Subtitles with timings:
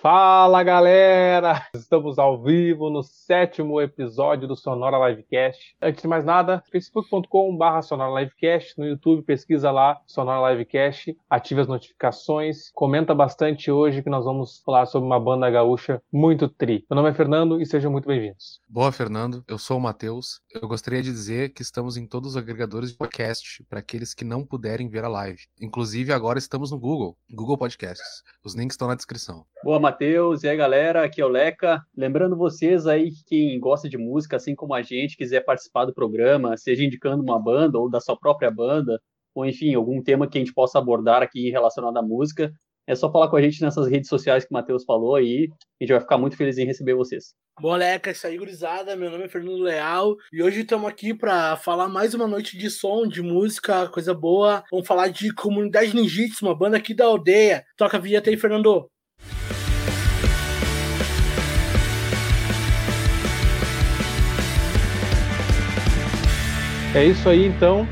[0.00, 1.66] Fala galera!
[1.74, 5.74] Estamos ao vivo no sétimo episódio do Sonora Livecast.
[5.82, 11.66] Antes de mais nada, facebook.com.br Sonora Livecast, no YouTube pesquisa lá Sonora Livecast, ative as
[11.66, 16.86] notificações, comenta bastante hoje que nós vamos falar sobre uma banda gaúcha muito tri.
[16.88, 18.60] Meu nome é Fernando e sejam muito bem-vindos.
[18.68, 19.42] Boa, Fernando.
[19.48, 20.40] Eu sou o Matheus.
[20.54, 24.24] Eu gostaria de dizer que estamos em todos os agregadores de podcast para aqueles que
[24.24, 25.42] não puderem ver a live.
[25.60, 28.22] Inclusive, agora estamos no Google, Google Podcasts.
[28.44, 29.44] Os links estão na descrição.
[29.64, 30.42] Boa, Matheus.
[30.42, 31.82] E aí, galera, aqui é o Leca.
[31.96, 35.94] Lembrando vocês aí que quem gosta de música, assim como a gente, quiser participar do
[35.94, 39.00] programa, seja indicando uma banda ou da sua própria banda,
[39.34, 42.52] ou enfim, algum tema que a gente possa abordar aqui relacionado à música,
[42.86, 45.48] é só falar com a gente nessas redes sociais que o Matheus falou aí.
[45.80, 47.34] A gente vai ficar muito feliz em receber vocês.
[47.58, 48.94] Boleca, isso aí, gurizada.
[48.94, 52.68] Meu nome é Fernando Leal e hoje estamos aqui para falar mais uma noite de
[52.68, 54.62] som, de música, coisa boa.
[54.70, 57.64] Vamos falar de Comunidade Ninjitsu, uma banda aqui da aldeia.
[57.76, 58.88] Toca a vinheta aí, Fernando.
[66.94, 67.86] É isso aí, então.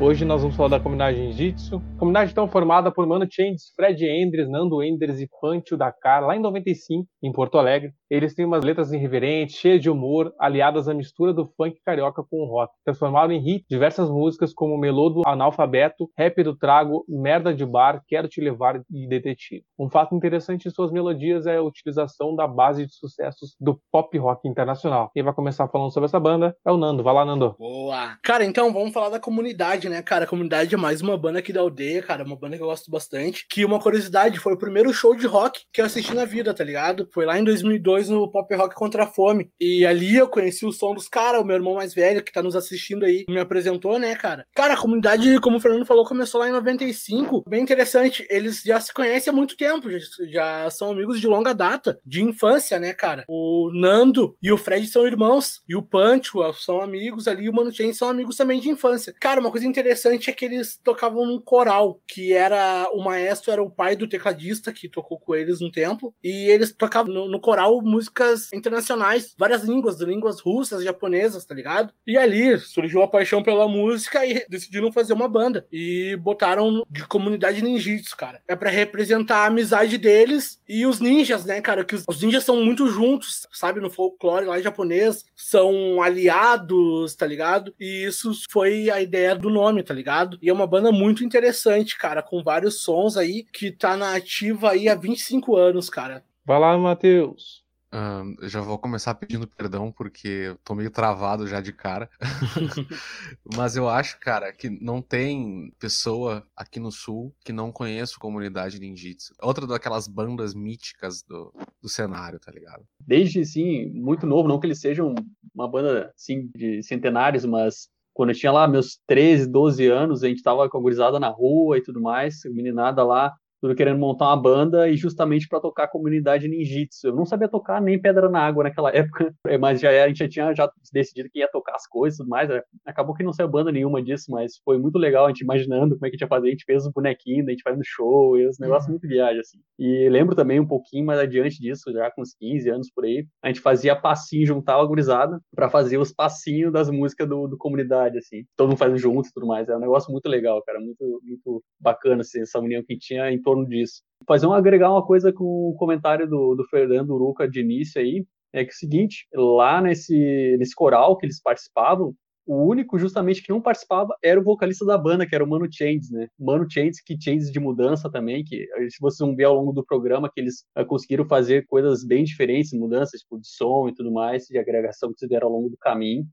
[0.00, 1.80] Hoje nós vamos falar da comunidade Jiu-Jitsu.
[1.96, 6.40] Comunidade então formada por Mano Changes, Fred Endres, Nando Endres e Pancho Dakar, lá em
[6.40, 7.92] 95, em Porto Alegre.
[8.12, 12.42] Eles têm umas letras irreverentes, cheias de humor, aliadas à mistura do funk carioca com
[12.42, 12.70] o rock.
[12.84, 18.02] Transformaram em hit diversas músicas como Melô do Analfabeto, Rap do Trago, Merda de Bar,
[18.06, 19.64] Quero Te Levar e Detetive.
[19.78, 24.18] Um fato interessante em suas melodias é a utilização da base de sucessos do pop
[24.18, 25.10] rock internacional.
[25.14, 27.02] Quem vai começar falando sobre essa banda é o Nando.
[27.02, 27.56] Vai lá, Nando.
[27.58, 28.18] Boa!
[28.22, 30.24] Cara, então vamos falar da comunidade, né, cara?
[30.24, 32.90] A comunidade é mais uma banda aqui da aldeia, cara, uma banda que eu gosto
[32.90, 33.46] bastante.
[33.48, 36.62] Que uma curiosidade, foi o primeiro show de rock que eu assisti na vida, tá
[36.62, 37.08] ligado?
[37.10, 39.50] Foi lá em 2002 no Pop Rock Contra a Fome.
[39.60, 42.42] E ali eu conheci o som dos caras, o meu irmão mais velho que tá
[42.42, 44.46] nos assistindo aí, me apresentou, né, cara?
[44.54, 47.44] Cara, a comunidade, como o Fernando falou, começou lá em 95.
[47.48, 51.52] Bem interessante, eles já se conhecem há muito tempo, já, já são amigos de longa
[51.52, 53.24] data, de infância, né, cara?
[53.28, 57.52] O Nando e o Fred são irmãos, e o Pancho são amigos ali, e o
[57.52, 59.14] Mano são amigos também de infância.
[59.20, 63.62] Cara, uma coisa interessante é que eles tocavam num coral, que era o maestro era
[63.62, 67.40] o pai do tecladista que tocou com eles um tempo, e eles tocavam no, no
[67.40, 71.92] coral músicas internacionais, várias línguas, línguas russas, japonesas, tá ligado?
[72.06, 77.06] E ali surgiu a paixão pela música e decidiram fazer uma banda e botaram de
[77.06, 78.40] comunidade ninjitsu, cara.
[78.48, 82.64] É para representar a amizade deles e os ninjas, né, cara, que os, ninjas são
[82.64, 87.74] muito juntos, sabe, no folclore lá japonês, são aliados, tá ligado?
[87.78, 90.38] E isso foi a ideia do nome, tá ligado?
[90.40, 94.70] E é uma banda muito interessante, cara, com vários sons aí, que tá na ativa
[94.70, 96.24] aí há 25 anos, cara.
[96.44, 97.61] Vai lá, Matheus.
[97.94, 102.08] Uh, já vou começar pedindo perdão porque eu tô meio travado já de cara.
[103.54, 108.20] Mas eu acho, cara, que não tem pessoa aqui no sul que não conheça a
[108.20, 109.34] comunidade ninjitsu.
[109.42, 111.52] Outra daquelas bandas míticas do,
[111.82, 112.82] do cenário, tá ligado?
[112.98, 115.14] Desde, sim, muito novo, não que eles sejam
[115.54, 120.28] uma banda, assim, de centenários, mas quando eu tinha lá meus 13, 12 anos, a
[120.28, 124.26] gente tava com a gurizada na rua e tudo mais, meninada lá, tudo querendo montar
[124.26, 127.06] uma banda e justamente para tocar a comunidade ninjitsu.
[127.06, 130.18] Eu não sabia tocar nem pedra na água naquela época, mas já era, a gente
[130.18, 132.50] já tinha já decidido que ia tocar as coisas e tudo mais.
[132.84, 136.06] Acabou que não saiu banda nenhuma disso, mas foi muito legal a gente imaginando como
[136.06, 136.48] é que a gente ia fazer.
[136.48, 138.94] A gente fez os bonequinhos, a gente faz no show, e os negócios uhum.
[138.94, 139.58] muito viagem, assim.
[139.78, 143.24] E lembro também um pouquinho mais adiante disso, já com uns 15 anos por aí,
[143.44, 147.56] a gente fazia passinho, juntava a gurizada para fazer os passinhos das músicas do, do
[147.56, 148.44] comunidade, assim.
[148.56, 149.68] Todo mundo fazendo junto e tudo mais.
[149.68, 153.40] É um negócio muito legal, cara, muito, muito bacana, assim, essa união que tinha em
[153.40, 154.02] torno torno disso.
[154.26, 158.24] Fazer um agregar uma coisa com o comentário do, do Fernando Uruca de início aí,
[158.52, 162.14] é que é o seguinte, lá nesse, nesse coral que eles participavam,
[162.44, 165.68] o único justamente que não participava era o vocalista da banda, que era o Mano
[165.70, 166.26] Chains, né?
[166.38, 169.84] Mano Chains, que Chains de mudança também, que se vocês vão ver ao longo do
[169.84, 174.10] programa que eles uh, conseguiram fazer coisas bem diferentes, mudanças tipo, de som e tudo
[174.10, 176.26] mais, de agregação que se deram ao longo do caminho,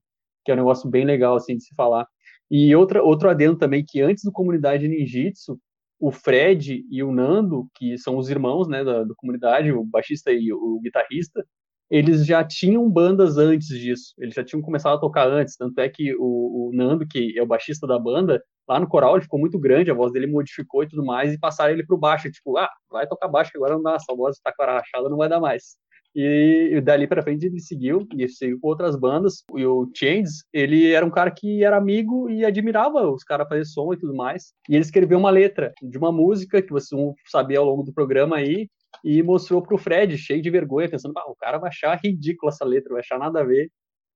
[0.43, 2.07] que é um negócio bem legal assim de se falar.
[2.49, 5.59] E outra, outro adendo também, que antes do Comunidade Ninjitsu,
[5.99, 10.31] o Fred e o Nando, que são os irmãos né, da, da comunidade, o baixista
[10.31, 11.45] e o, guitarrista,
[11.89, 15.89] eles já tinham bandas antes disso, eles já tinham começado a tocar antes, tanto é
[15.89, 19.39] que o, o Nando, que é o baixista da banda, lá no coral ele ficou
[19.39, 22.57] muito grande, a voz dele modificou e tudo mais, e passaram ele pro baixo, tipo,
[22.57, 25.17] ah, vai tocar baixo que agora não dá, essa voz tá com a rachada, não
[25.17, 25.77] vai dar mais.
[26.15, 29.43] E dali para frente ele seguiu, e seguiu com outras bandas.
[29.55, 33.65] E o Chains, ele era um cara que era amigo e admirava os caras fazer
[33.65, 34.53] som e tudo mais.
[34.67, 37.93] E ele escreveu uma letra de uma música que vocês vão saber ao longo do
[37.93, 38.67] programa aí,
[39.03, 42.65] e mostrou pro Fred, cheio de vergonha, pensando, ah, o cara vai achar ridículo essa
[42.65, 43.69] letra, vai achar nada a ver.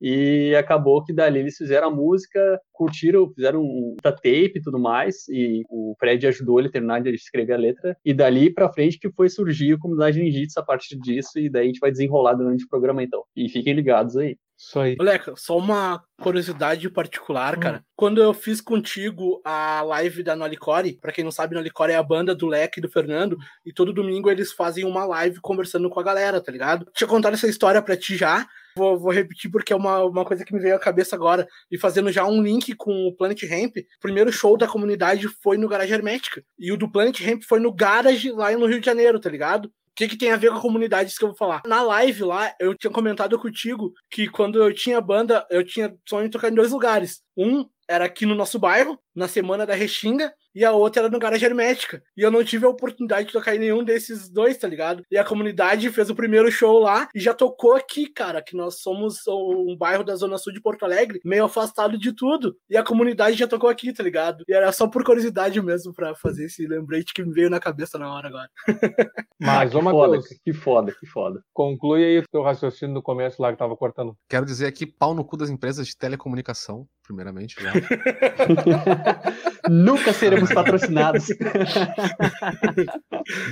[0.06, 5.26] E acabou que dali eles fizeram a música, curtiram, fizeram um tape e tudo mais,
[5.30, 9.00] e o Fred ajudou ele a terminar de escrever a letra, e dali pra frente
[9.00, 12.34] que foi surgir a comunidade ninjitsu a partir disso, e daí a gente vai desenrolar
[12.34, 13.24] durante o programa então.
[13.34, 14.36] E fiquem ligados aí.
[14.66, 14.96] Isso aí.
[14.98, 17.80] Moleca, só uma curiosidade particular, cara.
[17.80, 17.84] Hum.
[17.98, 22.04] Quando eu fiz contigo a live da Nolicore, pra quem não sabe, Nolicore é a
[22.04, 26.00] banda do Leque e do Fernando, e todo domingo eles fazem uma live conversando com
[26.00, 26.88] a galera, tá ligado?
[26.96, 30.44] Tinha contado essa história pra ti já, Vou, vou, repetir porque é uma, uma coisa
[30.44, 31.48] que me veio à cabeça agora.
[31.70, 35.58] E fazendo já um link com o Planet Ramp, o primeiro show da comunidade foi
[35.58, 36.44] no Garage Hermética.
[36.58, 39.72] E o do Planet Ramp foi no Garage lá no Rio de Janeiro, tá ligado?
[39.94, 41.62] O que, que tem a ver com a comunidade isso que eu vou falar?
[41.68, 46.26] Na live lá, eu tinha comentado contigo que quando eu tinha banda, eu tinha sonho
[46.26, 47.22] de tocar em dois lugares.
[47.38, 51.20] Um era aqui no nosso bairro, na semana da Restinga, e a outra era no
[51.20, 52.02] Garagem Hermética.
[52.16, 55.04] E eu não tive a oportunidade de tocar em nenhum desses dois, tá ligado?
[55.10, 58.82] E a comunidade fez o primeiro show lá e já tocou aqui, cara, que nós
[58.82, 62.56] somos um bairro da Zona Sul de Porto Alegre, meio afastado de tudo.
[62.70, 64.44] E a comunidade já tocou aqui, tá ligado?
[64.48, 67.98] E era só por curiosidade mesmo pra fazer esse lembrete que me veio na cabeça
[67.98, 68.50] na hora agora.
[69.40, 71.44] Mas, ô Matheus, que foda, que foda.
[71.52, 74.16] Conclui aí o teu raciocínio no começo lá que tava cortando.
[74.30, 76.88] Quero dizer aqui, pau no cu das empresas de telecomunicação,
[77.24, 77.56] primeiramente.
[77.62, 77.72] Já.
[79.70, 81.24] Nunca seremos patrocinados.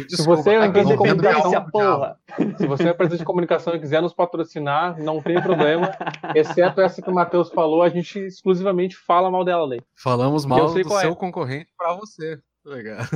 [0.09, 2.19] se você é uma empresa de comunicação, porra.
[2.57, 5.89] se você é empresa de comunicação e quiser nos patrocinar, não tem problema.
[6.35, 9.81] Exceto essa que o Matheus falou, a gente exclusivamente fala mal dela, Lei.
[9.95, 11.15] Falamos mal do seu é.
[11.15, 12.37] concorrente para você.
[12.63, 12.99] Legal.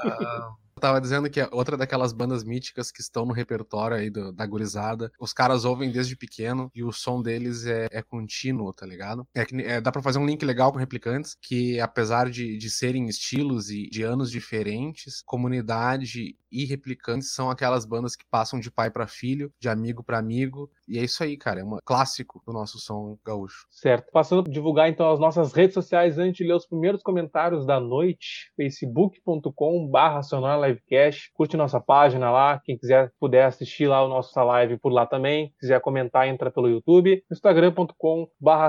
[0.00, 4.32] uh, tava dizendo que é outra daquelas bandas míticas que estão no repertório aí do,
[4.32, 5.12] da gurizada.
[5.20, 9.26] Os caras ouvem desde pequeno e o som deles é, é contínuo, tá ligado?
[9.34, 13.06] É é, dá pra fazer um link legal com Replicantes, que apesar de, de serem
[13.06, 18.90] estilos e de anos diferentes, comunidade e Replicantes são aquelas bandas que passam de pai
[18.90, 20.70] para filho, de amigo para amigo.
[20.88, 21.60] E é isso aí, cara.
[21.60, 23.66] É um clássico do nosso som gaúcho.
[23.70, 24.10] Certo.
[24.12, 27.78] Passando a divulgar então as nossas redes sociais antes de ler os primeiros comentários da
[27.78, 28.50] noite.
[28.56, 30.20] facebook.com/barra
[30.66, 31.30] livecast.
[31.34, 32.60] Curte nossa página lá.
[32.64, 35.52] Quem quiser puder assistir lá o nosso live por lá também.
[35.60, 37.22] Quiser comentar, entra pelo YouTube.
[37.30, 38.68] instagram.com/barra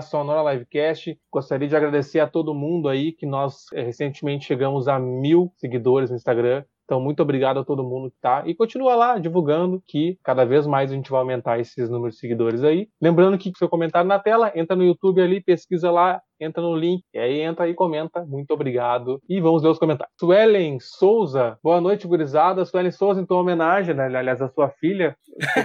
[0.53, 1.19] livecast.
[1.31, 6.09] Gostaria de agradecer a todo mundo aí que nós eh, recentemente chegamos a mil seguidores
[6.09, 6.63] no Instagram.
[6.91, 8.43] Então, muito obrigado a todo mundo que tá.
[8.45, 12.19] E continua lá divulgando que cada vez mais a gente vai aumentar esses números de
[12.19, 12.89] seguidores aí.
[13.01, 17.03] Lembrando que seu comentário na tela, entra no YouTube ali, pesquisa lá entra no link,
[17.13, 18.25] e aí entra e comenta.
[18.25, 19.21] Muito obrigado.
[19.29, 20.13] E vamos ler os comentários.
[20.19, 22.65] Suelen Souza, boa noite, gurizada.
[22.65, 24.05] Suelen Souza, então, homenagem, né?
[24.05, 25.15] aliás, a sua filha,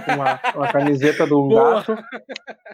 [0.05, 1.97] com uma, uma camiseta do gato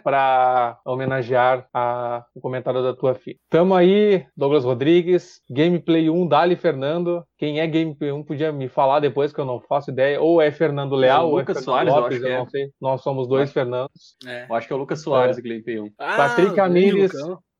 [0.02, 3.38] para homenagear a, o comentário da tua filha.
[3.48, 7.24] Tamo aí, Douglas Rodrigues, Gameplay 1, Dali Fernando.
[7.38, 10.20] Quem é Gameplay 1 podia me falar depois que eu não faço ideia.
[10.20, 12.38] Ou é Fernando Leal, é ou é Fernando Soares, Lopes, eu, eu é.
[12.38, 12.70] não sei.
[12.80, 14.16] Nós somos dois Fernandos.
[14.26, 14.46] É.
[14.48, 15.40] Eu acho que é o Lucas Soares, é.
[15.40, 15.90] Gameplay 1.
[15.98, 17.12] Ah, Patrick Amires.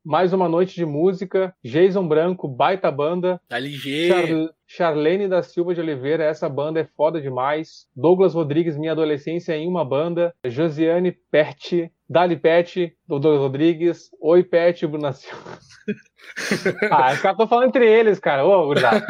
[0.04, 1.54] Mais uma noite de música.
[1.64, 3.40] Jason Branco, baita banda.
[3.48, 4.50] Tá ligeiro.
[4.66, 7.86] Char Charlene da Silva de Oliveira, essa banda é foda demais.
[7.96, 10.34] Douglas Rodrigues, minha adolescência em uma banda.
[10.44, 14.10] Josiane Pet, Dali Pet, Douglas Rodrigues.
[14.20, 15.58] Oi, Pet, Bruna Silva.
[16.90, 18.44] ah, os caras estão falando entre eles, cara.
[18.44, 19.04] Ô, gurizada.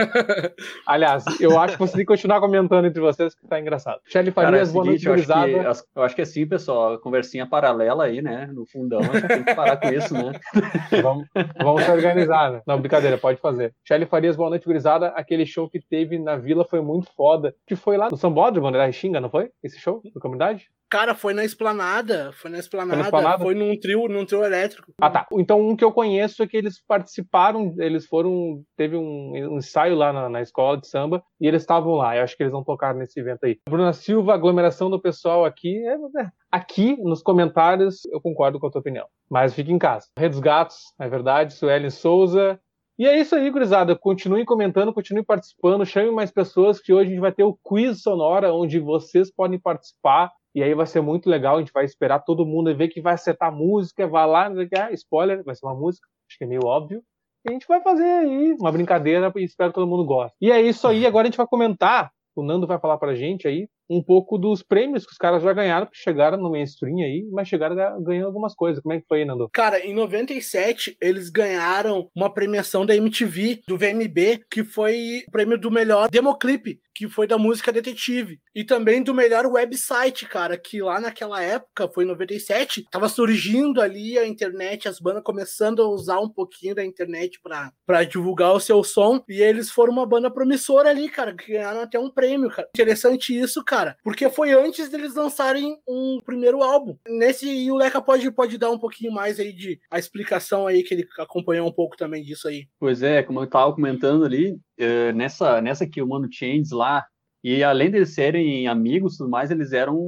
[0.87, 4.01] Aliás, eu acho que você tem que continuar comentando entre vocês, que tá engraçado.
[4.07, 5.49] Shelly Farias, é boa noite, gurizada.
[5.49, 9.29] Eu, eu acho que é assim, pessoal, conversinha paralela aí, né, no fundão, a gente
[9.29, 10.33] tem que parar com isso, né?
[11.03, 11.29] vamos,
[11.63, 12.63] vamos se organizar, né?
[12.67, 13.73] Não, brincadeira, pode fazer.
[13.87, 15.09] Shelly Farias, boa noite, gurizada.
[15.09, 17.55] Aquele show que teve na Vila foi muito foda.
[17.67, 19.51] Que foi lá no Sambódromo, né, da Xinga, não foi?
[19.63, 20.69] Esse show, da comunidade?
[20.95, 22.33] Cara, foi na esplanada.
[22.35, 22.93] Foi na esplanada.
[22.93, 23.43] Foi, na esplanada?
[23.43, 24.95] foi num trio, num trio elétrico.
[24.99, 25.27] Ah, tá.
[25.33, 28.63] Então, um que eu conheço é que eles participaram, eles foram.
[28.79, 32.17] Teve um, um ensaio lá na, na, escola de samba e eles estavam lá.
[32.17, 33.59] Eu acho que eles não tocaram nesse evento aí.
[33.69, 35.77] Bruna Silva, aglomeração do pessoal aqui.
[35.87, 39.07] É, é, aqui nos comentários eu concordo com a tua opinião.
[39.31, 40.07] Mas fique em casa.
[40.19, 41.53] Rede dos Gatos, é verdade.
[41.53, 42.59] Suelen Souza.
[42.99, 43.95] E é isso aí, gurizada.
[43.95, 48.01] Continue comentando, continue participando, chame mais pessoas, que hoje a gente vai ter o quiz
[48.01, 50.31] sonora, onde vocês podem participar.
[50.55, 53.15] E aí vai ser muito legal, a gente vai esperar todo mundo ver que vai
[53.15, 54.47] acertar música, vai lá,
[54.79, 57.03] ah, spoiler, vai ser uma música, acho que é meio óbvio.
[57.45, 60.37] E a gente vai fazer aí uma brincadeira e espero que todo mundo goste.
[60.41, 63.49] E é isso aí, agora a gente vai comentar, o Nando vai falar pra gente
[63.49, 67.27] aí, um pouco dos prêmios que os caras já ganharam, que chegaram no mainstream aí,
[67.31, 68.83] mas chegaram ganhando algumas coisas.
[68.83, 69.49] Como é que foi aí, Nando?
[69.53, 75.59] Cara, em 97, eles ganharam uma premiação da MTV, do VMB, que foi o prêmio
[75.59, 78.41] do melhor democlipe, que foi da música Detetive.
[78.55, 83.81] E também do melhor website, cara, que lá naquela época, foi em 97, tava surgindo
[83.81, 87.41] ali a internet, as bandas começando a usar um pouquinho da internet
[87.87, 89.23] para divulgar o seu som.
[89.29, 92.69] E eles foram uma banda promissora ali, cara, que ganharam até um prêmio, cara.
[92.75, 96.97] Interessante isso, cara cara, porque foi antes deles lançarem um primeiro álbum.
[97.09, 100.85] Nesse, e o Leca pode, pode dar um pouquinho mais aí de a explicação aí,
[100.85, 102.69] que ele acompanhou um pouco também disso aí.
[102.79, 107.05] Pois é, como eu tava comentando ali, eh, nessa, nessa que o Mano Chains lá,
[107.43, 109.99] e além de serem amigos e tudo mais, eles eram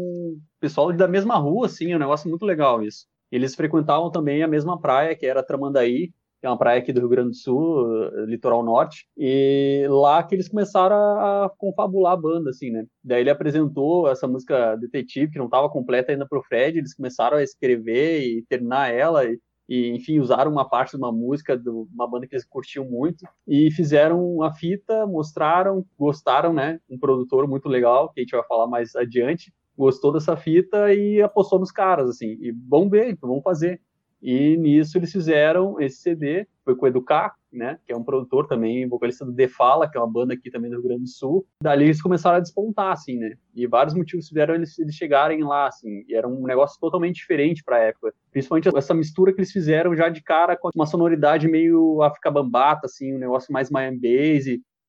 [0.61, 3.07] pessoal da mesma rua, assim, é um negócio muito legal isso.
[3.33, 6.13] Eles frequentavam também a mesma praia, que era Tramandaí,
[6.47, 7.87] é uma praia aqui do Rio Grande do Sul,
[8.27, 12.87] litoral norte, e lá que eles começaram a, confabular a banda, assim, né?
[13.03, 17.37] Daí ele apresentou essa música Detetive, que não estava completa ainda pro Fred, eles começaram
[17.37, 19.39] a escrever e terminar ela, e,
[19.69, 23.27] e enfim, usaram uma parte de uma música de uma banda que eles curtiam muito,
[23.47, 26.79] e fizeram a fita, mostraram, gostaram, né?
[26.89, 31.21] Um produtor muito legal, que a gente vai falar mais adiante, gostou dessa fita e
[31.21, 33.81] apostou nos caras, assim, e vamos ver, vamos fazer.
[34.23, 38.47] E nisso eles fizeram esse CD, foi com o Educar, né, que é um produtor
[38.47, 41.09] também, vocalista do The Fala, que é uma banda aqui também do Rio Grande do
[41.09, 41.47] Sul.
[41.63, 45.69] Dali eles começaram a despontar, assim, né, e vários motivos fizeram eles, eles chegarem lá,
[45.69, 48.13] assim, e era um negócio totalmente diferente para a época.
[48.31, 52.87] Principalmente essa mistura que eles fizeram já de cara com uma sonoridade meio África Bambata,
[52.87, 54.47] assim, um negócio mais Miami Bass,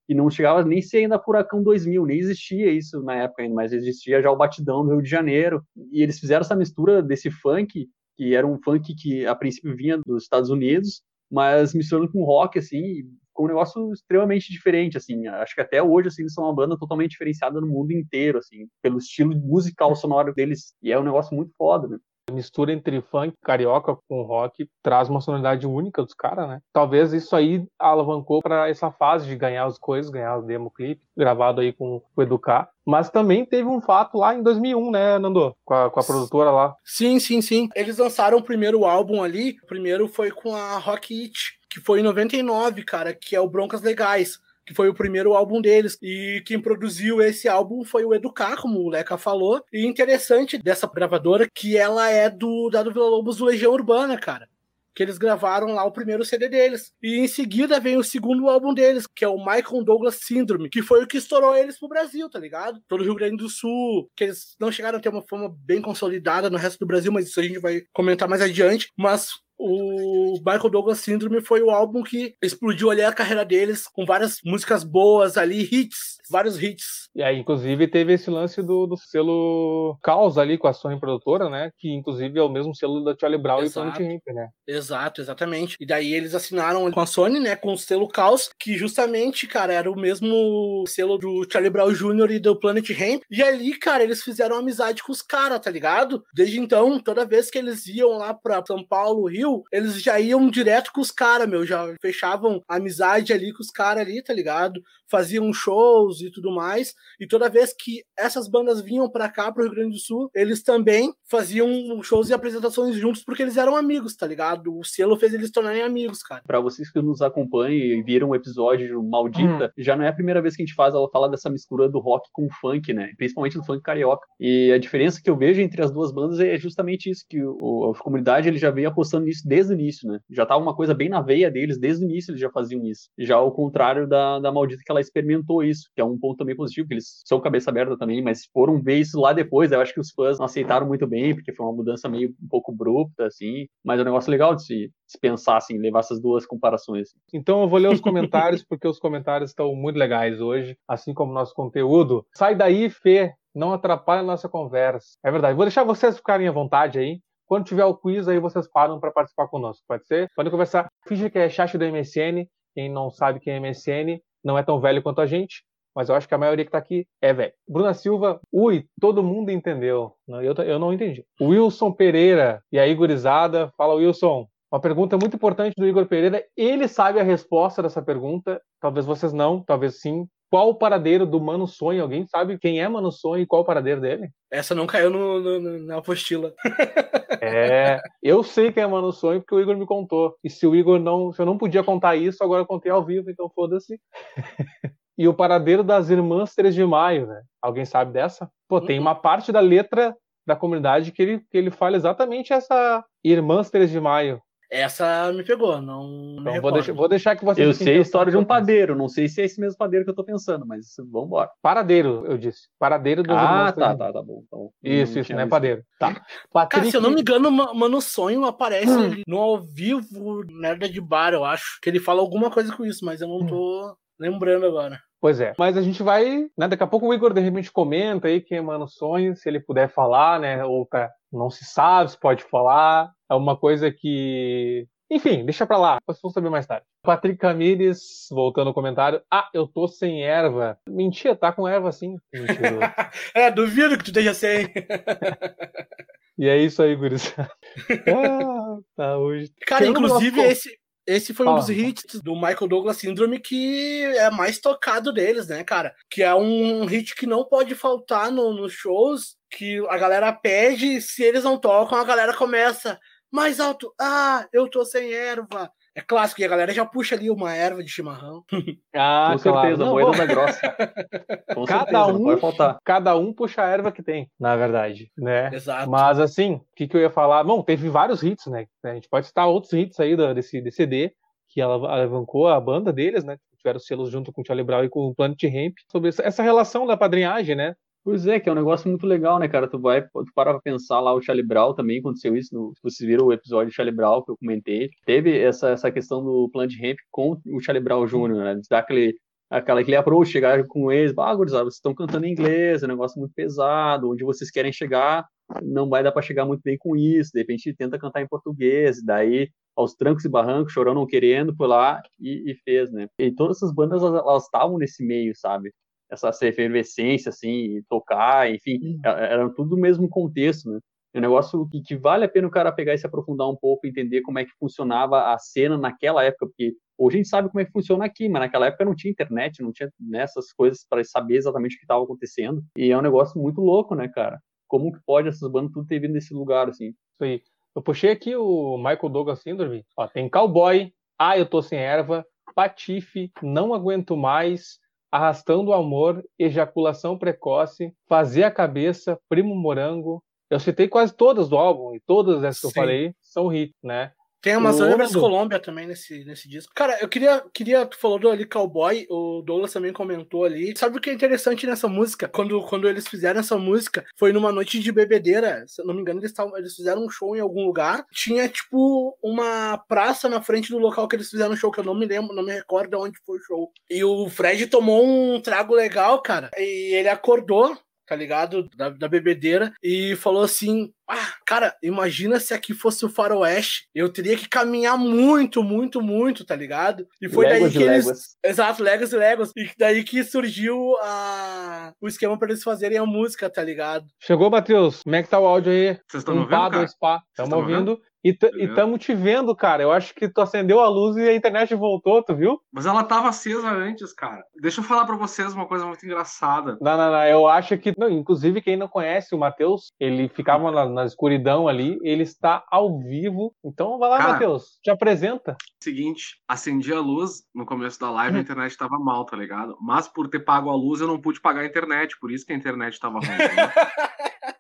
[0.10, 3.74] e não chegava nem ser ainda Furacão 2000, nem existia isso na época ainda, mas
[3.74, 7.90] existia já o Batidão do Rio de Janeiro, e eles fizeram essa mistura desse funk
[8.18, 12.58] que era um funk que a princípio vinha dos Estados Unidos, mas misturando com rock,
[12.60, 15.28] assim, com um negócio extremamente diferente, assim.
[15.28, 18.68] Acho que até hoje, assim, eles são uma banda totalmente diferenciada no mundo inteiro, assim,
[18.82, 20.74] pelo estilo musical sonoro deles.
[20.82, 21.98] E é um negócio muito foda, né?
[22.32, 26.60] Mistura entre funk carioca com rock traz uma sonoridade única dos caras, né?
[26.74, 31.02] Talvez isso aí alavancou para essa fase de ganhar as coisas, ganhar os demo clipe,
[31.16, 32.70] gravado aí com o Educar.
[32.86, 35.56] Mas também teve um fato lá em 2001, né, Nando?
[35.64, 36.76] Com a, com a produtora lá.
[36.84, 37.70] Sim, sim, sim.
[37.76, 39.58] Eles lançaram o primeiro álbum ali.
[39.64, 43.50] O primeiro foi com a Rock It, que foi em 99, cara, que é o
[43.50, 45.98] Broncas Legais que foi o primeiro álbum deles.
[46.02, 49.64] E quem produziu esse álbum foi o Educar, como o Leca falou.
[49.72, 54.18] E interessante dessa gravadora que ela é do da do Vila Lobos do Legião Urbana,
[54.20, 54.50] cara.
[54.94, 56.92] Que eles gravaram lá o primeiro CD deles.
[57.02, 60.82] E em seguida vem o segundo álbum deles, que é o Michael Douglas Syndrome, que
[60.82, 62.82] foi o que estourou eles pro Brasil, tá ligado?
[62.90, 65.82] Todo o Rio Grande do Sul, que eles não chegaram a ter uma fama bem
[65.82, 68.92] consolidada no resto do Brasil, mas isso a gente vai comentar mais adiante.
[68.98, 74.06] Mas o Michael Douglas Syndrome foi o álbum que explodiu ali a carreira deles, com
[74.06, 77.10] várias músicas boas ali, hits, vários hits.
[77.16, 81.50] E aí, inclusive, teve esse lance do, do selo Caos ali com a Sony Produtora,
[81.50, 81.72] né?
[81.78, 83.88] Que, inclusive, é o mesmo selo da Charlie Brown Exato.
[83.88, 84.50] e Planet Ramp, né?
[84.68, 85.78] Exato, exatamente.
[85.80, 87.56] E daí eles assinaram com a Sony, né?
[87.56, 92.32] Com o selo Caos, que justamente, cara, era o mesmo selo do Charlie Brown Jr.
[92.32, 93.22] e do Planet Ramp.
[93.32, 96.24] E ali, cara, eles fizeram amizade com os caras, tá ligado?
[96.34, 100.50] Desde então, toda vez que eles iam lá pra São Paulo, Rio, eles já iam
[100.50, 104.82] direto com os caras, meu, já fechavam amizade ali com os caras ali, tá ligado?
[105.10, 106.94] Faziam shows e tudo mais.
[107.20, 110.64] E toda vez que essas bandas vinham para cá, pro Rio Grande do Sul, eles
[110.64, 111.68] também faziam
[112.04, 114.78] shows e apresentações juntos porque eles eram amigos, tá ligado?
[114.78, 116.42] O selo fez eles tornarem amigos, cara.
[116.46, 119.70] Para vocês que nos acompanham e viram o episódio Maldita, hum.
[119.78, 122.00] já não é a primeira vez que a gente faz ela falar dessa mistura do
[122.00, 123.12] rock com o funk, né?
[123.18, 124.26] Principalmente do funk carioca.
[124.40, 127.92] E a diferença que eu vejo entre as duas bandas é justamente isso, que o,
[127.92, 130.20] a comunidade ele já veio apostando nisso desde o início, né?
[130.30, 133.10] Já tava uma coisa bem na veia deles, desde o início eles já faziam isso.
[133.18, 136.56] Já ao contrário da, da Maldita, que ela experimentou isso, que é um ponto também
[136.56, 139.94] positivo, que eles são cabeça aberta também, mas foram ver isso lá depois, eu acho
[139.94, 143.26] que os fãs não aceitaram muito bem, porque foi uma mudança meio um pouco abrupta,
[143.26, 147.10] assim, mas é um negócio legal de se, se pensar, assim, levar essas duas comparações.
[147.34, 151.34] Então eu vou ler os comentários, porque os comentários estão muito legais hoje, assim como
[151.34, 152.26] nosso conteúdo.
[152.36, 155.18] Sai daí, Fê, não atrapalha a nossa conversa.
[155.24, 155.56] É verdade.
[155.56, 157.20] Vou deixar vocês ficarem à vontade aí.
[157.46, 160.28] Quando tiver o quiz, aí vocês param para participar conosco, pode ser?
[160.36, 160.90] Podem conversar.
[161.08, 162.46] Finge que é chat do MSN.
[162.76, 165.64] Quem não sabe quem é MSN não é tão velho quanto a gente,
[165.98, 167.52] mas eu acho que a maioria que está aqui é velho.
[167.68, 170.14] Bruna Silva, ui, todo mundo entendeu.
[170.28, 171.26] Eu, eu não entendi.
[171.42, 173.72] Wilson Pereira, e aí, gurizada?
[173.76, 174.48] Fala, Wilson.
[174.72, 176.46] Uma pergunta muito importante do Igor Pereira.
[176.56, 178.62] Ele sabe a resposta dessa pergunta.
[178.80, 180.28] Talvez vocês não, talvez sim.
[180.52, 182.04] Qual o paradeiro do Mano Sonho?
[182.04, 184.30] Alguém sabe quem é Mano Sonho e qual o paradeiro dele?
[184.52, 186.54] Essa não caiu no, no, na apostila.
[187.40, 190.36] É, eu sei quem é Mano Sonho porque o Igor me contou.
[190.44, 193.06] E se o Igor não, se eu não podia contar isso, agora eu contei ao
[193.06, 194.02] vivo, então foda-se.
[195.18, 197.42] e o paradeiro das Irmãs 3 de Maio, né?
[197.62, 198.50] Alguém sabe dessa?
[198.68, 203.04] Pô, tem uma parte da letra da comunidade que ele, que ele fala exatamente essa
[203.24, 204.42] Irmãs 3 de Maio.
[204.70, 206.38] Essa me pegou, não.
[206.40, 207.64] Então vou deixar, vou deixar, que você.
[207.64, 210.12] Eu sei a história de um padeiro, não sei se é esse mesmo padeiro que
[210.12, 211.50] eu tô pensando, mas vamos embora.
[211.62, 212.68] Paradeiro, eu disse.
[212.78, 214.44] Paradeiro dos Ah, tá, tá, tá bom.
[214.46, 215.84] Então, isso, isso, não é padeiro.
[215.98, 216.22] Tá.
[216.52, 216.82] Patrick...
[216.82, 219.24] Cara, se eu não me engano, Mano Sonho aparece hum.
[219.26, 221.80] no ao vivo Merda de Bar, eu acho.
[221.82, 223.96] Que ele fala alguma coisa com isso, mas eu não tô.
[224.20, 225.00] Lembrando agora.
[225.20, 225.54] Pois é.
[225.58, 226.48] Mas a gente vai.
[226.58, 229.60] Né, daqui a pouco o Igor de repente comenta aí queimando é sonhos, se ele
[229.60, 230.64] puder falar, né?
[230.64, 233.12] Ou tá, não se sabe se pode falar.
[233.30, 234.88] É uma coisa que.
[235.10, 235.98] Enfim, deixa pra lá.
[236.06, 236.86] Vocês vão saber mais tarde.
[237.02, 239.22] Patrick Camires, voltando ao comentário.
[239.32, 240.78] Ah, eu tô sem erva.
[240.88, 242.18] Mentira, tá com erva sim.
[243.34, 244.68] É, duvido que tu esteja sem.
[246.38, 247.34] e é isso aí, Guris.
[247.40, 249.50] ah, tá hoje.
[249.66, 251.58] Cara, inclusive esse, esse foi Fala.
[251.58, 255.96] um dos hits do Michael Douglas Syndrome que é mais tocado deles, né, cara?
[256.10, 261.02] Que é um hit que não pode faltar nos no shows, que a galera pede,
[261.02, 263.00] se eles não tocam, a galera começa
[263.32, 263.94] mais alto.
[264.00, 265.72] Ah, eu tô sem erva.
[265.98, 268.44] É clássico, e a galera já puxa ali uma erva de chimarrão.
[268.96, 269.62] Ah, com claro.
[269.62, 270.60] certeza, não, moeda da grossa.
[271.54, 272.78] Com cada certeza, um, pode faltar.
[272.84, 275.54] Cada um puxa a erva que tem, na verdade, né?
[275.54, 275.90] Exato.
[275.90, 277.44] Mas assim, o que, que eu ia falar?
[277.44, 278.66] Bom, teve vários hits, né?
[278.84, 281.14] A gente pode citar outros hits aí desse, desse CD,
[281.48, 283.38] que ela alavancou a banda deles, né?
[283.58, 286.88] Tiveram selos junto com o Charlie Brown e com o Planet Ramp, sobre essa relação
[286.88, 287.76] da padrinhagem, né?
[288.08, 289.68] Pois é, que é um negócio muito legal, né, cara?
[289.68, 293.06] Tu vai, tu para pra pensar lá, o Charlie Brown também aconteceu isso, no, vocês
[293.06, 296.72] viram o episódio do Charlie Brown que eu comentei, teve essa, essa questão do Plant
[296.82, 298.62] Ramp com o Charlie Brown Jr., né?
[298.70, 299.14] Dar aquele,
[299.50, 303.20] aquela, aquele approach, chegar com eles, ah, vocês estão cantando em inglês, é um negócio
[303.20, 305.26] muito pesado, onde vocês querem chegar,
[305.62, 309.04] não vai dar para chegar muito bem com isso, de repente tenta cantar em português,
[309.04, 313.08] daí aos trancos e barrancos, chorando, não querendo, foi lá e, e fez, né?
[313.20, 315.74] E todas essas bandas, elas estavam nesse meio, sabe?
[316.10, 319.00] Essa, essa efervescência, assim, tocar, enfim, uhum.
[319.04, 320.80] era tudo do mesmo contexto, né?
[321.14, 323.56] É um negócio que, que, vale a pena o cara pegar e se aprofundar um
[323.56, 327.50] pouco, entender como é que funcionava a cena naquela época, porque hoje a gente sabe
[327.50, 330.52] como é que funciona aqui, mas naquela época não tinha internet, não tinha nessas né,
[330.56, 332.64] coisas para saber exatamente o que estava acontecendo.
[332.78, 334.40] E é um negócio muito louco, né, cara?
[334.68, 336.90] Como que pode essas bandas tudo ter vindo nesse lugar, assim?
[336.90, 337.42] Isso aí.
[337.76, 339.86] Eu puxei aqui o Michael Douglas Syndrome.
[339.96, 344.80] Ó, tem Cowboy, Ah, Eu Tô Sem Erva, Patife, Não Aguento Mais,
[345.12, 350.24] Arrastando o Amor, Ejaculação Precoce, Fazer a Cabeça, Primo Morango.
[350.50, 354.12] Eu citei quase todas do álbum, e todas essas que eu falei são hits, né?
[354.42, 356.72] Tem Amazônia vs Colômbia também nesse, nesse disco.
[356.76, 357.86] Cara, eu queria, queria.
[357.86, 360.78] Tu falou do ali Cowboy, o Douglas também comentou ali.
[360.78, 362.28] Sabe o que é interessante nessa música?
[362.28, 365.64] Quando, quando eles fizeram essa música, foi numa noite de bebedeira.
[365.68, 368.06] Se eu não me engano, eles, tavam, eles fizeram um show em algum lugar.
[368.12, 371.84] Tinha, tipo, uma praça na frente do local que eles fizeram o show, que eu
[371.84, 373.72] não me lembro, não me recordo onde foi o show.
[373.90, 376.52] E o Fred tomou um trago legal, cara.
[376.58, 378.70] E ele acordou tá ligado?
[378.76, 383.88] Da, da bebedeira, e falou assim: Ah, cara, imagina se aqui fosse o Faroeste.
[383.94, 387.08] Eu teria que caminhar muito, muito, muito, tá ligado?
[387.22, 388.06] E foi Legos daí que eles.
[388.06, 388.38] Legos.
[388.44, 389.52] Exato, Legos e Legos.
[389.56, 391.92] E daí que surgiu a...
[392.02, 394.06] o esquema pra eles fazerem a música, tá ligado?
[394.22, 395.04] Chegou, Matheus.
[395.04, 396.00] Como é que tá o áudio aí?
[396.08, 396.50] Vocês estão ouvindo?
[396.50, 396.88] Cara?
[396.88, 397.22] Spa.
[397.32, 398.02] Estamos ouvindo.
[398.24, 399.84] E estamos te vendo, cara.
[399.84, 402.60] Eu acho que tu acendeu a luz e a internet voltou, tu viu?
[402.72, 404.44] Mas ela tava acesa antes, cara.
[404.62, 406.78] Deixa eu falar para vocês uma coisa muito engraçada.
[406.82, 407.24] Não, não, não.
[407.26, 407.94] Eu acho que.
[407.98, 411.98] Não, inclusive, quem não conhece o Matheus, ele ficava na, na, escuridão ali.
[412.04, 413.54] Ele está ao vivo.
[413.64, 414.80] Então vai lá, Matheus.
[414.84, 415.56] Te apresenta.
[415.82, 419.78] Seguinte, acendi a luz no começo da live, a internet tava mal, tá ligado?
[419.82, 422.18] Mas por ter pago a luz, eu não pude pagar a internet.
[422.20, 423.28] Por isso que a internet tava ruim.
[423.58, 424.54] Né?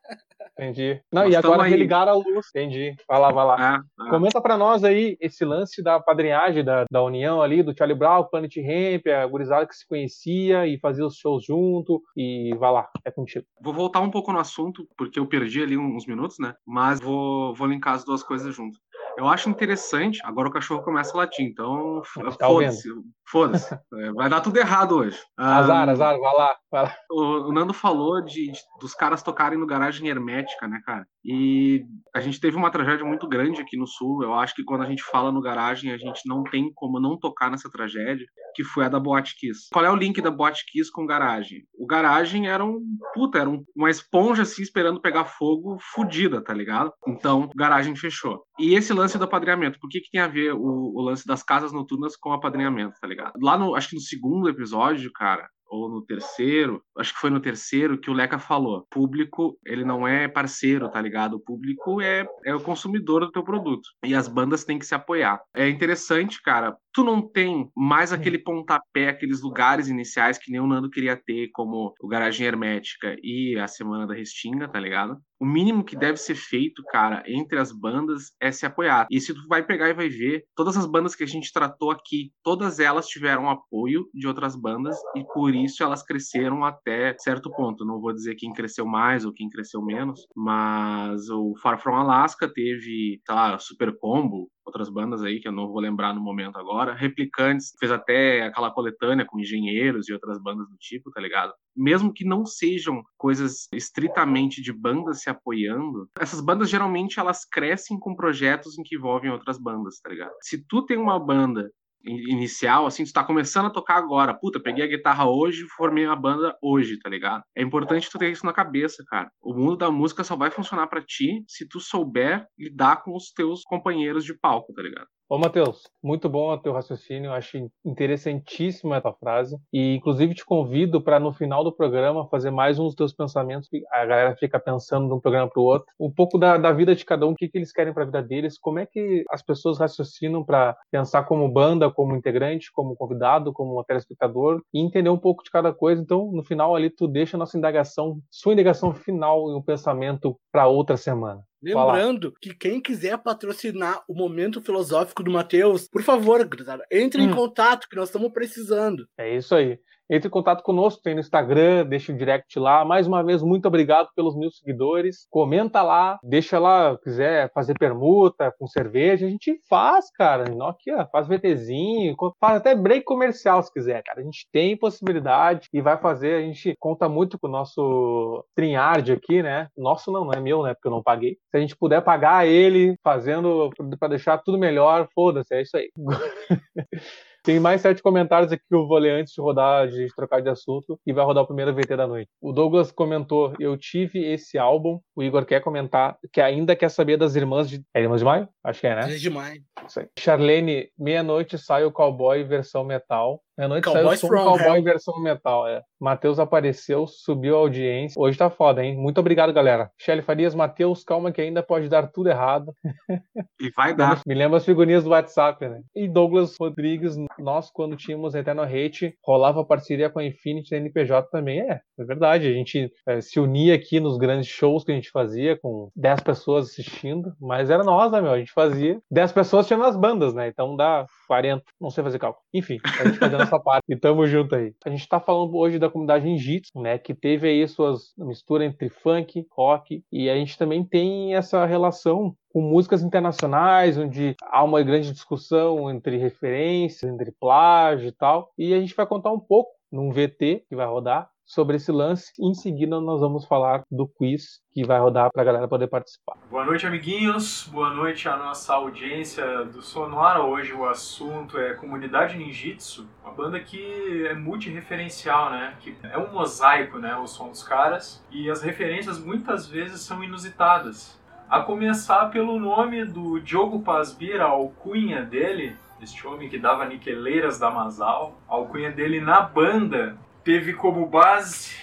[0.58, 1.00] Entendi.
[1.12, 1.70] Não, nós e agora aí.
[1.70, 2.48] religar a luz.
[2.50, 2.96] Entendi.
[3.08, 3.84] Vai lá, vai lá.
[4.00, 4.10] É, é.
[4.10, 8.24] Comenta para nós aí esse lance da padrinhagem da, da união ali, do Charlie Brown,
[8.24, 12.02] Planet Ramp, a gurizada que se conhecia e fazia os shows junto.
[12.16, 13.46] E vai lá, é contigo.
[13.62, 16.56] Vou voltar um pouco no assunto, porque eu perdi ali uns minutos, né?
[16.66, 18.80] Mas vou, vou linkar as duas coisas junto.
[19.18, 20.20] Eu acho interessante.
[20.24, 22.02] Agora o cachorro começa a latir, então
[22.40, 22.90] tá foda-se.
[23.30, 23.74] Foda-se.
[23.96, 25.20] É, vai dar tudo errado hoje.
[25.36, 26.56] Azar, um, azar, vai lá.
[26.72, 26.96] Vai lá.
[27.10, 31.06] O, o, Nando falou de, de, dos caras tocarem no garagem hermética, né, cara?
[31.26, 31.84] E
[32.16, 34.24] a gente teve uma tragédia muito grande aqui no Sul.
[34.24, 37.18] Eu acho que quando a gente fala no garagem, a gente não tem como não
[37.18, 39.68] tocar nessa tragédia, que foi a da Boate Kiss.
[39.72, 41.64] Qual é o link da Boate Kiss com garagem?
[41.78, 42.82] O garagem era um.
[43.14, 46.92] Puta, era um, uma esponja assim esperando pegar fogo fodida, tá ligado?
[47.08, 48.44] Então, garagem fechou.
[48.60, 51.44] E esse lance do apadrinhamento, por que, que tem a ver o, o lance das
[51.44, 53.34] casas noturnas com o apadrinhamento, tá ligado?
[53.42, 57.40] Lá no, acho que no segundo episódio, cara, ou no terceiro, acho que foi no
[57.40, 58.86] terceiro que o Leca falou.
[58.90, 61.36] Público, ele não é parceiro, tá ligado?
[61.36, 63.88] O público é, é o consumidor do teu produto.
[64.04, 65.42] E as bandas têm que se apoiar.
[65.54, 66.76] É interessante, cara.
[66.98, 71.48] Tu não tem mais aquele pontapé, aqueles lugares iniciais que nem o Nando queria ter,
[71.54, 75.16] como o Garagem Hermética e a Semana da Restinga, tá ligado?
[75.40, 79.06] O mínimo que deve ser feito, cara, entre as bandas é se apoiar.
[79.12, 81.92] E se tu vai pegar e vai ver, todas as bandas que a gente tratou
[81.92, 87.52] aqui, todas elas tiveram apoio de outras bandas e por isso elas cresceram até certo
[87.52, 87.86] ponto.
[87.86, 92.52] Não vou dizer quem cresceu mais ou quem cresceu menos, mas o Far From Alaska
[92.52, 96.94] teve, tá, Super Combo, outras bandas aí que eu não vou lembrar no momento agora.
[96.94, 101.54] Replicantes fez até aquela coletânea com engenheiros e outras bandas do tipo, tá ligado?
[101.76, 107.98] Mesmo que não sejam coisas estritamente de bandas se apoiando, essas bandas geralmente elas crescem
[107.98, 110.34] com projetos em que envolvem outras bandas, tá ligado?
[110.42, 111.72] Se tu tem uma banda
[112.08, 114.34] inicial, assim, tu tá começando a tocar agora.
[114.34, 117.44] Puta, peguei a guitarra hoje, formei uma banda hoje, tá ligado?
[117.56, 119.30] É importante tu ter isso na cabeça, cara.
[119.42, 123.32] O mundo da música só vai funcionar para ti se tu souber lidar com os
[123.32, 125.08] teus companheiros de palco, tá ligado?
[125.30, 129.60] Ô, Matheus, muito bom o teu raciocínio, acho interessantíssima a tua frase.
[129.74, 133.68] E, inclusive, te convido para, no final do programa, fazer mais um dos teus pensamentos.
[133.92, 135.86] A galera fica pensando de um programa para o outro.
[136.00, 138.06] Um pouco da, da, vida de cada um, o que, que eles querem para a
[138.06, 142.96] vida deles, como é que as pessoas raciocinam para pensar como banda, como integrante, como
[142.96, 146.02] convidado, como telespectador, e entender um pouco de cada coisa.
[146.02, 150.40] Então, no final, ali, tu deixa a nossa indagação, sua indagação final e um pensamento
[150.54, 151.44] para outra semana.
[151.62, 156.48] Lembrando que quem quiser patrocinar o momento filosófico do Matheus, por favor,
[156.92, 157.26] entre hum.
[157.26, 159.08] em contato, que nós estamos precisando.
[159.18, 159.80] É isso aí.
[160.10, 162.86] Entre em contato conosco, tem no Instagram, deixa o direct lá.
[162.86, 165.28] Mais uma vez, muito obrigado pelos mil seguidores.
[165.30, 170.46] Comenta lá, deixa lá, quiser fazer permuta com cerveja, a gente faz, cara.
[170.68, 174.22] Aqui, faz VTzinho, faz até break comercial se quiser, cara.
[174.22, 176.36] A gente tem possibilidade e vai fazer.
[176.36, 179.68] A gente conta muito com o nosso Trinhard aqui, né?
[179.78, 180.74] Nosso não, não é meu, né?
[180.74, 181.38] Porque eu não paguei.
[181.52, 185.90] Se a gente puder pagar ele fazendo para deixar tudo melhor, foda-se, é isso aí.
[187.48, 190.50] Tem mais sete comentários aqui que eu vou ler antes de rodar, de trocar de
[190.50, 192.30] assunto, e vai rodar o primeiro VT da noite.
[192.42, 195.00] O Douglas comentou: Eu tive esse álbum.
[195.16, 197.82] O Igor quer comentar, que ainda quer saber das Irmãs de.
[197.94, 198.50] É Irmãs de Maio?
[198.62, 199.02] Acho que é, né?
[199.04, 199.62] Irmãs de Maio.
[199.88, 200.10] Isso aí.
[200.20, 203.42] Charlene, meia-noite sai o cowboy versão metal.
[203.58, 205.82] Meia-noite saiu o cowboy versão metal, é.
[206.00, 208.14] Matheus apareceu, subiu a audiência.
[208.22, 208.96] Hoje tá foda, hein?
[208.96, 209.90] Muito obrigado, galera.
[210.00, 212.72] Shelly Farias, Matheus, calma que ainda pode dar tudo errado.
[213.60, 214.22] E vai dar.
[214.26, 215.82] Me lembra as figurinhas do WhatsApp, né?
[215.96, 221.28] E Douglas Rodrigues, nós, quando tínhamos Eternal Hate, rolava parceria com a Infinity da NPJ
[221.32, 221.62] também.
[221.62, 222.48] É, é verdade.
[222.48, 226.22] A gente é, se unia aqui nos grandes shows que a gente fazia, com 10
[226.22, 228.32] pessoas assistindo, mas era nós, né, meu?
[228.32, 229.00] A gente fazia.
[229.10, 230.48] 10 pessoas tinha nas bandas, né?
[230.48, 232.44] Então dá 40, não sei fazer cálculo.
[232.54, 233.84] Enfim, a gente fazendo essa parte.
[233.90, 234.74] E tamo junto aí.
[234.86, 236.98] A gente tá falando hoje da comunidade Ninjitsu, né?
[236.98, 242.36] Que teve aí suas mistura entre funk, rock, e a gente também tem essa relação
[242.52, 248.52] com músicas internacionais, onde há uma grande discussão entre referências, entre plágio e tal.
[248.58, 252.32] E a gente vai contar um pouco num VT que vai rodar sobre esse lance.
[252.38, 256.36] Em seguida, nós vamos falar do quiz que vai rodar para a galera poder participar.
[256.52, 257.68] Boa noite, amiguinhos.
[257.72, 260.44] Boa noite à nossa audiência do Sonora.
[260.44, 265.76] Hoje o assunto é Comunidade Ninjitsu, uma banda que é multireferencial, né?
[265.80, 267.16] Que é um mosaico, né?
[267.16, 268.24] O som dos caras.
[268.30, 271.18] E as referências muitas vezes são inusitadas.
[271.50, 277.58] A começar pelo nome do Diogo Pasbira, a alcunha dele, este homem que dava niqueleiras
[277.58, 278.38] da Masal.
[278.50, 281.76] A alcunha dele na banda teve como base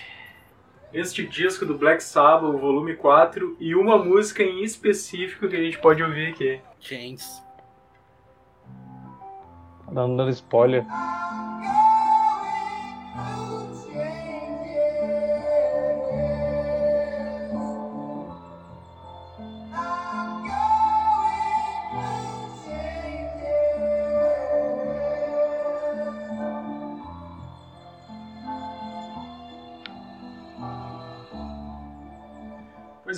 [0.90, 5.62] este disco do Black Sabbath, o volume 4, e uma música em específico que a
[5.62, 6.58] gente pode ouvir aqui.
[6.80, 7.44] Chains.
[9.92, 10.82] Dando spoiler.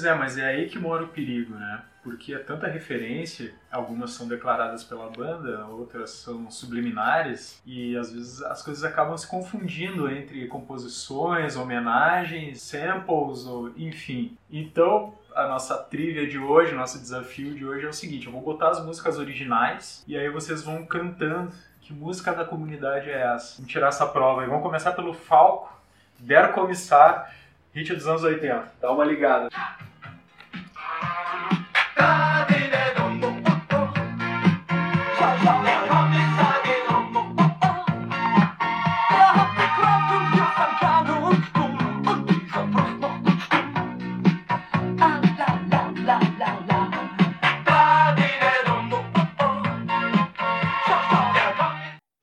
[0.07, 1.83] É, mas é aí que mora o perigo, né?
[2.03, 8.43] Porque é tanta referência, algumas são declaradas pela banda, outras são subliminares, e às vezes
[8.43, 14.39] as coisas acabam se confundindo entre composições, homenagens, samples, ou, enfim.
[14.51, 18.41] Então, a nossa trilha de hoje, nosso desafio de hoje é o seguinte: eu vou
[18.41, 23.57] botar as músicas originais e aí vocês vão cantando que música da comunidade é essa.
[23.57, 25.73] Vamos tirar essa prova e vamos começar pelo Falco,
[26.19, 27.33] Der Commissar,
[27.73, 28.73] hit dos anos 80.
[28.81, 29.49] Dá uma ligada.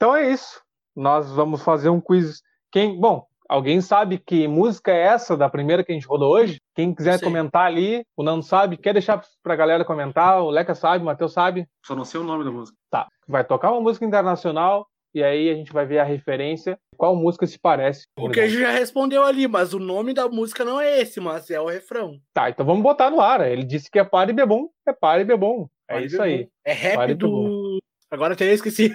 [0.04, 0.62] Então é isso.
[0.94, 2.42] Nós vamos fazer um quiz.
[2.70, 6.60] Quem, bom, alguém sabe que música é essa da primeira que a gente rodou hoje?
[6.75, 7.25] Quem quiser Sim.
[7.25, 11.34] comentar ali, o Nando sabe, quer deixar pra galera comentar, o Leca sabe, o Matheus
[11.34, 11.67] sabe.
[11.86, 12.77] Só não sei o nome da música.
[12.89, 13.08] Tá.
[13.27, 17.45] Vai tocar uma música internacional e aí a gente vai ver a referência, qual música
[17.45, 18.06] se parece.
[18.17, 21.19] O que a gente já respondeu ali, mas o nome da música não é esse,
[21.19, 22.17] mas é o refrão.
[22.34, 23.41] Tá, então vamos botar no ar.
[23.47, 25.67] Ele disse que é Pare Bebom, é Pare Bebom.
[25.88, 26.47] É isso do- aí.
[26.65, 27.79] É rap do do.
[28.10, 28.91] Agora até eu esqueci.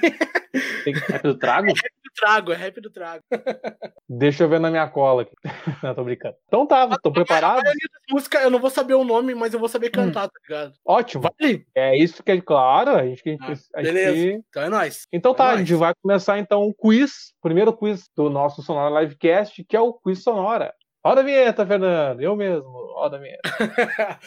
[1.12, 1.68] É pelo trago?
[1.72, 1.74] do
[2.20, 3.22] trago, é rap do trago.
[4.08, 5.34] Deixa eu ver na minha cola aqui.
[5.82, 6.34] Não, tô brincando.
[6.46, 7.74] Então tá, estão A das
[8.10, 10.72] músicas eu não vou saber o nome, mas eu vou saber cantar, tá ligado?
[10.84, 11.22] Ótimo.
[11.22, 11.66] Vale?
[11.74, 12.90] É isso que é claro.
[12.96, 14.42] A gente, a gente, Ah, a gente- beleza.
[14.48, 15.02] Então é nóis.
[15.12, 15.60] Então tá, É a nóis.
[15.68, 19.92] gente vai começar então o quiz, primeiro quiz do nosso Sonora Livecast, que é o
[19.92, 20.72] quiz Sonora.
[21.04, 22.20] Roda a vinheta, Fernando.
[22.20, 22.68] Eu mesmo.
[22.94, 23.40] Roda a vinheta.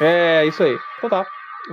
[0.00, 0.76] É isso aí.
[0.98, 1.26] Então tá.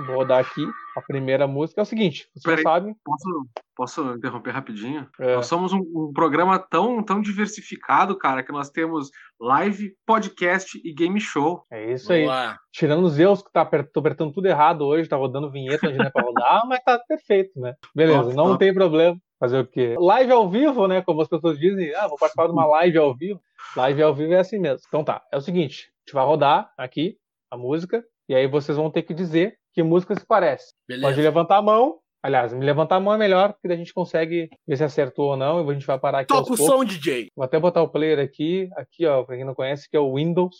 [0.06, 0.64] Vou rodar aqui
[1.00, 1.80] a primeira música.
[1.80, 2.62] É o seguinte, vocês Peraí.
[2.62, 2.94] sabem.
[3.04, 5.08] Posso, posso interromper rapidinho?
[5.18, 9.10] É, Nós somos um, um programa tão, tão diversificado, cara, que nós temos
[9.40, 11.64] live, podcast e game show.
[11.70, 12.24] é isso aí.
[12.24, 12.56] Boa.
[12.72, 15.98] Tirando os erros que tá aper- tô apertando tudo errado hoje, tá rodando vinheta onde
[15.98, 17.74] não é pra rodar, mas tá perfeito, né?
[17.94, 18.58] Beleza, Top, não top.
[18.58, 19.16] tem problema.
[19.38, 19.96] Fazer o quê?
[19.98, 21.00] Live ao vivo, né?
[21.00, 23.40] Como as pessoas dizem, ah, vou participar de uma live ao vivo.
[23.74, 24.80] Live ao vivo é assim mesmo.
[24.86, 27.16] Então tá, é o seguinte, a gente vai rodar aqui
[27.50, 30.72] a música, e aí vocês vão ter que dizer que música se parece.
[30.86, 31.22] Pode Beleza.
[31.22, 31.98] levantar a mão.
[32.22, 35.36] Aliás, me levantar a mão é melhor, porque a gente consegue ver se acertou ou
[35.38, 37.28] não, e a gente vai parar aqui Toca o som, DJ.
[37.34, 40.16] Vou até botar o player aqui, aqui, ó, pra quem não conhece, que é o
[40.16, 40.54] Windows.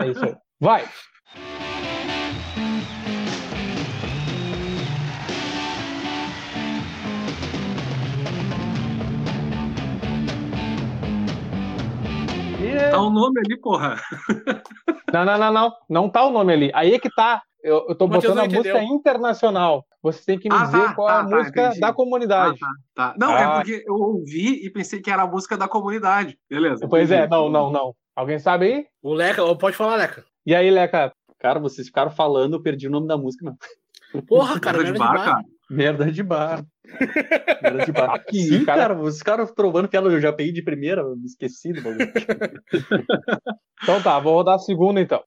[0.00, 0.34] É isso aí.
[0.58, 0.84] Vai!
[12.90, 14.00] Tá o nome ali, porra.
[15.12, 15.72] Não, não, não, não.
[15.88, 16.70] Não tá o nome ali.
[16.74, 17.42] Aí é que tá.
[17.64, 19.86] Eu, eu tô Matheus botando a não música internacional.
[20.02, 21.80] Você tem que me Ah, dizer tá, qual é tá, a tá, música entendi.
[21.80, 22.58] da Ah, comunidade.
[22.58, 23.14] tá, tá.
[23.18, 23.40] Não, Ah.
[23.40, 26.38] é porque eu ouvi e pensei que era a música da comunidade.
[26.48, 26.86] Beleza.
[26.88, 27.30] Pois é, entendi.
[27.30, 27.94] não, não, não.
[28.14, 28.86] Alguém sabe aí?
[29.02, 30.24] O Leca, pode falar, Leca.
[30.46, 31.10] E aí, Leca?
[31.40, 34.22] Cara, vocês ficaram falando, eu perdi o nome da música, meu.
[34.24, 35.24] Porra, cara, Merda de de bar, bar.
[35.24, 35.42] cara.
[35.70, 36.64] Merda de bar.
[37.62, 38.10] Merda de bar.
[38.14, 38.80] Aqui, Sim, cara.
[38.82, 42.12] cara, vocês ficaram trovando piada, eu já peguei de primeira, eu me esqueci do bagulho.
[43.82, 45.22] Então tá, vou rodar a segunda então.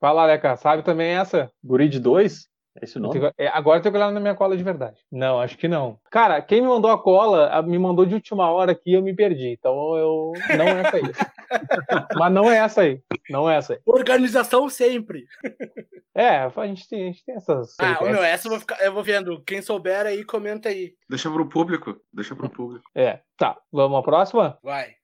[0.00, 0.56] Vai lá, Leca.
[0.56, 1.50] Sabe também essa?
[1.62, 2.48] Guri de dois?
[2.80, 3.20] É esse o Eu nome?
[3.20, 4.96] tenho é, agora eu tenho que olhar na minha cola de verdade.
[5.10, 5.98] Não, acho que não.
[6.10, 9.48] Cara, quem me mandou a cola, me mandou de última hora aqui eu me perdi.
[9.58, 10.32] Então eu.
[10.56, 11.02] Não é essa aí.
[12.16, 13.02] Mas não é essa aí.
[13.28, 13.80] Não é essa aí.
[13.84, 15.24] Organização sempre.
[16.14, 17.74] É, a gente tem, a gente tem essas.
[17.78, 18.32] Ah, meu, peripécias.
[18.32, 19.42] essa eu vou, ficar, eu vou vendo.
[19.42, 20.92] Quem souber aí, comenta aí.
[21.08, 21.96] Deixa pro público.
[22.12, 22.84] Deixa pro público.
[22.94, 23.56] É, tá.
[23.72, 24.58] Vamos à próxima?
[24.62, 24.94] Vai.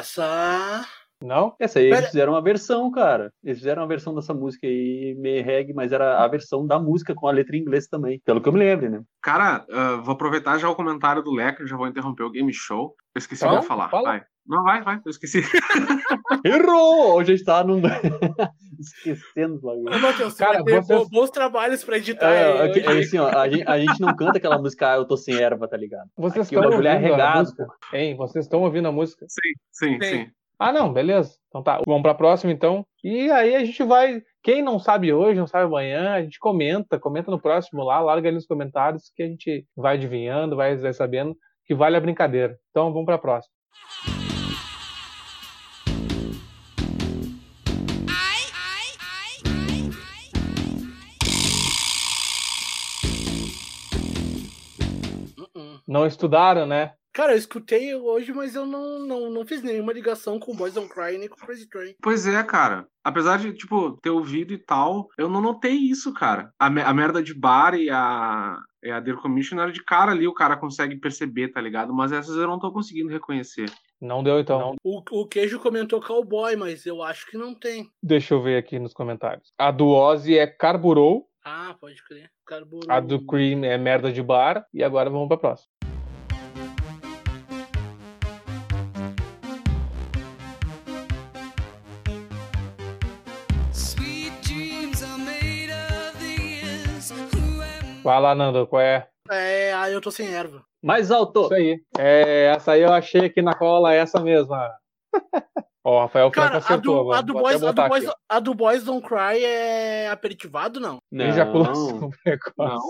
[0.00, 0.86] Essa.
[1.22, 1.54] Não?
[1.60, 3.30] Essa aí Pera- eles fizeram uma versão, cara.
[3.44, 7.14] Eles fizeram uma versão dessa música aí, meio reggae, mas era a versão da música
[7.14, 8.20] com a letra em inglês também.
[8.24, 9.02] Pelo que eu me lembro, né?
[9.22, 12.94] Cara, ah, vou aproveitar já o comentário do Leca, já vou interromper o game show.
[13.14, 13.90] Eu esqueci Então, o que eu ia falar.
[13.90, 14.08] fala.
[14.12, 14.22] Vai.
[14.50, 14.96] Não, vai, vai.
[15.06, 15.42] Eu esqueci.
[16.44, 17.14] Errou!
[17.14, 17.80] Hoje a gente tá num...
[18.80, 19.94] esquecendo os bagulho.
[19.94, 22.80] Ô, Matheus, você Cara, vai ter vocês- bo- bons trabalhos pra editar É, hoje.
[23.00, 25.68] assim, ó, a, gente, a gente não canta aquela música ah, Eu Tô Sem Erva,
[25.68, 26.08] tá ligado?
[26.16, 27.66] Vocês Aqui estão ouvindo é a regado, música?
[27.92, 29.24] Hein, vocês estão ouvindo a música?
[29.28, 30.08] Sim, sim, Sim.
[30.24, 30.30] sim.
[30.58, 31.36] Ah, não, beleza.
[31.48, 31.80] Então tá.
[31.86, 32.84] Vamos pra próxima então.
[33.04, 34.20] E aí a gente vai.
[34.42, 38.28] Quem não sabe hoje, não sabe amanhã, a gente comenta, comenta no próximo lá, larga
[38.28, 41.34] ali nos comentários que a gente vai adivinhando, vai, vai sabendo
[41.64, 42.56] que vale a brincadeira.
[42.70, 43.52] Então vamos pra próxima.
[55.90, 56.92] Não estudaram, né?
[57.12, 60.88] Cara, eu escutei hoje, mas eu não, não, não fiz nenhuma ligação com Boys Don't
[60.88, 61.94] Cry nem com Crazy Train.
[62.00, 62.86] Pois é, cara.
[63.02, 66.52] Apesar de, tipo, ter ouvido e tal, eu não notei isso, cara.
[66.56, 70.28] A, me- a merda de bar e a, e a Dear Commissioner de cara ali
[70.28, 71.92] o cara consegue perceber, tá ligado?
[71.92, 73.68] Mas essas eu não tô conseguindo reconhecer.
[74.00, 74.76] Não deu então.
[74.84, 77.88] O, o Queijo comentou Cowboy, mas eu acho que não tem.
[78.00, 79.52] Deixa eu ver aqui nos comentários.
[79.58, 82.30] A do Ozzy é Carburou, Ah, pode crer.
[82.46, 82.90] Carburou.
[82.90, 85.70] a do Cream é merda de bar, e agora vamos pra próxima.
[98.02, 99.06] Vai lá, Nando, qual é?
[99.30, 100.64] É, ah, eu tô sem erva.
[100.82, 101.44] Mais alto!
[101.44, 101.80] Isso aí.
[101.98, 104.70] É, essa aí eu achei aqui na cola, é essa mesma.
[105.82, 107.04] Ó, o Rafael Franco Cara, a acertou.
[107.04, 109.42] do, a, do vou até Boys, a, do Boys, aqui, a do Boys Don't Cry
[109.44, 110.98] é aperitivado, não?
[111.10, 112.58] Não, Ejaculação precoce.
[112.58, 112.80] Não.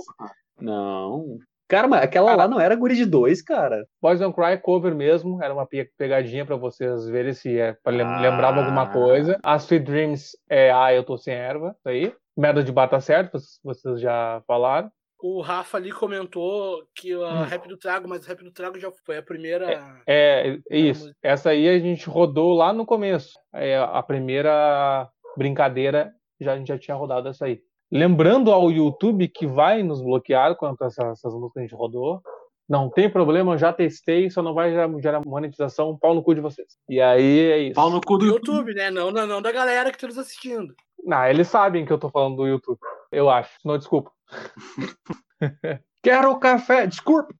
[0.60, 1.38] não.
[1.68, 3.86] Cara, mas aquela lá não era guri de dois, cara.
[4.02, 7.92] Boys Don't Cry cover mesmo, era uma pe- pegadinha pra vocês verem se é pra
[7.92, 8.20] lem- Ah.
[8.20, 9.38] lembrava alguma coisa.
[9.40, 12.12] As Sweet Dreams é Ah, eu tô sem erva, isso aí.
[12.36, 14.90] Merda de bar tá certo, vocês já falaram.
[15.22, 17.44] O Rafa ali comentou que a Hum.
[17.44, 20.00] rap do Trago, mas o rap do Trago já foi a primeira.
[20.06, 21.12] É, é isso.
[21.22, 23.38] Essa aí a gente rodou lá no começo.
[23.54, 27.60] É, a primeira brincadeira já, a gente já tinha rodado essa aí.
[27.92, 31.74] Lembrando ao YouTube que vai nos bloquear quanto a essa- essas músicas que a gente
[31.74, 32.22] rodou.
[32.70, 36.40] Não tem problema, eu já testei, só não vai gerar, monetização, pau no cu de
[36.40, 36.68] vocês.
[36.88, 37.74] E aí é isso.
[37.74, 38.92] Pau no cu Do do YouTube, né?
[38.92, 40.72] Não, não, não da galera que tá nos assistindo.
[41.02, 42.78] Não, eles sabem que eu tô falando do YouTube.
[43.10, 43.50] Eu acho.
[43.64, 44.12] Não, desculpa.
[46.00, 47.34] Quero café, desculpa.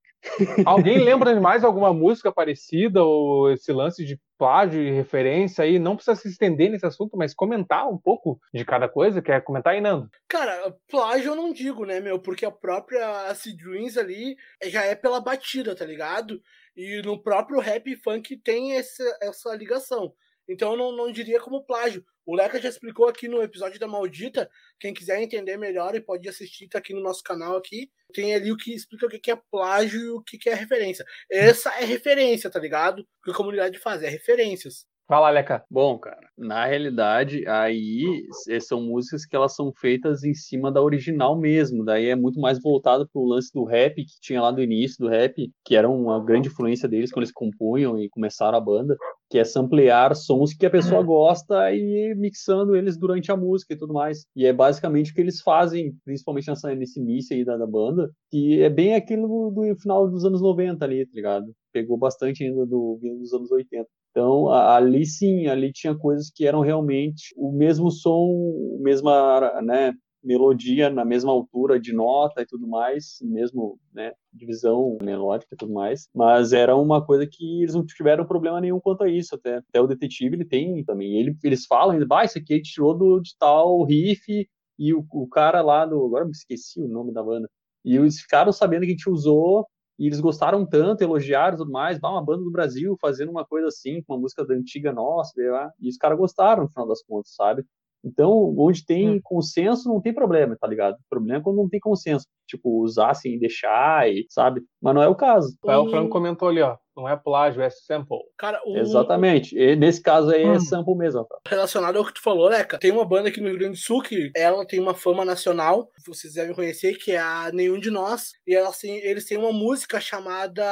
[0.67, 5.79] Alguém lembra de mais alguma música parecida ou esse lance de plágio e referência aí?
[5.79, 9.23] Não precisa se estender nesse assunto, mas comentar um pouco de cada coisa.
[9.23, 10.09] Quer comentar aí, Nando?
[10.29, 12.19] Cara, plágio eu não digo, né, meu?
[12.19, 16.41] Porque a própria Acid Dreams ali já é pela batida, tá ligado?
[16.77, 20.13] E no próprio rap e funk tem essa, essa ligação.
[20.49, 22.05] Então eu não, não diria como plágio.
[22.31, 24.49] O Leca já explicou aqui no episódio da Maldita.
[24.79, 27.91] Quem quiser entender melhor e pode assistir, tá aqui no nosso canal aqui.
[28.15, 31.05] Tem ali o que explica o que é plágio e o que é referência.
[31.29, 33.01] Essa é referência, tá ligado?
[33.01, 34.87] O que a comunidade faz, é referências.
[35.09, 35.65] Vai lá, Leca.
[35.69, 40.81] Bom, cara, na realidade, aí s- são músicas que elas são feitas em cima da
[40.81, 41.85] original mesmo.
[41.85, 45.09] Daí é muito mais voltado pro lance do rap que tinha lá do início do
[45.11, 48.97] rap, que era uma grande influência deles quando eles compunham e começaram a banda,
[49.31, 53.73] que é samplear sons que a pessoa gosta e ir mixando eles durante a música
[53.73, 54.27] e tudo mais.
[54.35, 58.11] E é basicamente o que eles fazem, principalmente nessa, nesse início aí da, da banda,
[58.29, 61.47] que é bem aquilo do, final dos anos 90 ali, tá ligado?
[61.73, 63.89] Pegou bastante ainda do, dos anos 80.
[64.11, 70.91] Então, ali sim, ali tinha coisas que eram realmente o mesmo som, mesma, né, melodia
[70.91, 76.09] na mesma altura de nota e tudo mais, mesmo, né, divisão melódica e tudo mais,
[76.15, 79.81] mas era uma coisa que eles não tiveram problema nenhum quanto a isso, até, até
[79.81, 83.83] o detetive ele tem também, ele, eles falam, ah, isso aqui tirou do, de tal
[83.85, 87.49] riff, e o, o cara lá do, agora me esqueci o nome da banda,
[87.85, 89.67] e eles ficaram sabendo que a gente usou
[89.99, 93.69] e eles gostaram tanto, elogiaram e tudo mais, uma banda do Brasil fazendo uma coisa
[93.69, 95.33] assim, com uma música da antiga nossa,
[95.79, 97.63] e os caras gostaram no final das contas, sabe?
[98.05, 99.21] Então, onde tem Hum.
[99.23, 100.95] consenso, não tem problema, tá ligado?
[100.95, 102.27] O problema é quando não tem consenso.
[102.47, 104.63] Tipo, usar sem deixar, e, sabe?
[104.81, 105.57] Mas não é o caso.
[105.63, 106.77] O Rafael O- Franco comentou ali, ó.
[107.01, 108.19] Não é plágio, é sample.
[108.37, 109.57] Cara, o, Exatamente.
[109.57, 110.61] E nesse caso aí é Hum.
[110.61, 111.23] sample mesmo.
[111.23, 111.41] Rafael.
[111.49, 114.03] relacionado ao que tu falou, Leca, tem uma banda aqui no Rio Grande do Sul
[114.03, 118.33] que ela tem uma fama nacional, vocês devem conhecer, que é a Nenhum de Nós,
[118.47, 120.63] e elas têm, eles têm uma música chamada.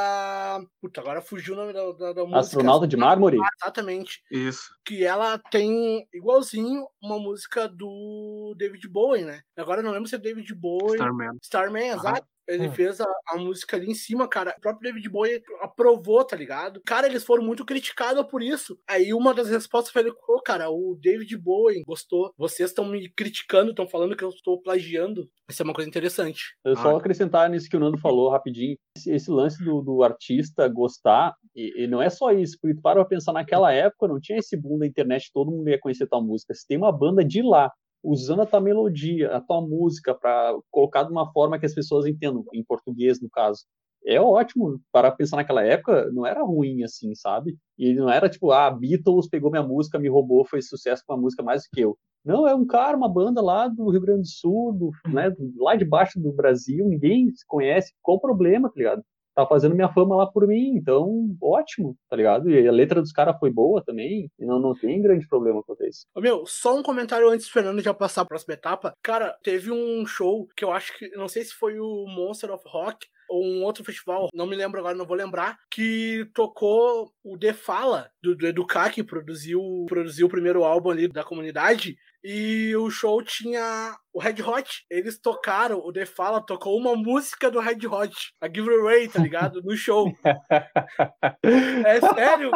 [0.82, 2.38] Puta, agora fugiu o nome da, da, da música.
[2.38, 3.38] Astronauta de Mármore?
[3.62, 4.22] Exatamente.
[4.30, 4.68] Isso.
[4.84, 9.40] Que ela tem igualzinho uma música do David Bowie, né?
[9.56, 10.94] Agora eu não lembro se é David Bowie.
[10.96, 11.38] Starman.
[11.42, 12.26] Starman, exato.
[12.48, 12.72] Ele Hum.
[12.72, 14.54] fez a, a música ali em cima, cara.
[14.56, 16.80] O próprio David Bowie aprovou, tá ligado?
[16.84, 18.78] Cara, eles foram muito criticados por isso.
[18.88, 22.32] Aí uma das respostas foi: Ô, cara, o David Bowie gostou.
[22.38, 25.28] Vocês estão me criticando, estão falando que eu estou plagiando.
[25.50, 26.56] Isso é uma coisa interessante.
[26.64, 26.98] Eu só Ah.
[26.98, 28.76] acrescentar nisso que o Nando falou rapidinho.
[28.96, 32.82] Esse, esse lance do, do artista gostar, e, e não é só isso, porque tu
[32.82, 36.06] para pra pensar, naquela época não tinha esse boom da internet, todo mundo ia conhecer
[36.06, 36.54] tua música.
[36.54, 37.70] Se tem uma banda de lá
[38.02, 42.06] usando a tua melodia, a tua música, para colocar de uma forma que as pessoas
[42.06, 43.64] entendam, em português no caso.
[44.06, 47.56] É ótimo, para pensar naquela época, não era ruim assim, sabe?
[47.76, 51.16] E não era tipo, ah, Beatles pegou minha música, me roubou, foi sucesso com a
[51.16, 51.98] música mais do que eu.
[52.24, 55.76] Não, é um cara, uma banda lá do Rio Grande do Sul, do, né, lá
[55.76, 57.92] de baixo do Brasil, ninguém se conhece.
[58.02, 59.02] Qual o problema, tá ligado?
[59.38, 62.50] Tá fazendo minha fama lá por mim, então ótimo, tá ligado?
[62.50, 65.86] E a letra dos caras foi boa também, e não, não tem grande problema a
[65.86, 66.06] isso.
[66.16, 68.92] Meu, só um comentário antes do Fernando já passar pra próxima etapa.
[69.00, 71.08] Cara, teve um show que eu acho que.
[71.10, 74.80] Não sei se foi o Monster of Rock ou um outro festival, não me lembro
[74.80, 80.26] agora, não vou lembrar, que tocou o The Fala, do, do Educar, que produziu, produziu
[80.26, 81.96] o primeiro álbum ali da comunidade.
[82.30, 84.84] E o show tinha o Red Hot.
[84.90, 89.62] Eles tocaram, o The Fala tocou uma música do Red Hot, a Giveaway, tá ligado?
[89.62, 90.12] No show.
[91.86, 92.50] É sério?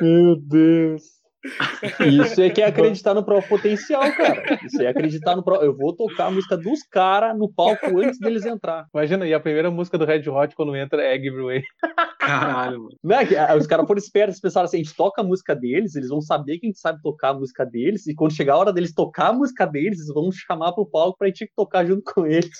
[0.00, 1.17] Meu Deus.
[2.06, 4.58] Isso é que é acreditar no próprio potencial, cara.
[4.64, 5.68] Isso é acreditar no próprio.
[5.68, 8.86] Eu vou tocar a música dos caras no palco antes deles entrar.
[8.92, 11.62] Imagina, e a primeira música do Red Hot quando entra é Giveaway.
[12.18, 12.96] Caralho, mano.
[13.02, 15.54] Não é que, ah, os caras foram espertos, pensaram assim: a gente toca a música
[15.54, 18.54] deles, eles vão saber que a gente sabe tocar a música deles, e quando chegar
[18.54, 21.86] a hora deles tocar a música deles, eles vão chamar pro palco pra gente tocar
[21.86, 22.50] junto com eles.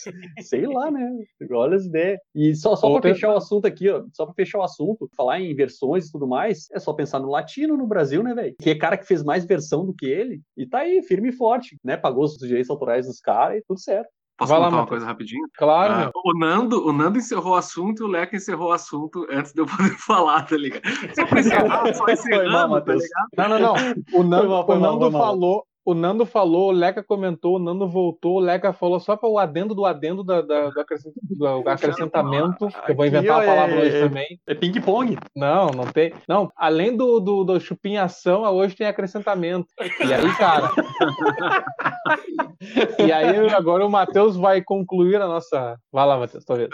[0.40, 1.10] Sei lá, né?
[1.50, 2.18] Olha as ideias.
[2.34, 5.08] E só, só Outra- pra fechar o assunto aqui, ó, só pra fechar o assunto,
[5.16, 8.54] falar em versões e tudo mais, é só pensar no latino no Brasil, né, velho?
[8.68, 11.32] Que é cara que fez mais versão do que ele, e tá aí, firme e
[11.32, 11.96] forte, né?
[11.96, 14.08] Pagou os direitos autorais dos caras e tudo certo.
[14.36, 14.98] Posso Vai lá, contar uma Matheus.
[15.00, 15.48] coisa rapidinho?
[15.56, 19.26] Claro, Ah, o, Nando, o Nando encerrou o assunto e o Leca encerrou o assunto
[19.30, 20.82] antes de eu poder falar, tá ligado?
[21.14, 23.28] Só pra encerrar, só mal, encerrando, tá ligado?
[23.36, 23.74] Não, não, não.
[24.12, 25.22] O Nando, mal, o Nando mal.
[25.22, 25.64] falou.
[25.88, 29.38] O Nando falou, o Leca comentou, o Nando voltou, o Leca falou só para o
[29.38, 32.68] adendo do adendo da, da- do, acrescent- do acrescentamento.
[32.84, 34.38] que eu vou inventar uma palavra é- hoje também.
[34.46, 35.16] É ping-pong.
[35.34, 36.12] Não, não tem.
[36.28, 39.66] Não, além do, do, do chupinhação, hoje tem acrescentamento.
[39.80, 40.68] E aí, cara.
[42.98, 45.78] e aí, agora o Matheus vai concluir a nossa.
[45.90, 46.68] Vai lá, Matheus, tua vez.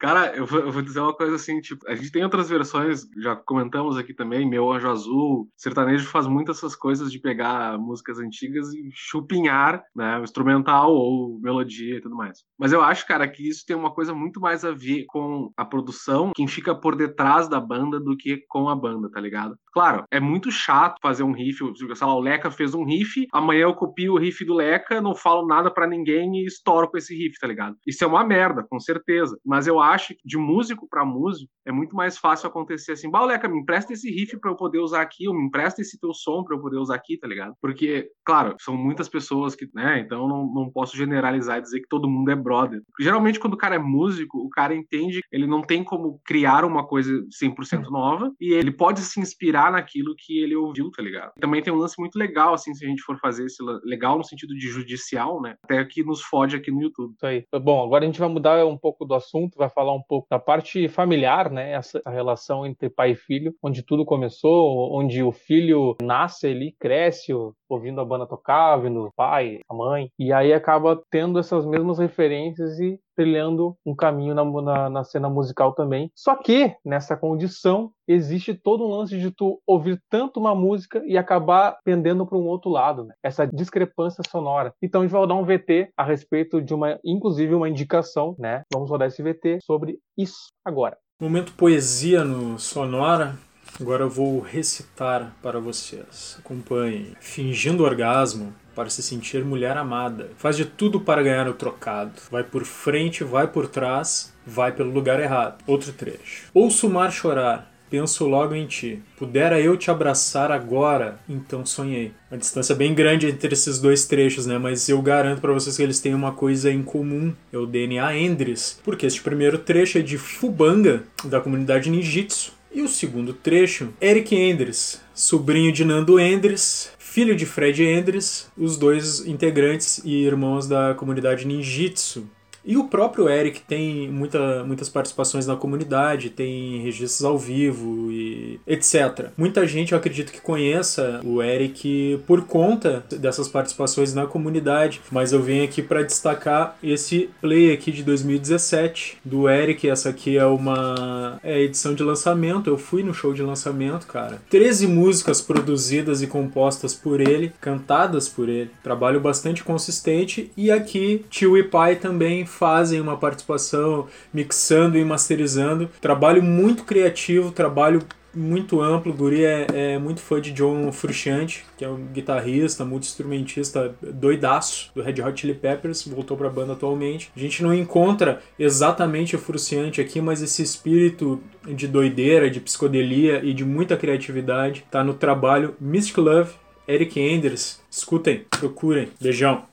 [0.00, 3.06] Cara, eu vou, eu vou dizer uma coisa assim, tipo, a gente tem outras versões,
[3.22, 8.18] já comentamos aqui também, Meu Anjo Azul, sertanejo faz muitas essas coisas de pegar músicas
[8.18, 12.44] antigas e chupinhar, né, o instrumental ou melodia e tudo mais.
[12.58, 15.64] Mas eu acho, cara, que isso tem uma coisa muito mais a ver com a
[15.64, 19.56] produção, quem fica por detrás da banda do que com a banda, tá ligado?
[19.72, 23.62] Claro, é muito chato fazer um riff, sei lá, o Leca fez um riff, amanhã
[23.62, 27.16] eu copio o riff do Leca, não falo nada pra ninguém e estouro com esse
[27.16, 27.74] riff, tá ligado?
[27.86, 29.38] Isso é uma merda, com certeza.
[29.44, 33.24] Mas eu acho que de músico pra músico é muito mais fácil acontecer assim, bah,
[33.24, 36.12] Leca, me empresta esse riff pra eu poder usar aqui, ou me empresta esse teu
[36.12, 37.54] som pra eu poder usar aqui, tá ligado?
[37.60, 41.88] Porque, claro, são muitas pessoas que, né, então não, não posso generalizar e dizer que
[41.88, 42.82] todo mundo é brother.
[43.00, 46.86] Geralmente, quando o cara é músico, o cara entende, ele não tem como criar uma
[46.86, 51.32] coisa 100% nova, e ele pode se inspirar naquilo que ele ouviu, tá ligado?
[51.40, 54.24] Também tem um lance muito legal, assim, se a gente for fazer esse legal no
[54.24, 55.56] sentido de judicial, né?
[55.62, 57.14] Até que nos fode aqui no YouTube.
[57.14, 57.44] Isso aí.
[57.62, 60.38] Bom, agora a gente vai mudar um pouco do assunto, vai falar um pouco da
[60.38, 61.72] parte familiar, né?
[61.72, 67.32] Essa relação entre pai e filho, onde tudo começou, onde o filho nasce ali, cresce,
[67.68, 71.98] ouvindo a banda tocar, ouvindo o pai, a mãe, e aí acaba tendo essas mesmas
[71.98, 76.10] referências e trilhando um caminho na, na, na cena musical também.
[76.12, 81.16] Só que, nessa condição, existe todo um lance de tu ouvir tanto uma música e
[81.16, 83.14] acabar pendendo para um outro lado, né?
[83.22, 84.74] essa discrepância sonora.
[84.82, 88.62] Então a gente vai dar um VT a respeito de uma, inclusive uma indicação, né?
[88.72, 90.96] Vamos rodar esse VT sobre isso agora.
[91.20, 93.38] Momento poesia no Sonora.
[93.80, 96.36] Agora eu vou recitar para vocês.
[96.40, 97.14] Acompanhem.
[97.20, 100.30] Fingindo orgasmo para se sentir mulher amada.
[100.36, 102.12] Faz de tudo para ganhar o trocado.
[102.30, 105.62] Vai por frente, vai por trás, vai pelo lugar errado.
[105.66, 106.50] Outro trecho.
[106.54, 107.72] Ouço o mar chorar.
[107.92, 109.02] Penso logo em ti.
[109.18, 112.12] Pudera eu te abraçar agora, então sonhei.
[112.30, 114.56] Uma distância bem grande entre esses dois trechos, né?
[114.56, 117.34] Mas eu garanto para vocês que eles têm uma coisa em comum.
[117.52, 118.80] É o DNA Endres.
[118.82, 122.54] Porque este primeiro trecho é de Fubanga, da comunidade Ninjitsu.
[122.74, 128.78] E o segundo trecho, Eric Endres, sobrinho de Nando Endres, filho de Fred Endres, os
[128.78, 132.26] dois integrantes e irmãos da comunidade Ninjitsu.
[132.64, 138.60] E o próprio Eric tem muita, muitas participações na comunidade, tem registros ao vivo e
[138.66, 139.30] etc.
[139.36, 145.32] Muita gente, eu acredito que conheça o Eric por conta dessas participações na comunidade, mas
[145.32, 149.88] eu venho aqui para destacar esse play aqui de 2017 do Eric.
[149.88, 152.68] Essa aqui é uma é edição de lançamento.
[152.70, 154.40] Eu fui no show de lançamento, cara.
[154.50, 158.70] 13 músicas produzidas e compostas por ele, cantadas por ele.
[158.82, 165.88] Trabalho bastante consistente e aqui tio e pai também fazem uma participação mixando e masterizando.
[166.00, 168.00] Trabalho muito criativo, trabalho
[168.34, 169.12] muito amplo.
[169.12, 174.90] O Guri é, é muito fã de John Frusciante, que é um guitarrista, multi-instrumentista doidaço
[174.94, 177.30] do Red Hot Chili Peppers, voltou pra banda atualmente.
[177.36, 183.40] A gente não encontra exatamente o Frusciante aqui, mas esse espírito de doideira, de psicodelia
[183.44, 186.52] e de muita criatividade tá no trabalho Mystic Love,
[186.88, 187.80] Eric Enders.
[187.90, 189.08] Escutem, procurem.
[189.20, 189.64] Beijão.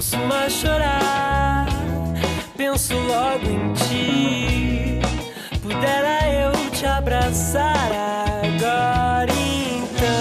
[0.00, 1.66] Ouço mar chorar,
[2.56, 4.98] penso logo em ti.
[5.60, 7.92] Pudera eu te abraçar
[8.42, 10.16] agora então.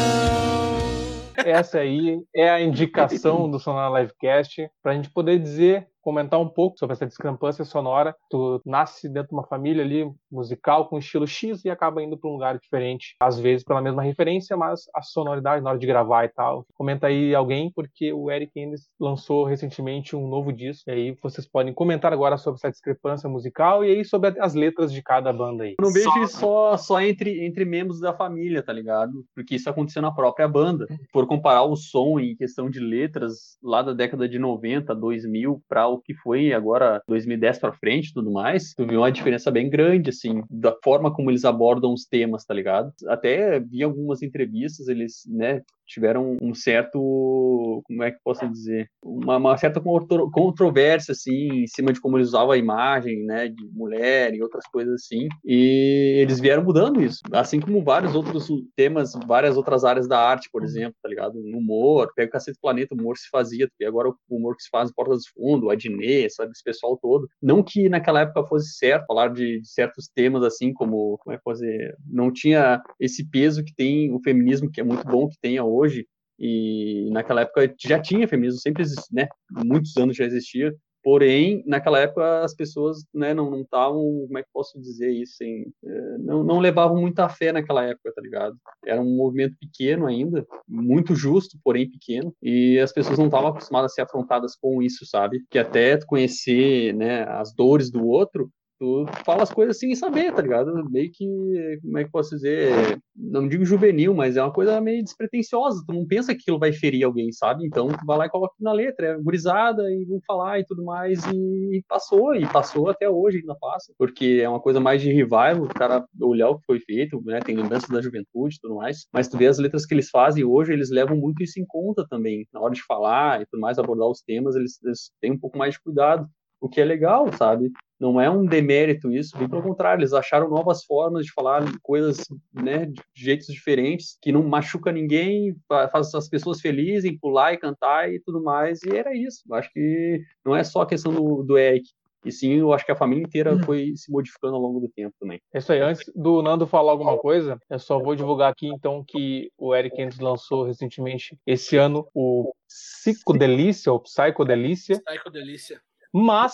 [1.46, 6.50] Essa aí é a indicação do Sonora Livecast para a gente poder dizer, comentar um
[6.50, 8.16] pouco sobre essa discrepância sonora.
[8.32, 12.28] Tu nasce dentro de uma família ali musical com estilo X e acaba indo para
[12.28, 16.26] um lugar diferente, às vezes pela mesma referência, mas a sonoridade na hora de gravar
[16.26, 16.66] e tal.
[16.74, 21.48] Comenta aí alguém, porque o Eric Endes lançou recentemente um novo disco, e aí vocês
[21.48, 25.64] podem comentar agora sobre essa discrepância musical e aí sobre as letras de cada banda
[25.64, 25.76] aí.
[25.80, 29.24] Não vejo Só- isso só, só entre, entre membros da família, tá ligado?
[29.36, 30.88] Porque isso aconteceu na própria banda.
[31.14, 35.88] Por comparar o som em questão de letras lá da década de 90, 2000, para
[35.88, 40.10] o que foi agora 2010 para frente tudo mais, tu viu uma diferença bem grande,
[40.10, 42.92] assim, da forma como eles abordam os temas, tá ligado?
[43.08, 49.38] Até vi algumas entrevistas, eles, né, tiveram um certo, como é que posso dizer, uma,
[49.38, 53.68] uma certa contro- controvérsia assim em cima de como eles usavam a imagem, né, de
[53.74, 55.28] mulher e outras coisas assim.
[55.44, 60.50] E eles vieram mudando isso, assim como vários outros temas, várias outras áreas da arte,
[60.52, 61.42] por exemplo, tá ligado?
[61.42, 64.64] No humor, pega o Cacete Planeta, o humor se fazia, e agora o humor que
[64.64, 67.28] se faz em Porta dos Fundos, Adnet, sabe, esse pessoal todo.
[67.42, 71.40] Não que naquela época fosse certo falar de, de certos temas assim, como, como é
[71.54, 75.64] dizer, não tinha esse peso que tem o feminismo, que é muito bom que tenha
[75.64, 76.06] hoje,
[76.40, 79.28] E naquela época já tinha feminismo, sempre existe, né?
[79.52, 80.74] Muitos anos já existia.
[81.04, 85.72] Porém, naquela época as pessoas né, não estavam, como é que posso dizer isso, sem,
[85.86, 88.58] eh, não, não levavam muita fé naquela época, tá ligado?
[88.86, 93.92] Era um movimento pequeno ainda, muito justo, porém pequeno, e as pessoas não estavam acostumadas
[93.92, 95.42] a ser afrontadas com isso, sabe?
[95.50, 100.42] Que até conhecer né, as dores do outro, tu fala as coisas sem saber, tá
[100.42, 100.74] ligado?
[100.90, 105.04] Meio que, como é que posso dizer, não digo juvenil, mas é uma coisa meio
[105.04, 107.66] despretensiosa, tu não pensa que aquilo vai ferir alguém, sabe?
[107.66, 110.84] Então tu vai lá e coloca na letra, é gurizada e vão falar e tudo
[110.84, 115.12] mais, e passou, e passou até hoje, ainda passa, porque é uma coisa mais de
[115.12, 118.76] revival, o cara olhar o que foi feito, né, tem lembrança da juventude e tudo
[118.76, 121.66] mais, mas tu vê as letras que eles fazem hoje, eles levam muito isso em
[121.68, 125.32] conta também, na hora de falar e tudo mais, abordar os temas, eles, eles têm
[125.34, 126.28] um pouco mais de cuidado,
[126.60, 127.72] o que é legal, sabe?
[128.00, 132.18] Não é um demérito isso, bem pelo contrário, eles acharam novas formas de falar coisas,
[132.54, 137.58] né, de jeitos diferentes, que não machuca ninguém, fa- faz as pessoas felizes, pular e
[137.58, 139.42] cantar e tudo mais, e era isso.
[139.50, 141.90] Eu acho que não é só a questão do, do Eric,
[142.26, 145.14] e sim, eu acho que a família inteira foi se modificando ao longo do tempo
[145.20, 145.40] também.
[145.54, 145.80] É isso aí.
[145.80, 150.02] Antes do Nando falar alguma coisa, eu só vou divulgar aqui então que o Eric
[150.02, 155.82] Endes lançou recentemente esse ano o Psicodelícia ou Psicodelícia, Ai, que delícia.
[156.14, 156.54] Mas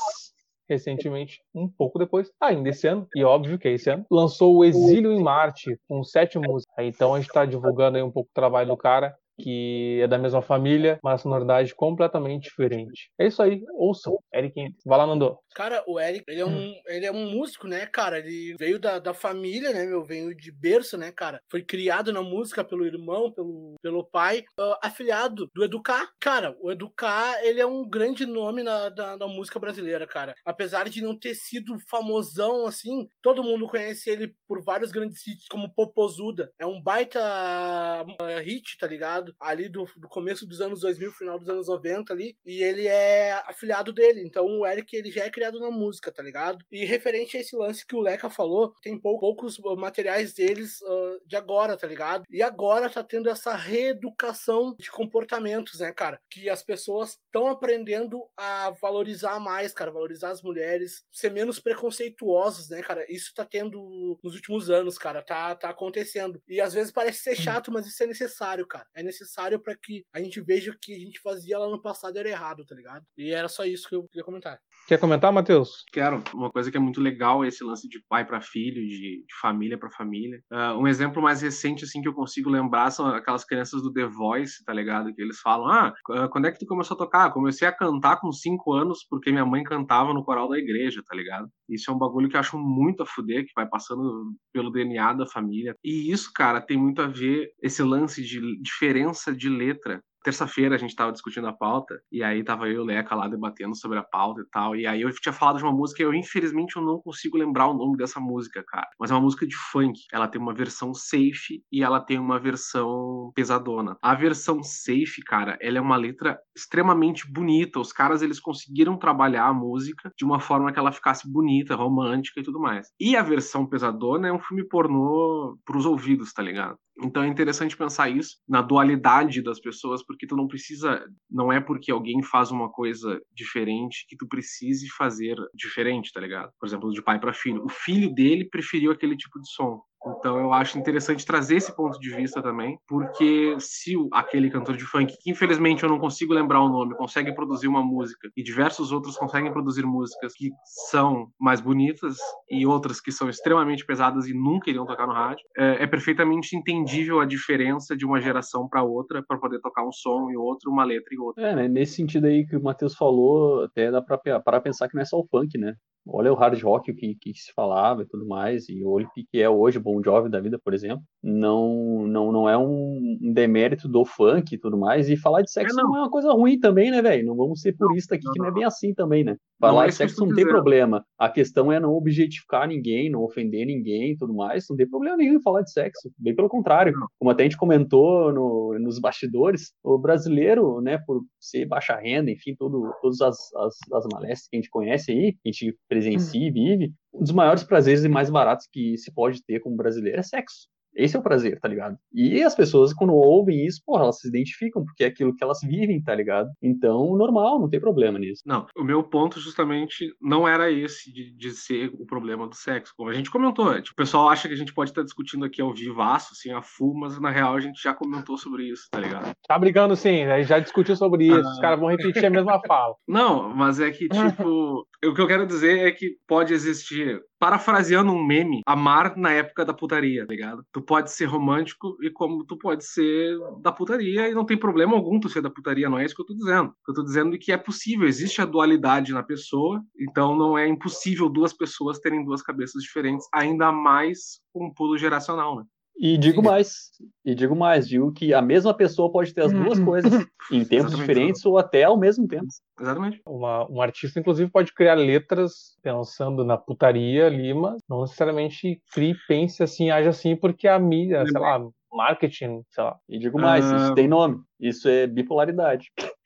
[0.67, 4.65] recentemente, um pouco depois, ainda esse ano, e óbvio que é esse ano, lançou o
[4.65, 6.73] Exílio em Marte, com sete músicas.
[6.79, 10.17] Então a gente tá divulgando aí um pouco o trabalho do cara, que é da
[10.17, 13.09] mesma família, mas sonoridade completamente diferente.
[13.19, 14.73] É isso aí, ouçam, Eric.
[14.85, 15.37] Vai lá, Nando.
[15.55, 18.19] Cara, o Eric, ele é um, ele é um músico, né, cara?
[18.19, 20.03] Ele veio da, da família, né, meu?
[20.03, 21.39] Veio de berço, né, cara?
[21.49, 26.09] Foi criado na música pelo irmão, pelo, pelo pai, ah, afiliado do Educar.
[26.19, 30.35] Cara, o Educar, ele é um grande nome na, da, da música brasileira, cara.
[30.45, 35.47] Apesar de não ter sido famosão, assim, todo mundo conhece ele por vários grandes hits,
[35.47, 36.51] como Popozuda.
[36.59, 38.05] É um baita ah,
[38.43, 39.24] hit, tá ligado?
[39.39, 42.37] Ali do, do começo dos anos 2000, final dos anos 90 ali.
[42.45, 44.21] E ele é afiliado dele.
[44.25, 46.63] Então o Eric, ele já é criado na música, tá ligado?
[46.71, 50.81] E referente a esse lance que o Leca falou, tem pou- poucos uh, materiais deles
[50.81, 52.23] uh, de agora, tá ligado?
[52.29, 56.19] E agora tá tendo essa reeducação de comportamentos, né, cara?
[56.29, 62.69] Que as pessoas estão aprendendo a valorizar mais, cara, valorizar as mulheres, ser menos preconceituosos,
[62.69, 63.05] né, cara?
[63.09, 66.41] Isso tá tendo nos últimos anos, cara, tá, tá acontecendo.
[66.47, 68.85] E às vezes parece ser chato, mas isso é necessário, cara.
[68.93, 69.14] É necessário
[69.59, 72.75] pra que a gente veja que a gente fazia lá no passado era errado, tá
[72.75, 73.05] ligado?
[73.17, 74.59] E era só isso que eu queria comentar.
[74.87, 75.83] Quer comentar, Matheus?
[75.91, 76.23] Quero.
[76.31, 79.35] Uma coisa que é muito legal é esse lance de pai para filho, de, de
[79.41, 80.39] família para família.
[80.51, 84.05] Ah, um exemplo mais recente, assim, que eu consigo lembrar são aquelas crianças do The
[84.05, 85.11] Voice, tá ligado?
[85.15, 87.31] Que eles falam, ah, ah, quando é que tu começou a tocar?
[87.31, 91.15] Comecei a cantar com cinco anos porque minha mãe cantava no coral da igreja, tá
[91.15, 91.49] ligado?
[91.67, 95.13] Isso é um bagulho que eu acho muito a fuder, que vai passando pelo DNA
[95.13, 95.75] da família.
[95.83, 100.77] E isso, cara, tem muito a ver esse lance de diferença de letra terça-feira a
[100.77, 103.99] gente tava discutindo a pauta, e aí tava eu e o Leca lá debatendo sobre
[103.99, 106.75] a pauta e tal, e aí eu tinha falado de uma música e eu, infelizmente,
[106.75, 108.87] eu não consigo lembrar o nome dessa música, cara.
[108.99, 109.99] Mas é uma música de funk.
[110.11, 113.97] Ela tem uma versão safe e ela tem uma versão pesadona.
[114.01, 117.79] A versão safe, cara, ela é uma letra extremamente bonita.
[117.79, 122.39] Os caras, eles conseguiram trabalhar a música de uma forma que ela ficasse bonita, romântica
[122.39, 122.87] e tudo mais.
[122.99, 126.77] E a versão pesadona é um filme pornô pros ouvidos, tá ligado?
[127.03, 131.59] Então é interessante pensar isso na dualidade das pessoas, porque tu não precisa, não é
[131.59, 136.51] porque alguém faz uma coisa diferente que tu precise fazer diferente, tá ligado?
[136.59, 137.63] Por exemplo, de pai para filho.
[137.65, 139.81] O filho dele preferiu aquele tipo de som.
[140.05, 144.85] Então eu acho interessante trazer esse ponto de vista também, porque se aquele cantor de
[144.85, 148.91] funk, que infelizmente eu não consigo lembrar o nome, consegue produzir uma música e diversos
[148.91, 150.51] outros conseguem produzir músicas que
[150.89, 152.17] são mais bonitas
[152.49, 156.55] e outras que são extremamente pesadas e nunca iriam tocar no rádio, é, é perfeitamente
[156.55, 160.71] entendível a diferença de uma geração para outra para poder tocar um som e outro,
[160.71, 161.47] uma letra e outra.
[161.49, 161.67] É, né?
[161.67, 165.17] Nesse sentido aí que o Matheus falou, até dá pra pensar que não é só
[165.17, 165.75] o funk, né?
[166.07, 169.23] Olha o hard rock, que, que se falava e tudo mais, e olha o que
[169.23, 171.03] que é hoje, Bon Jovi da vida, por exemplo.
[171.23, 175.09] Não, não, não é um demérito do funk e tudo mais.
[175.09, 175.89] E falar de sexo É, não.
[175.89, 175.97] não.
[175.97, 177.25] é uma coisa ruim também, né, velho?
[177.25, 179.35] Não vamos ser purista aqui, não, que não é bem assim também, né?
[179.59, 181.03] Falar é de sexo não tem problema.
[181.17, 184.65] A questão é não objetificar ninguém, não ofender ninguém e tudo mais.
[184.69, 186.11] Não tem problema nenhum em falar de sexo.
[186.17, 186.93] Bem pelo contrário.
[187.17, 192.29] Como até a gente comentou no- nos bastidores, o brasileiro, né, por ser baixa renda,
[192.29, 195.77] enfim, todo, todas as, as, as maléficas que a gente conhece aí, que a gente
[195.87, 199.75] presencia e vive, um dos maiores prazeres e mais baratos que se pode ter como
[199.75, 200.67] brasileiro é sexo.
[200.95, 201.97] Esse é o prazer, tá ligado?
[202.13, 205.59] E as pessoas, quando ouvem isso, porra, elas se identificam, porque é aquilo que elas
[205.61, 206.49] vivem, tá ligado?
[206.61, 208.43] Então, normal, não tem problema nisso.
[208.45, 212.93] Não, o meu ponto justamente não era esse de, de ser o problema do sexo.
[212.95, 215.61] Como a gente comentou, tipo, o pessoal acha que a gente pode estar discutindo aqui
[215.61, 218.99] ao vivaço, assim, a full, mas na real a gente já comentou sobre isso, tá
[218.99, 219.33] ligado?
[219.47, 222.95] Tá brigando sim, aí já discutiu sobre isso, os caras vão repetir a mesma fala.
[223.07, 228.11] Não, mas é que, tipo, o que eu quero dizer é que pode existir, parafraseando
[228.11, 230.65] um meme, amar na época da putaria, tá ligado?
[230.71, 234.95] Tu pode ser romântico e como tu pode ser da putaria e não tem problema
[234.95, 236.73] algum tu ser da putaria, não é isso que eu tô dizendo.
[236.87, 241.29] Eu tô dizendo que é possível, existe a dualidade na pessoa, então não é impossível
[241.29, 245.63] duas pessoas terem duas cabeças diferentes, ainda mais com um pulo geracional, né?
[245.97, 246.91] E digo mais,
[247.23, 250.11] e digo mais, digo que a mesma pessoa pode ter as duas coisas
[250.51, 250.97] em tempos Exatamente.
[250.99, 252.47] diferentes ou até ao mesmo tempo.
[252.79, 253.21] Exatamente.
[253.25, 259.15] Uma- um artista, inclusive, pode criar letras pensando na putaria ali, mas não necessariamente crie,
[259.27, 262.97] pense assim, age assim, porque a mídia, sei lá, marketing, sei lá.
[263.07, 263.77] E digo mais, Ah.
[263.77, 264.41] isso tem nome.
[264.59, 265.87] Isso é bipolaridade.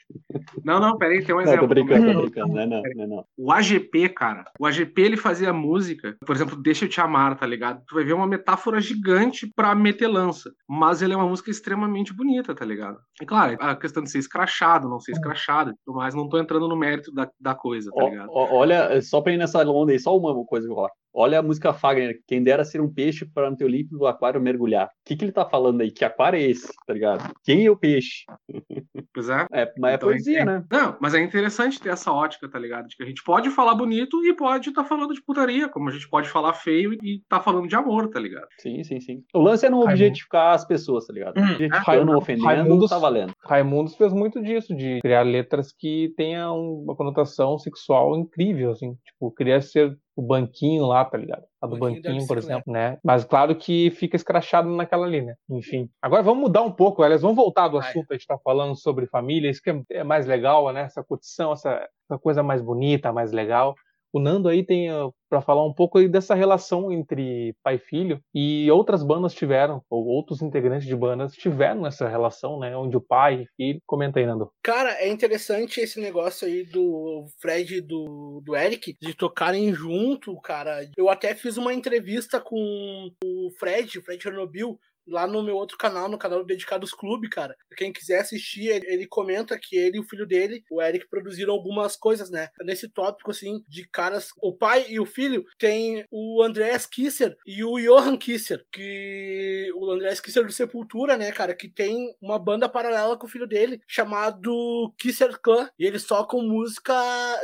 [0.64, 1.68] Não, não, peraí, tem um Não, tô exemplo.
[1.68, 2.54] brincando, tô brincando.
[2.54, 3.26] Não, é não, não, é não.
[3.38, 7.46] O AGP, cara, o AGP ele fazia música, por exemplo, Deixa Eu Te Amar, tá
[7.46, 7.82] ligado?
[7.88, 12.14] Tu vai ver uma metáfora gigante pra meter lança, mas ele é uma música extremamente
[12.14, 13.00] bonita, tá ligado?
[13.22, 16.38] E claro, a questão de ser escrachado, não ser escrachado, e tudo mais, não tô
[16.38, 18.30] entrando no mérito da, da coisa, tá ligado?
[18.32, 20.92] ó, olha, só pra ir nessa onda aí, só uma coisa vou falar.
[21.14, 24.88] Olha a música Fagner, quem dera ser um peixe para no teu límpido aquário mergulhar.
[24.88, 25.92] O que, que ele tá falando aí?
[25.92, 27.32] Que aquário é esse, tá ligado?
[27.44, 28.26] Quem é o peixe?
[29.14, 29.46] Pois é.
[29.52, 30.64] É, mas é Então, poesia, é- né?
[30.72, 32.88] Não, mas é interessante ter essa ótica, tá ligado?
[32.88, 35.92] De que a gente pode falar bonito e pode estar falando de putaria, como a
[35.92, 38.48] gente pode falar feio e tá falando de amor, tá ligado?
[38.60, 39.24] Sim, sim, sim.
[39.34, 39.94] O lance é não Raimundo.
[39.96, 41.38] objetificar as pessoas, tá ligado?
[41.40, 43.34] Objetificando, ofendendo, Raimundos- tá valendo.
[43.44, 48.96] Raimundos fez muito disso, de criar letras que tenham uma conotação sexual incrível, assim.
[49.06, 51.44] Tipo, queria ser o banquinho lá, tá ligado?
[51.62, 52.98] A do Banquinho banquinho, por exemplo, né?
[53.04, 55.38] Mas claro que fica escrachado naquela linha.
[55.50, 55.90] Enfim.
[56.02, 58.12] Agora vamos mudar um pouco, aliás, vamos voltar do assunto.
[58.12, 60.82] A gente tá falando sobre família, isso que é- é mais legal, né?
[60.82, 63.76] Essa curtição, essa, essa coisa mais bonita, mais legal.
[64.12, 64.90] O Nando aí tem
[65.30, 69.84] para falar um pouco aí dessa relação entre pai e filho e outras bandas tiveram,
[69.90, 72.76] ou outros integrantes de bandas tiveram essa relação, né?
[72.76, 73.82] Onde o pai e filho.
[73.86, 74.52] Comenta aí, Nando.
[74.64, 80.40] Cara, é interessante esse negócio aí do Fred e do, do Eric de tocarem junto,
[80.42, 80.90] cara.
[80.98, 85.78] Eu até fiz uma entrevista com o Fred, o Fred Chernobyl, lá no meu outro
[85.78, 87.56] canal, no canal Dedicados Clube, cara.
[87.76, 91.54] Quem quiser assistir, ele, ele comenta que ele e o filho dele, o Eric, produziram
[91.54, 92.50] algumas coisas, né?
[92.62, 94.30] Nesse tópico, assim, de caras.
[94.42, 99.72] O pai e o filho tem o Andreas Kisser e o Johan Kisser, que.
[99.76, 103.48] O Andreas Kisser do Sepultura, né, cara, que tem uma banda paralela com o filho
[103.48, 105.70] dele, chamado Kisser Clan.
[105.78, 106.94] E eles tocam música.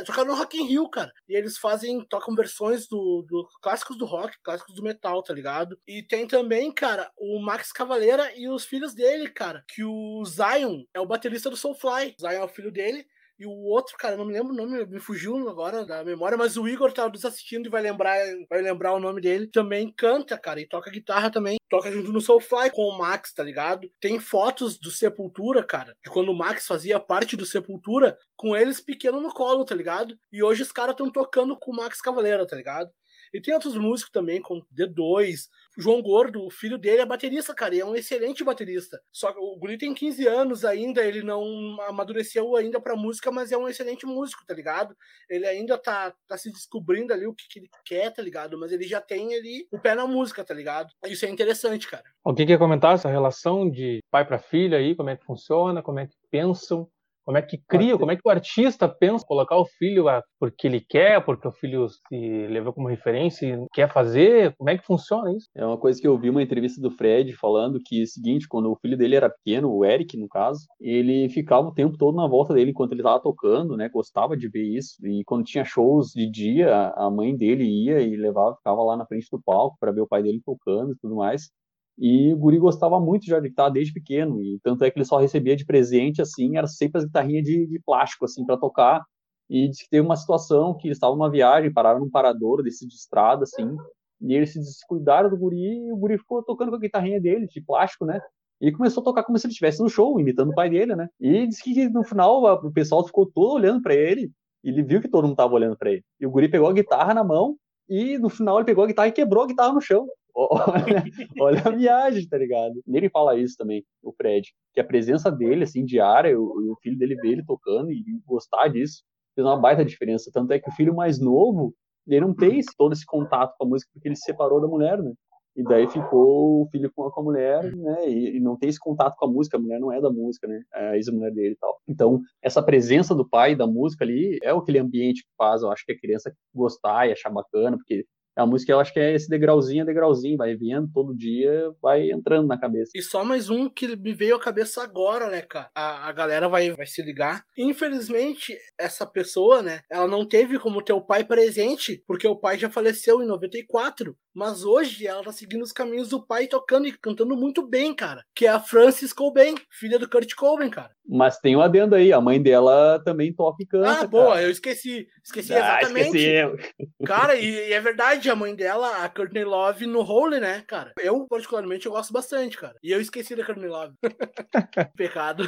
[0.04, 1.12] Tocaram no Rock in Rio, cara.
[1.28, 2.04] E eles fazem.
[2.08, 5.78] tocam versões do, do clássicos do rock, clássicos do metal, tá ligado?
[5.86, 9.64] E tem também, cara, o Max Cavaleira e os filhos dele, cara.
[9.66, 12.14] Que o Zion é o baterista do Soulfly.
[12.18, 13.06] O Zion é o filho dele.
[13.38, 16.56] E o outro, cara, não me lembro o nome, me fugiu agora da memória, mas
[16.56, 19.46] o Igor tá nos assistindo e vai lembrar, vai lembrar o nome dele.
[19.46, 21.56] Também canta, cara, e toca guitarra também.
[21.68, 23.90] Toca junto no Soulfly com o Max, tá ligado?
[24.00, 28.82] Tem fotos do Sepultura, cara, de quando o Max fazia parte do Sepultura, com eles
[28.82, 30.14] pequeno no colo, tá ligado?
[30.30, 32.90] E hoje os caras estão tocando com o Max Cavaleira, tá ligado?
[33.32, 35.48] E tem outros músicos também, com D2.
[35.76, 39.00] João Gordo, o filho dele, é baterista, cara, e é um excelente baterista.
[39.12, 43.52] Só que o Guri tem 15 anos ainda, ele não amadureceu ainda pra música, mas
[43.52, 44.96] é um excelente músico, tá ligado?
[45.28, 48.58] Ele ainda tá, tá se descobrindo ali o que, que ele quer, tá ligado?
[48.58, 50.90] Mas ele já tem ali o pé na música, tá ligado?
[51.04, 52.04] Isso é interessante, cara.
[52.24, 54.94] Alguém quer comentar essa relação de pai para filho aí?
[54.94, 55.82] Como é que funciona?
[55.82, 56.88] Como é que pensam?
[57.26, 57.98] Como é que cria?
[57.98, 61.52] Como é que o artista pensa colocar o filho a- porque ele quer, porque o
[61.52, 64.54] filho se levou como referência e quer fazer?
[64.56, 65.48] Como é que funciona isso?
[65.56, 68.46] É uma coisa que eu vi uma entrevista do Fred falando que é o seguinte,
[68.48, 72.14] quando o filho dele era pequeno, o Eric, no caso, ele ficava o tempo todo
[72.16, 73.88] na volta dele enquanto ele estava tocando, né?
[73.88, 74.94] Gostava de ver isso.
[75.04, 78.96] E quando tinha shows de dia, a a mãe dele ia e levava, ficava lá
[78.96, 81.50] na frente do palco para ver o pai dele tocando e tudo mais.
[81.98, 85.16] E o guri gostava muito de guitarra desde pequeno, e tanto é que ele só
[85.16, 89.02] recebia de presente, assim, era sempre as guitarrinhas de, de plástico, assim, para tocar.
[89.48, 92.86] E disse que teve uma situação que eles estavam numa viagem, pararam num parador desse
[92.86, 93.76] de estrada, assim,
[94.20, 97.46] e eles se descuidaram do guri, e o guri ficou tocando com a guitarrinha dele,
[97.46, 98.20] de plástico, né?
[98.60, 101.08] E começou a tocar como se ele estivesse no show, imitando o pai dele, né?
[101.20, 104.30] E disse que no final o pessoal ficou todo olhando para ele,
[104.64, 106.02] ele viu que todo mundo tava olhando para ele.
[106.20, 107.56] E o guri pegou a guitarra na mão,
[107.88, 110.06] e no final ele pegou a guitarra e quebrou a guitarra no chão.
[110.36, 111.02] Olha,
[111.40, 112.74] olha a viagem, tá ligado?
[112.86, 116.98] Ele fala isso também, o Fred, que a presença dele, assim, diária, o, o filho
[116.98, 119.02] dele ver ele tocando e gostar disso,
[119.34, 120.30] fez uma baita diferença.
[120.32, 121.74] Tanto é que o filho mais novo,
[122.06, 124.68] ele não tem esse- todo esse contato com a música porque ele se separou da
[124.68, 125.12] mulher, né?
[125.56, 128.06] E daí ficou o filho com a, com a mulher, né?
[128.10, 130.46] E, e não tem esse contato com a música, a mulher não é da música,
[130.46, 130.60] né?
[130.74, 131.78] É a ex-mulher dele e tal.
[131.88, 135.82] Então, essa presença do pai da música ali é aquele ambiente que faz, eu acho
[135.86, 138.04] que a criança gostar e achar bacana, porque
[138.36, 142.46] a música eu acho que é esse degrauzinho degrauzinho, vai vindo todo dia, vai entrando
[142.46, 142.92] na cabeça.
[142.94, 145.70] E só mais um que me veio à cabeça agora, né, cara?
[145.74, 147.44] A, a galera vai, vai se ligar.
[147.56, 152.58] Infelizmente, essa pessoa, né, ela não teve como ter o pai presente, porque o pai
[152.58, 154.16] já faleceu em 94.
[154.36, 158.22] Mas hoje ela tá seguindo os caminhos do pai, tocando e cantando muito bem, cara.
[158.34, 160.90] Que é a Frances Cobain, filha do Kurt Cobain, cara.
[161.08, 164.00] Mas tem um adendo aí, a mãe dela também toca e canta.
[164.00, 164.42] Ah, boa, cara.
[164.42, 165.06] eu esqueci.
[165.24, 166.18] Esqueci Ah, exatamente.
[166.18, 166.74] esqueci.
[167.06, 170.92] Cara, e, e é verdade, a mãe dela, a Courtney Love, no Holy, né, cara?
[171.00, 172.74] Eu, particularmente, eu gosto bastante, cara.
[172.82, 173.94] E eu esqueci da Courtney Love.
[174.98, 175.44] Pecado.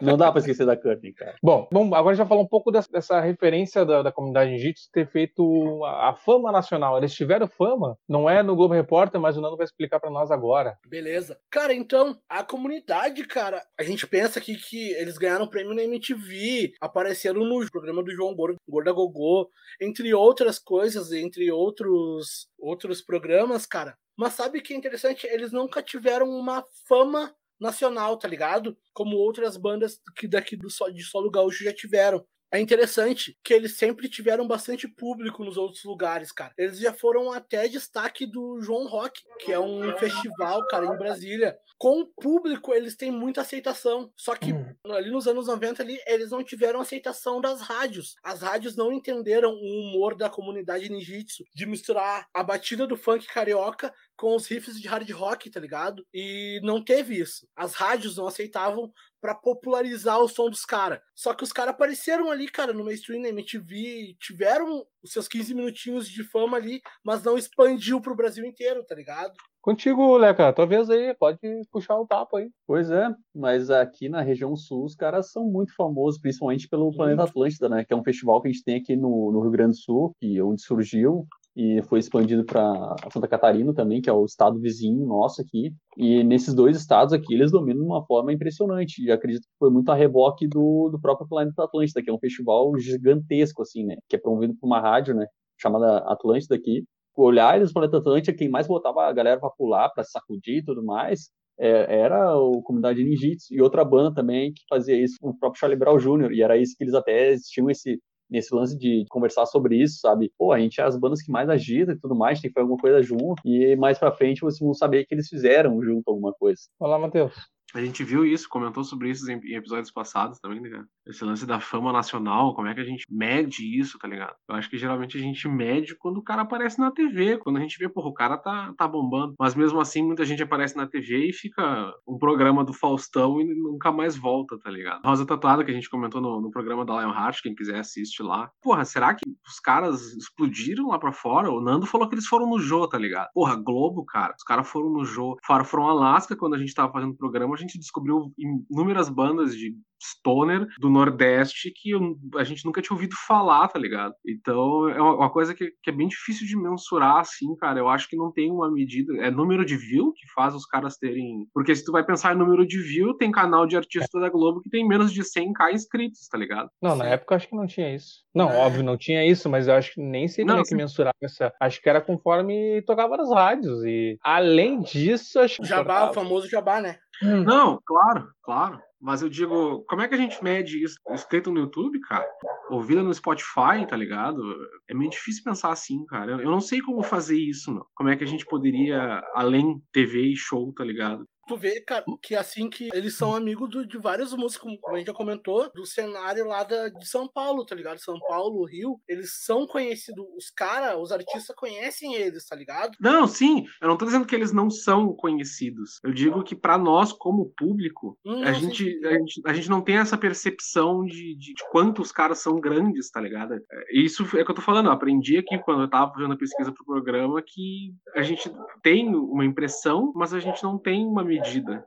[0.00, 1.36] Não dá pra esquecer da Courtney, cara.
[1.42, 5.08] Bom, vamos agora já falar um pouco dessa, dessa referência da, da comunidade jiu-jitsu ter
[5.08, 6.98] feito a, a fama nacional.
[6.98, 10.32] Eles tiveram fama, não é no Globo Repórter, mas o Nando vai explicar pra nós
[10.32, 10.76] agora.
[10.84, 11.40] Beleza.
[11.48, 16.74] Cara, então, a comunidade, cara, a gente pensa aqui que eles ganharam prêmio na MTV,
[16.80, 19.48] apareceram no programa do João Gorda Gogô,
[19.80, 23.96] entre outras coisas, entre outros, outros programas, cara.
[24.18, 25.28] Mas sabe que é interessante?
[25.28, 28.76] Eles nunca tiveram uma fama nacional, tá ligado?
[28.92, 32.26] Como outras bandas que daqui do de solo gaúcho já tiveram.
[32.52, 36.52] É interessante que eles sempre tiveram bastante público nos outros lugares, cara.
[36.58, 41.56] Eles já foram até destaque do João Rock, que é um festival, cara, em Brasília.
[41.78, 44.12] Com o público, eles têm muita aceitação.
[44.16, 44.52] Só que
[44.84, 48.16] ali nos anos 90 ali, eles não tiveram aceitação das rádios.
[48.22, 53.26] As rádios não entenderam o humor da comunidade ninjitsu de misturar a batida do funk
[53.28, 56.04] carioca com os riffs de hard rock, tá ligado?
[56.12, 57.48] E não teve isso.
[57.56, 61.00] As rádios não aceitavam pra popularizar o som dos caras.
[61.14, 65.54] Só que os caras apareceram ali, cara, no mainstream, na MTV, tiveram os seus 15
[65.54, 69.32] minutinhos de fama ali, mas não expandiu pro Brasil inteiro, tá ligado?
[69.62, 71.38] Contigo, Leca, tua vez aí, pode
[71.70, 72.50] puxar o papo aí.
[72.66, 77.24] Pois é, mas aqui na região sul os caras são muito famosos, principalmente pelo Planeta
[77.24, 77.84] Atlântida, né?
[77.84, 80.14] Que é um festival que a gente tem aqui no, no Rio Grande do Sul,
[80.18, 81.26] que é onde surgiu
[81.56, 85.72] e foi expandido para Santa Catarina também, que é o estado vizinho nosso aqui.
[85.96, 89.02] E nesses dois estados aqui eles dominam de uma forma impressionante.
[89.04, 92.18] E acredito que foi muito a reboque do, do próprio Planeta Atlântida, que é um
[92.18, 93.96] festival gigantesco, assim, né?
[94.08, 95.26] Que é promovido por uma rádio, né?
[95.60, 96.84] Chamada Atlântida aqui.
[97.16, 100.82] Olhares do Planeta Atlântida, quem mais botava a galera para pular, para sacudir e tudo
[100.82, 103.52] mais, é, era o Comunidade Ninjitsu.
[103.52, 106.32] E outra banda também que fazia isso, o próprio Charlie Brown Jr.
[106.32, 110.32] E era isso que eles até tinham esse nesse lance de conversar sobre isso, sabe?
[110.38, 112.62] Pô, a gente é as bandas que mais agitam e tudo mais, tem que fazer
[112.64, 113.40] alguma coisa junto.
[113.44, 116.60] E mais pra frente vocês vão saber que eles fizeram junto alguma coisa.
[116.78, 117.34] Olá, Matheus.
[117.74, 120.84] A gente viu isso, comentou sobre isso em, episódios passados também, né?
[121.06, 124.34] Esse lance da fama nacional, como é que a gente mede isso, tá ligado?
[124.48, 127.60] Eu acho que geralmente a gente mede quando o cara aparece na TV, quando a
[127.60, 129.34] gente vê, porra, o cara tá, tá bombando.
[129.38, 133.44] Mas mesmo assim, muita gente aparece na TV e fica um programa do Faustão e
[133.44, 135.04] nunca mais volta, tá ligado?
[135.04, 138.50] Rosa Tatuada, que a gente comentou no, no programa da Lionheart, quem quiser assiste lá.
[138.62, 141.50] Porra, será que os caras explodiram lá pra fora?
[141.50, 143.28] O Nando falou que eles foram no Jô, tá ligado?
[143.32, 144.34] Porra, Globo, cara.
[144.36, 145.36] Os caras foram no Jô.
[145.44, 150.66] Fora foram Alaska, quando a gente tava fazendo programa, gente descobriu inúmeras bandas de stoner
[150.78, 154.14] do Nordeste que eu- a gente nunca tinha ouvido falar, tá ligado?
[154.26, 157.78] Então é uma, uma coisa que, que é bem difícil de mensurar, assim, cara.
[157.78, 159.12] Eu acho que não tem uma medida.
[159.18, 161.46] É número de view que faz os caras terem.
[161.52, 164.62] Porque se tu vai pensar em número de view, tem canal de artista da Globo
[164.62, 166.70] que tem menos de 100k inscritos, tá ligado?
[166.80, 167.10] Não, na Sim.
[167.10, 168.20] época eu acho que não tinha isso.
[168.34, 168.56] Não, É.
[168.56, 170.76] óbvio, não tinha isso, mas eu acho que nem sei como Não, é que sim.
[170.76, 171.52] mensurava essa.
[171.60, 173.84] Acho que era conforme tocava nas rádios.
[173.84, 175.68] E além disso, acho que.
[175.68, 176.96] Jabá, o famoso jabá, né?
[177.22, 178.80] Não, claro, claro.
[179.00, 180.96] Mas eu digo, como é que a gente mede isso?
[181.10, 182.26] Escrito no YouTube, cara?
[182.68, 184.42] Ouvida no Spotify, tá ligado?
[184.88, 186.32] É meio difícil pensar assim, cara.
[186.32, 187.84] Eu não sei como fazer isso, não.
[187.94, 191.26] Como é que a gente poderia, além TV e show, tá ligado?
[191.50, 194.98] Tu vê, cara, que assim que eles são amigos do- de vários músicos, como a
[194.98, 197.98] gente já comentou, do cenário lá da, de São Paulo, tá ligado?
[197.98, 202.92] São Paulo, Rio, eles são conhecidos, os caras, os artistas conhecem eles, tá ligado?
[203.00, 205.98] Não, sim, eu não tô dizendo que eles não são conhecidos.
[206.04, 209.80] Eu digo que pra nós, como público, Hum, a gente, a, gente, a gente não
[209.80, 213.54] tem essa percepção de, de, de quanto os caras são grandes, tá ligado?
[213.54, 213.60] É,
[213.92, 216.70] Isso é que eu tô falando, eu aprendi aqui quando eu tava fazendo a pesquisa
[216.72, 218.48] pro programa que a gente
[218.84, 221.39] tem uma impressão, mas a gente não tem uma medida.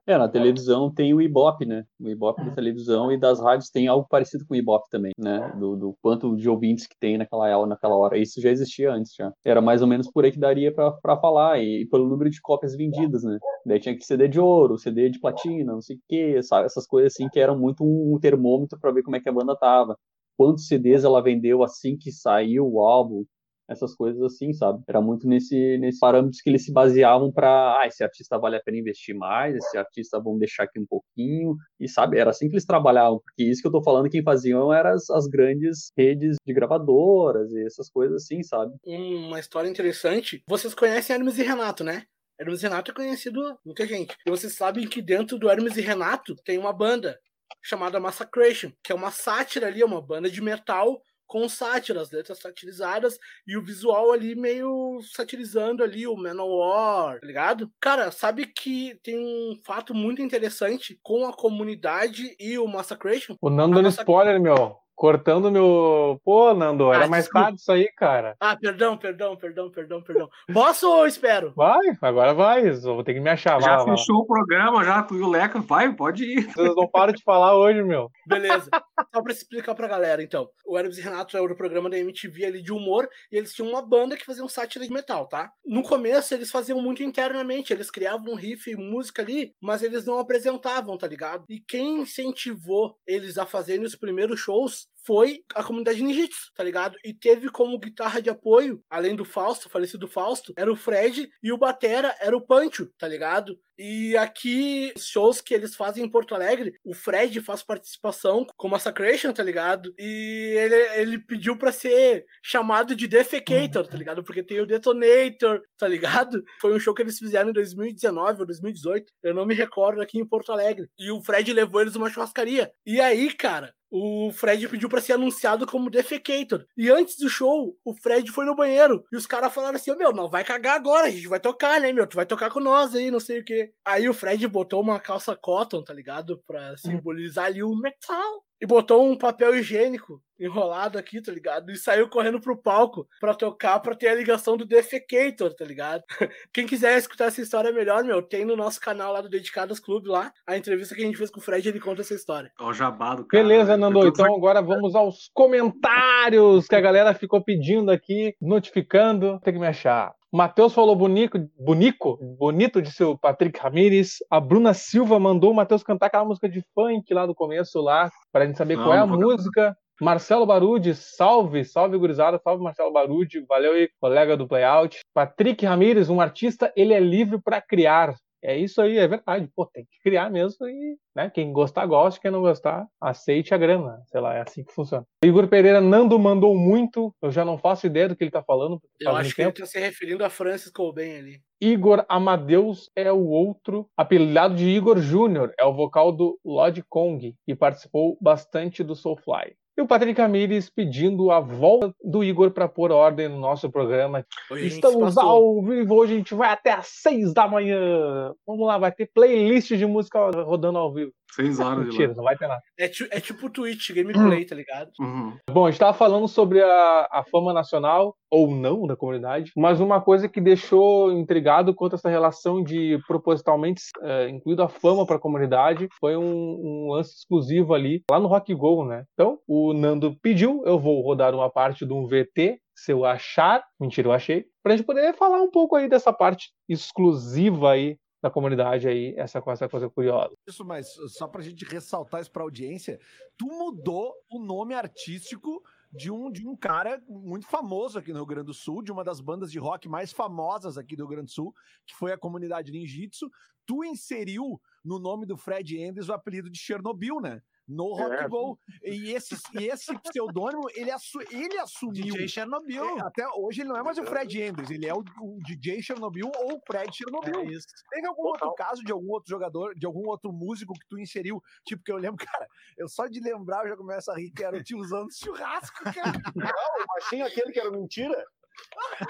[0.06, 1.86] É, na televisão tem o Ibope, né?
[2.00, 5.52] O Ibope da televisão e das rádios tem algo parecido com o Ibope também, né?
[5.58, 8.18] Do, do quanto de ouvintes que tem naquela, naquela hora.
[8.18, 9.32] Isso já existia antes, já.
[9.44, 11.62] Era mais ou menos por aí que daria pra falar.
[11.62, 13.38] E, pelo número de cópias vendidas, né?
[13.66, 16.66] Daí tinha que CD de ouro, CD de platina, não sei o quê, sabe?
[16.66, 19.56] Essas coisas assim que eram muito um termômetro pra ver como é que a banda
[19.56, 19.98] tava.
[20.38, 23.24] Quantos CDs ela vendeu assim que saiu o álbum,
[23.70, 24.84] essas coisas assim, sabe?
[24.88, 28.62] Era muito nesse, nesse parâmetros que eles se baseavam para, ah, esse artista vale a
[28.62, 32.54] pena investir mais, esse artista vamos deixar aqui um pouquinho, e sabe, era assim que
[32.54, 36.38] eles trabalhavam, porque isso que eu tô falando, quem faziam eram as, as grandes redes
[36.46, 38.74] de gravadoras e essas coisas assim, sabe?
[38.86, 40.44] Uma história interessante.
[40.48, 42.04] Vocês conhecem Hermes e Renato, né?
[42.40, 44.16] Hermes e Renato é conhecido muita gente.
[44.26, 47.18] E vocês sabem que dentro do Hermes e Renato tem uma banda
[47.62, 51.02] chamada Massacration, que é uma sátira ali, é uma banda de metal
[51.34, 53.18] com sátira, as letras satirizadas
[53.48, 57.72] e o visual ali meio satirizando ali o Manowar, tá ligado?
[57.82, 63.36] Cara, sabe que tem um fato muito interessante com a comunidade e o Massacration?
[63.42, 64.83] O Nando dando spoiler, meu.
[65.04, 66.18] Cortando meu.
[66.24, 67.48] Pô, Nando, era Ah, mais desculpa.
[67.48, 68.38] tarde isso aí, cara.
[68.40, 70.30] Ah, perdão, perdão, perdão, perdão, perdão.
[70.54, 71.52] Posso ou espero?
[71.58, 72.70] Vai, agora vai.
[72.70, 73.62] Eu vou ter que me achar.
[73.62, 73.98] Já lá, vai lá.
[73.98, 76.50] fechou o programa, já, tu e o Leca, vai, pode ir.
[76.54, 78.10] Vocês não param de falar hoje, meu.
[78.26, 78.70] Beleza.
[79.14, 80.48] Só pra explicar pra galera, então.
[80.66, 83.70] O Hermes e Renato era o programa da MTV ali de humor, e eles tinham
[83.70, 85.52] uma banda que fazia um sátira de metal, tá?
[85.66, 90.06] No começo, eles faziam muito internamente, eles criavam um riff e música ali, mas eles
[90.06, 91.44] não apresentavam, tá ligado?
[91.50, 96.98] E quem incentivou eles a fazerem os primeiros shows foi a comunidade ninjitsu, tá ligado?
[97.04, 101.52] E teve como guitarra de apoio, além do Fausto, falecido Fausto, era o Fred e
[101.52, 103.58] o batera era o Pancho, tá ligado?
[103.78, 108.68] E aqui, os shows que eles fazem em Porto Alegre, o Fred faz participação com
[108.68, 109.94] Massacration, tá ligado?
[109.98, 114.24] E ele, ele pediu pra ser chamado de Defecator, tá ligado?
[114.24, 116.44] Porque tem o Detonator, tá ligado?
[116.62, 120.20] Foi um show que eles fizeram em 2019 ou 2018, eu não me recordo, aqui
[120.20, 120.88] em Porto Alegre.
[120.98, 122.72] E o Fred levou eles numa churrascaria.
[122.86, 126.66] E aí, cara, o Fred pediu pra ser anunciado como Defecator.
[126.76, 129.06] E antes do show, o Fred foi no banheiro.
[129.12, 131.80] E os caras falaram assim: "Ô, meu, não vai cagar agora, a gente vai tocar,
[131.80, 132.08] né, meu?
[132.08, 133.63] Tu vai tocar com nós aí, não sei o quê.
[133.86, 136.42] Aí o Fred botou uma calça cotton, tá ligado?
[136.46, 138.44] Pra simbolizar ali o metal.
[138.62, 141.70] E botou um papel higiênico enrolado aqui, tá ligado?
[141.70, 146.02] E saiu correndo pro palco pra tocar, pra ter a ligação do Defecator, tá ligado?
[146.54, 150.08] Quem quiser escutar essa história melhor, meu, tem no nosso canal lá do Dedicados Clube
[150.08, 152.52] lá, a entrevista que a gente fez com o Fred, ele conta essa história.
[152.60, 153.44] Ó, o jabado, cara.
[153.44, 154.00] Beleza, Nando.
[154.00, 159.40] Eu tô Então agora vamos aos comentários que a galera ficou pedindo aqui, notificando.
[159.42, 160.14] Tem que me achar.
[160.34, 164.18] O Matheus falou bonico, bonico, bonito, disse o Patrick Ramires.
[164.32, 168.10] A Bruna Silva mandou o Matheus cantar aquela música de funk lá do começo, lá,
[168.32, 169.78] pra gente saber Não, qual é a música.
[170.02, 175.02] Marcelo Barude, salve, salve gurizada, salve Marcelo Barude, valeu aí, colega do Playout.
[175.14, 178.16] Patrick Ramires, um artista, ele é livre para criar.
[178.44, 179.50] É isso aí, é verdade.
[179.56, 183.58] Pô, tem que criar mesmo e, né, quem gostar, gosta, quem não gostar, aceite a
[183.58, 184.02] grana.
[184.08, 185.06] Sei lá, é assim que funciona.
[185.24, 188.82] Igor Pereira, Nando mandou muito, eu já não faço ideia do que ele tá falando.
[189.00, 189.60] Eu acho que ele tempo.
[189.60, 191.42] tá se referindo a Francis Colben ali.
[191.62, 197.34] Igor Amadeus é o outro, apelidado de Igor Júnior, é o vocal do Lord Kong
[197.48, 199.56] e participou bastante do Soulfly.
[199.76, 204.24] E o Patrick Ramires pedindo a volta do Igor para pôr ordem no nosso programa.
[204.52, 208.32] Hoje Estamos ao vivo, hoje a gente vai até às seis da manhã.
[208.46, 211.12] Vamos lá, vai ter playlist de música rodando ao vivo.
[211.36, 212.16] Seis horas de Mentira, lá.
[212.16, 212.62] não vai ter nada.
[212.80, 214.92] É, é tipo Twitch, gameplay, tá ligado?
[215.00, 215.36] Uhum.
[215.50, 219.80] Bom, a gente estava falando sobre a, a fama nacional, ou não, da comunidade, mas
[219.80, 225.06] uma coisa que deixou intrigado quanto a essa relação de propositalmente eh, incluído a fama
[225.06, 229.06] para a comunidade foi um, um lance exclusivo ali, lá no Rock Go, né?
[229.14, 233.64] Então, o Nando pediu, eu vou rodar uma parte de um VT, se eu achar,
[233.80, 238.32] mentira, eu achei, pra gente poder falar um pouco aí dessa parte exclusiva aí da
[238.32, 240.34] comunidade aí, essa, essa coisa curiosa.
[240.48, 242.98] Isso, mas só pra gente ressaltar isso pra audiência,
[243.38, 245.62] tu mudou o nome artístico
[245.92, 249.04] de um, de um cara muito famoso aqui no Rio Grande do Sul, de uma
[249.04, 251.54] das bandas de rock mais famosas aqui do Rio Grande do Sul,
[251.86, 253.30] que foi a comunidade Ninjitsu.
[253.66, 257.42] Tu inseriu no nome do Fred Enders o apelido de Chernobyl, né?
[257.68, 258.28] No Rock É.
[258.28, 258.60] Go.
[258.84, 262.14] E esse, e esse pseudônimo, ele, assu, ele assumiu.
[262.14, 262.98] DJ Chernobyl.
[263.00, 265.82] É, Até hoje ele não é mais o Fred Enders, ele é o, o DJ
[265.82, 267.40] Chernobyl ou o Fred Chernobyl.
[267.42, 267.68] É isso.
[267.90, 271.42] Teve algum outro caso de algum outro jogador, de algum outro músico que tu inseriu?
[271.66, 272.48] Tipo, que eu lembro, cara,
[272.78, 275.84] eu só de lembrar eu já começo a rir que era o tiozão do churrasco,
[275.84, 275.94] cara.
[276.36, 278.26] Não, o baixinho aquele que era mentira.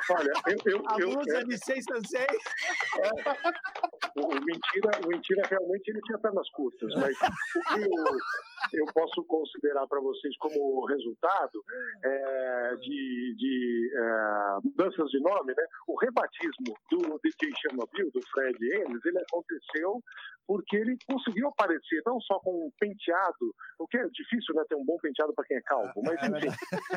[0.10, 2.28] Olha, eu, eu, A eu, blusa é, de seis sensei.
[4.16, 7.18] o, o mentira, o mentira realmente ele tinha pernas curtas, mas
[7.56, 8.18] o que eu,
[8.74, 11.64] eu posso considerar para vocês como resultado
[12.04, 15.64] é, de, de é, mudanças de nome, né?
[15.88, 20.02] O rebatismo do DJ Chernobyl, do Fred Ennis, ele aconteceu
[20.48, 24.64] porque ele conseguiu aparecer não só com um penteado, o que é difícil, né?
[24.68, 26.50] Ter um bom penteado para quem é calvo, mas enfim,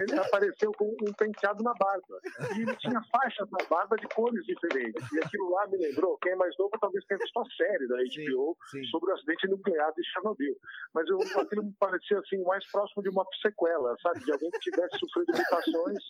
[0.03, 2.21] ele apareceu com um penteado na barba.
[2.57, 5.13] E ele tinha faixas na barba de cores diferentes.
[5.13, 7.97] E aquilo lá me lembrou, quem é mais novo talvez tenha visto a série da
[7.97, 8.85] HBO sim.
[8.85, 10.57] sobre o acidente nuclear de Chernobyl.
[10.93, 11.19] Mas o
[11.57, 14.25] aquilo me parecia assim, o mais próximo de uma sequela, sabe?
[14.25, 16.03] De alguém que tivesse sofrido mutações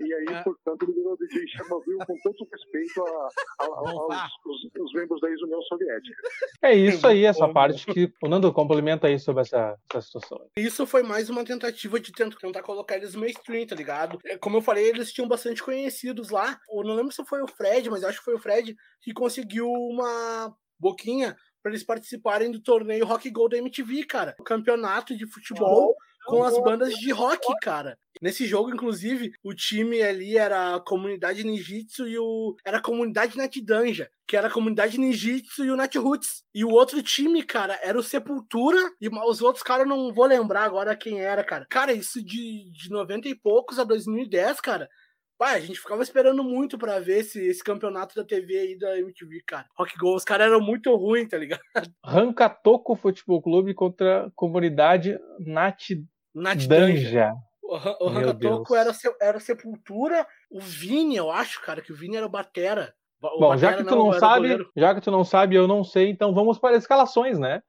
[0.00, 0.42] e aí, É.
[0.42, 3.28] portanto, ele virou DJ Chernobyl com tanto respeito a-
[3.60, 6.22] a- Bom, aos os- os membros da ex-União Soviética.
[6.62, 10.48] É isso aí, essa parte que o Nando complementa aí sobre essa, essa situação.
[10.56, 14.18] Isso foi mais uma tentativa de tentar, tentar colocar eles no mainstream, tá ligado?
[14.24, 16.58] É, Como eu falei, eles tinham bastante conhecidos lá.
[16.70, 19.66] Eu não lembro se foi o Fred, mas acho que foi o Fred que conseguiu
[19.68, 24.36] uma boquinha pra eles participarem do torneio Rock Gold da MTV, cara.
[24.38, 25.96] O campeonato de futebol
[26.26, 27.98] com as bandas de rock, cara.
[28.20, 32.54] Nesse jogo, inclusive, o time ali era a comunidade Ninjitsu e o.
[32.64, 36.42] Era a comunidade Natdanja, que era a comunidade Ninjitsu e o Nat Roots.
[36.54, 40.26] E o outro time, cara, era o Sepultura e os outros caras eu não vou
[40.26, 41.66] lembrar agora quem era, cara.
[41.68, 44.88] Cara, isso de, de 90 e poucos a 2010, cara.
[45.36, 48.98] Pai, a gente ficava esperando muito pra ver esse, esse campeonato da TV aí da
[48.98, 49.66] MTV, cara.
[49.76, 51.60] Rock Go, os caras eram muito ruins, tá ligado?
[52.04, 55.90] Rancatoco Futebol Clube contra a comunidade Nat
[56.32, 56.68] Natdanja.
[56.68, 57.34] Danja.
[57.62, 62.26] O, o Rancatoco era, era Sepultura, o Vini, eu acho, cara, que o Vini era
[62.26, 62.94] o Batera.
[63.20, 65.56] O Bom, já Batera que tu não era o sabe, já que tu não sabe,
[65.56, 67.60] eu não sei, então vamos para as escalações, né?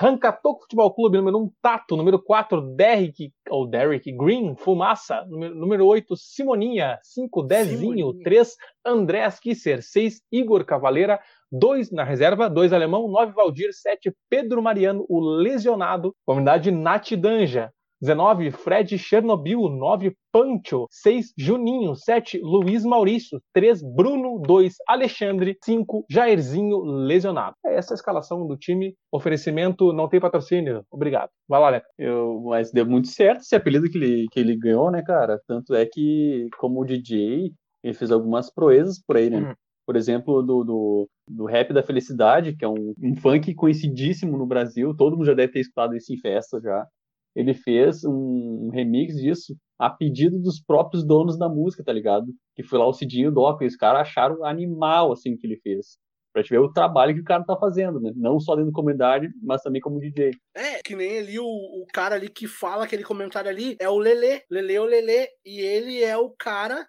[0.00, 5.86] Rancatoco Futebol Clube, número 1, Tato, número 4, Derrick, ou Derrick Green, Fumaça, número, número
[5.86, 8.22] 8, Simoninha, 5, Dezinho, Simoninha.
[8.22, 11.18] 3, Andrés Kisser, 6, Igor Cavaleira,
[11.50, 17.72] 2 na reserva, 2 Alemão, 9, Valdir, 7, Pedro Mariano, o lesionado, comunidade Nat Danja,
[18.00, 26.04] 19, Fred Chernobyl, 9, Pancho, 6, Juninho, 7, Luiz Maurício, 3, Bruno, 2, Alexandre, 5,
[26.08, 27.56] Jairzinho, lesionado.
[27.64, 28.94] É essa a escalação do time.
[29.12, 30.84] Oferecimento não tem patrocínio.
[30.90, 31.30] Obrigado.
[31.48, 31.86] Vai lá, Leca.
[31.98, 35.40] Eu, mas deu muito certo esse apelido que ele, que ele ganhou, né, cara?
[35.46, 39.38] Tanto é que, como DJ, ele fez algumas proezas por aí, né?
[39.38, 39.54] Uhum.
[39.86, 44.46] Por exemplo, do, do, do Rap da Felicidade, que é um, um funk conhecidíssimo no
[44.46, 46.86] Brasil, todo mundo já deve ter escutado isso em festa já.
[47.34, 52.26] Ele fez um, remix disso a pedido dos próprios donos da música, tá ligado?
[52.54, 55.98] Que foi lá o Cidinho Doc, e os caras acharam animal, assim, que ele fez.
[56.32, 58.12] Pra te ver o trabalho que o cara tá fazendo, né?
[58.14, 60.32] Não só dentro da comunidade, mas também como DJ.
[60.54, 63.98] É, que nem ali o, o cara ali que fala aquele comentário ali é o
[63.98, 64.42] Lelê.
[64.50, 65.28] Lelê é o Lelê.
[65.44, 66.86] E ele é o cara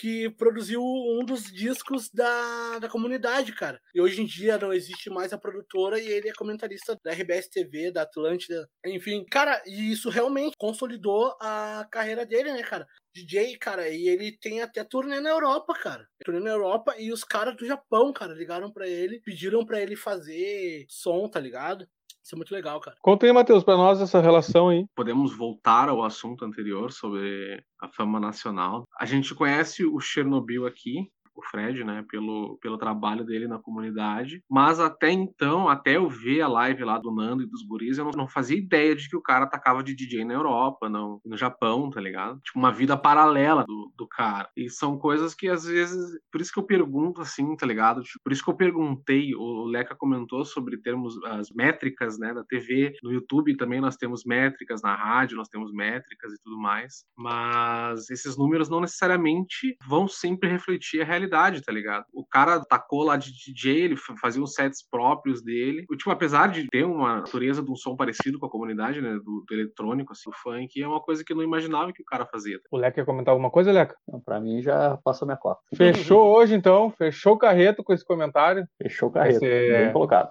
[0.00, 3.78] que produziu um dos discos da, da comunidade, cara.
[3.94, 7.48] E hoje em dia não existe mais a produtora e ele é comentarista da RBS
[7.50, 9.26] TV, da Atlântida, enfim.
[9.30, 12.86] Cara, e isso realmente consolidou a carreira dele, né, cara?
[13.14, 16.08] DJ, cara, e ele tem até turnê na Europa, cara.
[16.24, 19.96] Turnê na Europa e os caras do Japão, cara, ligaram pra ele, pediram pra ele
[19.96, 21.86] fazer som, tá ligado?
[22.22, 22.96] Isso é muito legal, cara.
[23.00, 24.84] Conta aí, Matheus, pra nós essa relação aí.
[24.94, 28.86] Podemos voltar ao assunto anterior sobre a fama nacional.
[28.98, 31.10] A gente conhece o Chernobyl aqui,
[31.40, 36.42] o Fred, né, pelo, pelo trabalho dele na comunidade, mas até então, até eu ver
[36.42, 39.16] a live lá do Nando e dos guris, eu não, não fazia ideia de que
[39.16, 42.40] o cara tacava de DJ na Europa, não, no Japão, tá ligado?
[42.40, 44.48] Tipo, uma vida paralela do, do cara.
[44.56, 48.02] E são coisas que às vezes, por isso que eu pergunto assim, tá ligado?
[48.02, 52.44] Tipo, por isso que eu perguntei, o Leca comentou sobre termos as métricas, né, da
[52.44, 57.04] TV, no YouTube também nós temos métricas, na rádio nós temos métricas e tudo mais,
[57.16, 61.29] mas esses números não necessariamente vão sempre refletir a realidade,
[61.62, 62.04] tá ligado?
[62.12, 65.84] O cara tacou lá de DJ, ele fa- fazia os sets próprios dele.
[65.90, 69.14] O tipo, apesar de ter uma natureza de um som parecido com a comunidade, né,
[69.14, 72.04] do, do eletrônico, assim, do funk, é uma coisa que eu não imaginava que o
[72.06, 72.58] cara fazia.
[72.70, 73.94] O Leca quer comentar alguma coisa, Leca?
[74.08, 75.60] Então, pra mim já passou minha cota.
[75.74, 76.90] Fechou hoje, então.
[76.90, 78.66] Fechou o carreto com esse comentário.
[78.82, 79.36] Fechou o carreto.
[79.36, 80.30] Esse é- Bem colocado.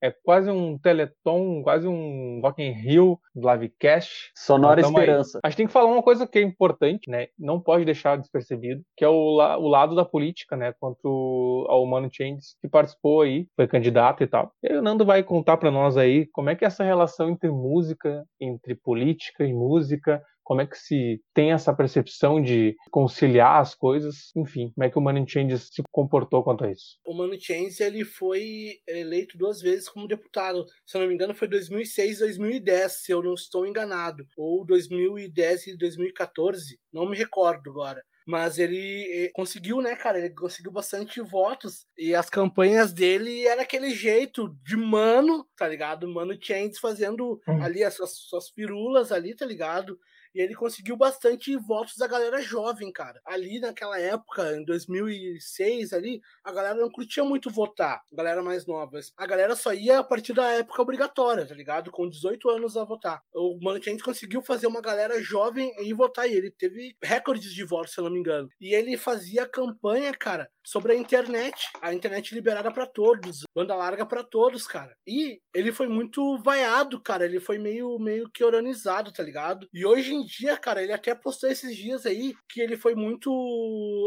[0.00, 4.30] É quase um teleton, quase um Rock in Rio do Livecast.
[4.34, 5.04] Sonora Então, tamo aí.
[5.04, 5.40] Esperança.
[5.42, 7.28] A gente tem que falar uma coisa que é importante, né?
[7.38, 10.72] Não pode deixar despercebido, que é o, la- o lado da política, né?
[10.78, 14.52] Quanto ao Mano Changes, que participou aí, foi candidato e tal.
[14.62, 17.50] E o Nando vai contar pra nós aí como é que é essa relação entre
[17.50, 23.74] música, entre política e música, como é que se tem essa percepção de conciliar as
[23.74, 26.98] coisas, enfim, como é que o Mano Changes se comportou quanto a isso.
[27.06, 30.64] o Mano Chains ele foi eleito duas vezes como deputado.
[30.86, 34.26] Se eu não me engano, foi 2006 e 2010, se eu não estou enganado.
[34.36, 38.02] Ou 2010 e 2014, não me recordo agora.
[38.24, 40.16] Mas ele eh, conseguiu, né, cara?
[40.18, 41.86] Ele conseguiu bastante votos.
[41.98, 46.06] E as campanhas dele era aquele jeito de mano, tá ligado?
[46.08, 47.60] Mano Chains fazendo Hum.
[47.62, 49.98] ali as suas, suas pirulas ali, tá ligado?
[50.34, 53.20] E ele conseguiu bastante votos da galera jovem, cara.
[53.24, 59.00] Ali naquela época, em 2006, ali, a galera não curtia muito votar, galera mais nova.
[59.16, 61.90] A galera só ia a partir da época obrigatória, tá ligado?
[61.90, 63.22] Com 18 anos a votar.
[63.34, 67.64] O Mano Change conseguiu fazer uma galera jovem ir votar e ele teve recordes de
[67.64, 68.48] votos, se eu não me engano.
[68.60, 74.06] E ele fazia campanha, cara, sobre a internet, a internet liberada para todos, banda larga
[74.06, 74.94] para todos, cara.
[75.06, 79.66] E ele foi muito vaiado, cara, ele foi meio meio que oranizado, tá ligado?
[79.72, 83.30] E hoje em dia, cara, ele até postou esses dias aí que ele foi muito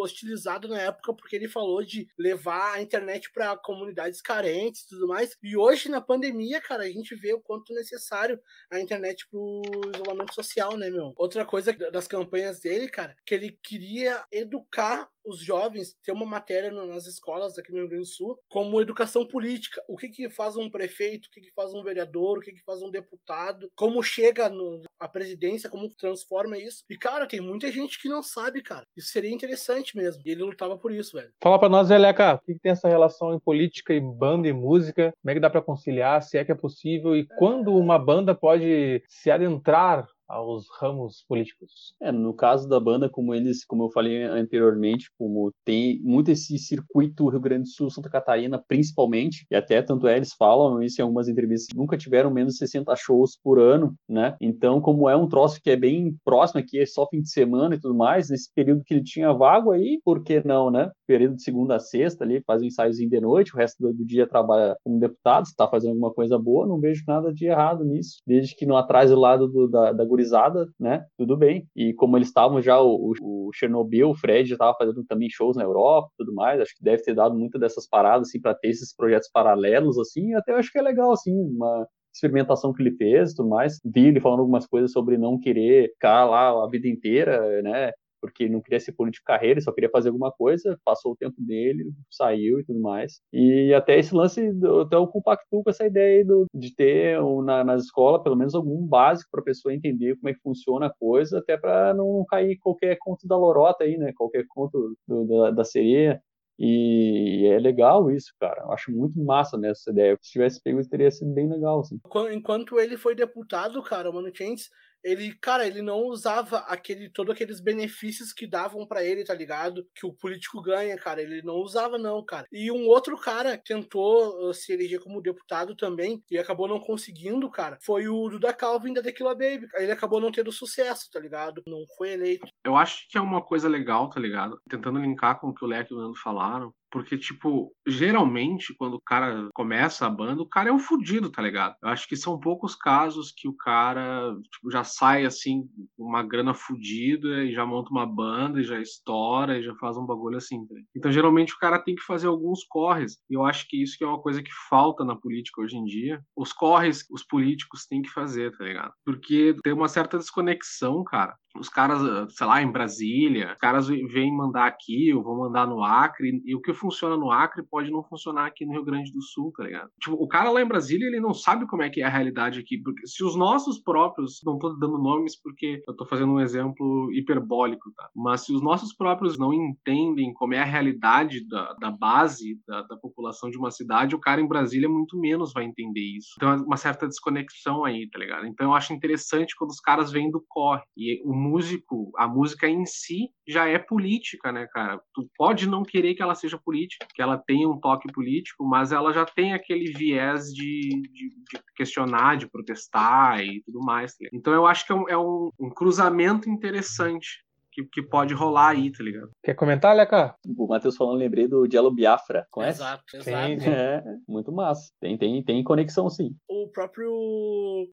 [0.04, 5.08] hostilizado na época porque ele falou de levar a internet para comunidades carentes e tudo
[5.08, 5.36] mais.
[5.44, 8.40] E hoje na pandemia, cara, a gente vê o quanto necessário
[8.72, 9.62] a internet pro
[9.94, 11.14] isolamento social, né, meu?
[11.18, 16.72] Outra coisa das campanhas dele, cara, que ele queria educar os jovens ter uma matéria
[16.72, 19.82] nas escolas aqui no Rio Grande do Sul como educação política.
[19.88, 22.64] O que que faz um prefeito, o que que faz um vereador, o que que
[22.64, 26.84] faz um deputado, como chega no, a presidência, como transforma isso.
[26.90, 28.86] E, cara, tem muita gente que não sabe, cara.
[28.96, 30.22] Isso seria interessante mesmo.
[30.26, 31.32] E ele lutava por isso, velho.
[31.42, 34.54] Fala pra nós, Eleca, o que, que tem essa relação em política e banda e
[34.54, 35.14] música?
[35.22, 36.22] Como é que dá pra conciliar?
[36.22, 37.16] Se é que é possível?
[37.16, 41.94] E quando uma banda pode se adentrar aos ramos políticos?
[42.02, 46.58] É, no caso da banda, como eles, como eu falei anteriormente, como tem muito esse
[46.58, 51.00] circuito Rio Grande do Sul, Santa Catarina, principalmente, e até tanto é, eles falam isso
[51.00, 54.36] em algumas entrevistas, nunca tiveram menos de 60 shows por ano, né?
[54.40, 57.76] Então, como é um troço que é bem próximo aqui, é só fim de semana
[57.76, 60.92] e tudo mais, nesse período que ele tinha vago aí, por que não, né?
[61.08, 64.28] Período de segunda a sexta ali, faz um ensaiozinho de noite, o resto do, dia
[64.28, 68.18] trabalha como deputado, se tá fazendo alguma coisa boa, não vejo nada de errado nisso,
[68.26, 71.06] desde que não atrase o lado do, da, da gurizada, né?
[71.18, 71.68] Tudo bem.
[71.76, 75.56] E como eles estavam já, o, o Chernobyl, o Fred já estava fazendo também shows
[75.58, 78.70] na Europa tudo mais, acho que deve ter dado muita dessas paradas, assim, para ter
[78.70, 82.96] esses projetos paralelos, assim, até eu acho que é legal, assim, uma experimentação que ele
[82.96, 83.80] fez tudo mais.
[83.84, 87.92] Vi ele falando algumas coisas sobre não querer ficar lá a vida inteira, né?
[88.26, 91.36] Porque não queria ser político de carreira, só queria fazer alguma coisa, passou o tempo
[91.40, 93.20] dele, saiu e tudo mais.
[93.34, 94.42] E até esse lance,
[94.86, 98.36] até eu compactuo com essa ideia aí do, de ter um, na, nas escolas pelo
[98.36, 101.94] menos algum básico para a pessoa entender como é que funciona a coisa, até para
[101.94, 104.12] não cair qualquer conto da lorota aí, né?
[104.16, 106.22] Qualquer conto do- da, da sereia.
[106.58, 108.62] E é legal isso, cara.
[108.64, 110.18] Eu acho muito massa nessa ideia.
[110.22, 112.00] Se tivesse pego, teria sido bem legal, assim.
[112.04, 114.70] Quan- Enquanto ele foi deputado, cara, o Mano Chains,
[115.06, 119.88] ele, cara, ele não usava aquele todos aqueles benefícios que davam pra ele, tá ligado?
[119.94, 121.22] Que o político ganha, cara.
[121.22, 122.48] Ele não usava não, cara.
[122.52, 127.52] E um outro cara tentou uh, se eleger como deputado também e acabou não conseguindo,
[127.52, 129.68] cara, foi o Duda Calvin da Tequila Baby.
[129.76, 131.62] Ele acabou não tendo sucesso, tá ligado?
[131.68, 132.48] Não foi eleito.
[132.66, 134.60] Eu acho que é uma coisa legal, tá ligado?
[134.68, 136.74] Tentando linkar com o que o Leque e o Nando falaram.
[136.96, 141.42] Porque, tipo, geralmente, quando o cara começa a banda, o cara é um fudido, tá
[141.42, 141.76] ligado?
[141.84, 145.68] Eu acho que são poucos casos que o cara tipo, já sai, assim,
[145.98, 150.06] uma grana fudida e já monta uma banda e já estoura e já faz um
[150.06, 150.76] bagulho assim, tá?
[150.96, 153.18] Então, geralmente, o cara tem que fazer alguns corres.
[153.30, 155.84] E eu acho que isso que é uma coisa que falta na política hoje em
[155.84, 156.22] dia.
[156.34, 158.94] Os corres, os políticos têm que fazer, tá ligado?
[159.04, 162.00] Porque tem uma certa desconexão, cara os caras,
[162.34, 166.56] sei lá, em Brasília, os caras vêm mandar aqui, ou vão mandar no Acre, e
[166.56, 169.64] o que funciona no Acre pode não funcionar aqui no Rio Grande do Sul, tá
[169.64, 169.90] ligado?
[170.00, 172.60] Tipo, o cara lá em Brasília, ele não sabe como é que é a realidade
[172.60, 176.40] aqui, porque se os nossos próprios, não tô dando nomes porque eu tô fazendo um
[176.40, 178.10] exemplo hiperbólico, tá?
[178.16, 182.82] Mas se os nossos próprios não entendem como é a realidade da, da base da,
[182.84, 186.34] da população de uma cidade, o cara em Brasília muito menos vai entender isso.
[186.38, 188.46] Então é uma certa desconexão aí, tá ligado?
[188.46, 190.84] Então eu acho interessante quando os caras vêm do corre.
[190.98, 195.00] E o músico, a música em si já é política, né, cara?
[195.14, 198.92] Tu pode não querer que ela seja política, que ela tenha um toque político, mas
[198.92, 204.12] ela já tem aquele viés de, de, de questionar, de protestar e tudo mais.
[204.16, 204.28] tá?
[204.34, 207.45] Então eu acho que é um, é um- um cruzamento interessante
[207.76, 209.30] que, que pode rolar aí, tá ligado?
[209.44, 210.36] Quer comentar, Leca?
[210.58, 212.48] O Matheus falando, lembrei do Diallo Biafra.
[212.50, 212.80] Conhece?
[212.80, 213.62] Exato, exato.
[213.62, 213.70] sim.
[213.70, 214.92] É, muito massa.
[215.02, 216.36] Tem, tem, tem conexão, sim.
[216.50, 217.12] o próprio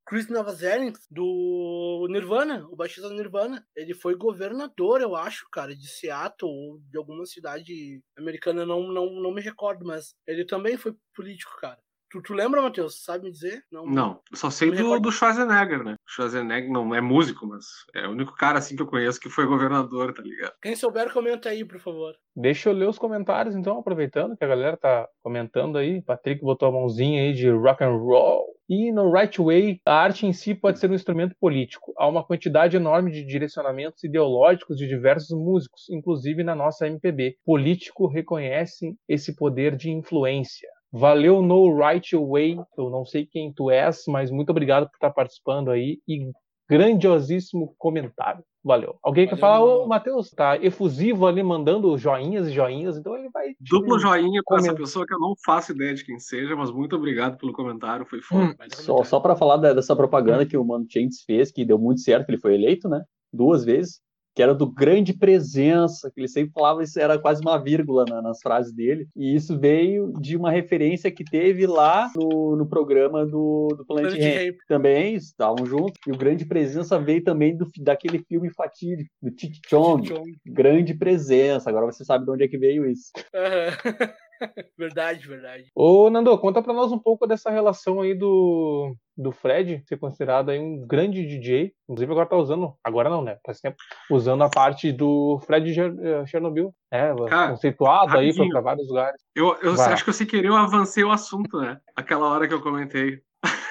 [0.07, 5.89] Chris Novoselic do Nirvana, o baixista do Nirvana, ele foi governador, eu acho, cara, de
[5.89, 10.95] Seattle ou de alguma cidade americana, não, não, não me recordo, mas ele também foi
[11.15, 11.79] político, cara.
[12.13, 13.03] Tu, tu lembra, Matheus?
[13.03, 13.65] Sabe me dizer?
[13.73, 15.97] Não, eu só sei do, do Schwarzenegger, né?
[16.07, 19.47] Schwarzenegger não é músico, mas é o único cara assim que eu conheço que foi
[19.47, 20.53] governador, tá ligado?
[20.61, 22.15] Quem souber, comenta aí, por favor.
[22.37, 26.03] Deixa eu ler os comentários, então, aproveitando que a galera tá comentando aí.
[26.03, 28.53] Patrick botou a mãozinha aí de rock and roll.
[28.69, 31.93] E no Right Way, a arte em si pode ser um instrumento político.
[31.97, 37.37] Há uma quantidade enorme de direcionamentos ideológicos de diversos músicos, inclusive na nossa MPB.
[37.45, 40.69] Político reconhece esse poder de influência.
[40.93, 42.61] Valeu no Right Way.
[42.77, 45.99] Eu não sei quem tu és, mas muito obrigado por estar participando aí.
[46.07, 46.31] E
[46.69, 48.45] grandiosíssimo comentário.
[48.65, 48.97] Valeu.
[49.03, 49.73] Alguém quer Valeu, falar?
[49.73, 49.85] Nando.
[49.85, 53.49] O Matheus tá efusivo ali, mandando joinhas e joinhas, então ele vai.
[53.61, 56.95] Duplo joinha pra essa pessoa que eu não faço ideia de quem seja, mas muito
[56.95, 58.45] obrigado pelo comentário, foi foda.
[58.45, 58.55] Hum.
[58.71, 62.27] Só, só para falar dessa propaganda que o Mano Changes fez, que deu muito certo,
[62.27, 63.03] que ele foi eleito, né?
[63.33, 64.01] Duas vezes,
[64.35, 68.23] que era do grande presença, que ele sempre falava, isso era quase uma vírgula na-
[68.23, 69.07] nas frases dele.
[69.15, 74.13] E isso veio de uma referência que teve lá no, no programa do, do Planet
[74.13, 74.57] Planet Ramp.
[74.69, 76.01] Também estavam juntos.
[76.07, 79.31] E o grande presença veio também do, daquele filme fatídico, do
[79.69, 80.09] Chong.
[80.47, 81.69] Grande presença.
[81.69, 83.11] Agora você sabe de onde é que veio isso.
[83.35, 84.13] Aham.
[84.79, 85.65] verdade, verdade.
[85.75, 90.51] Ô, Nando, conta pra nós um pouco dessa relação aí do, do Fred, ser considerado
[90.51, 91.73] aí um grande DJ.
[91.89, 93.39] Inclusive agora tá usando, agora não, né?
[93.45, 93.77] Faz tempo,
[94.11, 96.75] usando a parte do Fred eh, Chernobyl.
[96.91, 98.51] É, Cara, conceituado aí, rapidinho.
[98.51, 99.21] pra vários lugares.
[99.35, 99.93] Eu, eu Vai.
[99.93, 101.79] acho que eu sem querer eu avancei o assunto, né?
[101.97, 103.21] Aquela hora que eu comentei.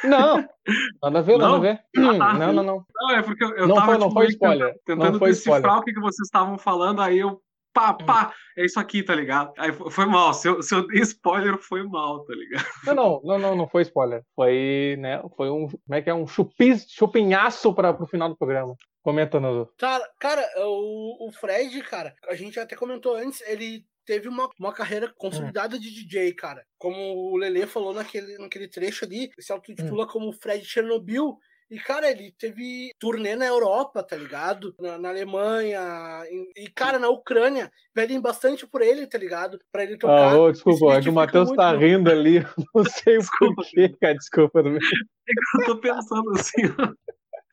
[0.03, 0.43] Não,
[1.01, 1.55] nada a ver, nada Não?
[1.55, 1.79] a ver.
[1.97, 2.85] Ah, Não, não, não.
[2.93, 4.75] Não, é porque eu, eu Não tava foi- não tipo, foi spoiler.
[4.85, 5.79] tentando Não foi decifrar spoiler.
[5.79, 7.39] o que, que vocês estavam falando, aí eu.
[7.73, 9.53] Pá, pá, é isso aqui, tá ligado?
[9.57, 10.33] Aí foi, mal.
[10.33, 12.65] Se eu, se eu dei spoiler, foi mal, tá ligado?
[12.85, 14.23] Não, não, não, não, não foi spoiler.
[14.35, 18.37] Foi, né, foi um, como é que é, um chupis, chupinhaço para pro final do
[18.37, 18.75] programa.
[19.01, 19.71] Comenta, Nando.
[19.77, 24.73] Cara, cara, o, o Fred, cara, a gente até comentou antes, ele teve uma, uma
[24.73, 26.65] carreira consolidada de DJ, cara.
[26.77, 31.37] Como o Lele falou naquele, naquele trecho ali, se autotitula como Fred Chernobyl.
[31.71, 34.75] E, cara, ele teve turnê na Europa, tá ligado?
[34.77, 35.79] Na, na Alemanha.
[36.29, 37.71] E, e, cara, na Ucrânia.
[37.93, 39.57] Pedem bastante por ele, tá ligado?
[39.71, 40.33] Pra ele tocar.
[40.33, 42.45] Ah, ô, desculpa, é que o Matheus tá rindo ali,
[42.75, 43.55] não sei Desculpa.
[43.55, 44.61] porquê, cara, desculpa.
[44.61, 44.73] Não...
[44.73, 46.93] Eu tô pensando assim, ó.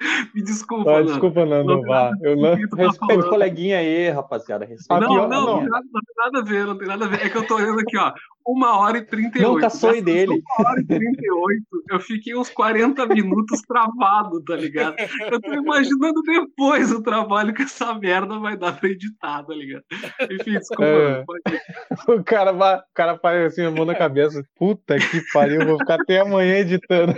[0.35, 1.07] Me desculpa, mano.
[1.07, 2.13] desculpa, Nando, Não, vá.
[2.23, 2.51] Eu não...
[2.69, 3.27] tá Respeita falando?
[3.27, 4.65] o coleguinha aí, rapaziada.
[4.65, 5.47] Respeita A Não, não, não.
[5.47, 5.87] não, tem nada,
[6.33, 7.27] não a ver, não tem nada a ver.
[7.27, 8.13] É que eu tô olhando aqui, ó.
[8.47, 9.47] Uma hora e 38.
[9.47, 10.43] Não caçou Dessas dele.
[10.59, 11.63] Uma hora e 38.
[11.91, 14.97] Eu fiquei uns 40 minutos travado, tá ligado?
[15.31, 19.85] Eu tô imaginando depois o trabalho que essa merda vai dar pra editar, tá ligado?
[20.31, 20.85] Enfim, desculpa.
[20.85, 21.25] É.
[22.09, 24.43] O cara, o cara faz assim, a mão na cabeça.
[24.57, 27.15] Puta que pariu, vou ficar até amanhã editando.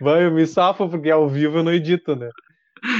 [0.00, 2.28] Vai, eu me safo porque ao vivo eu não edito, né?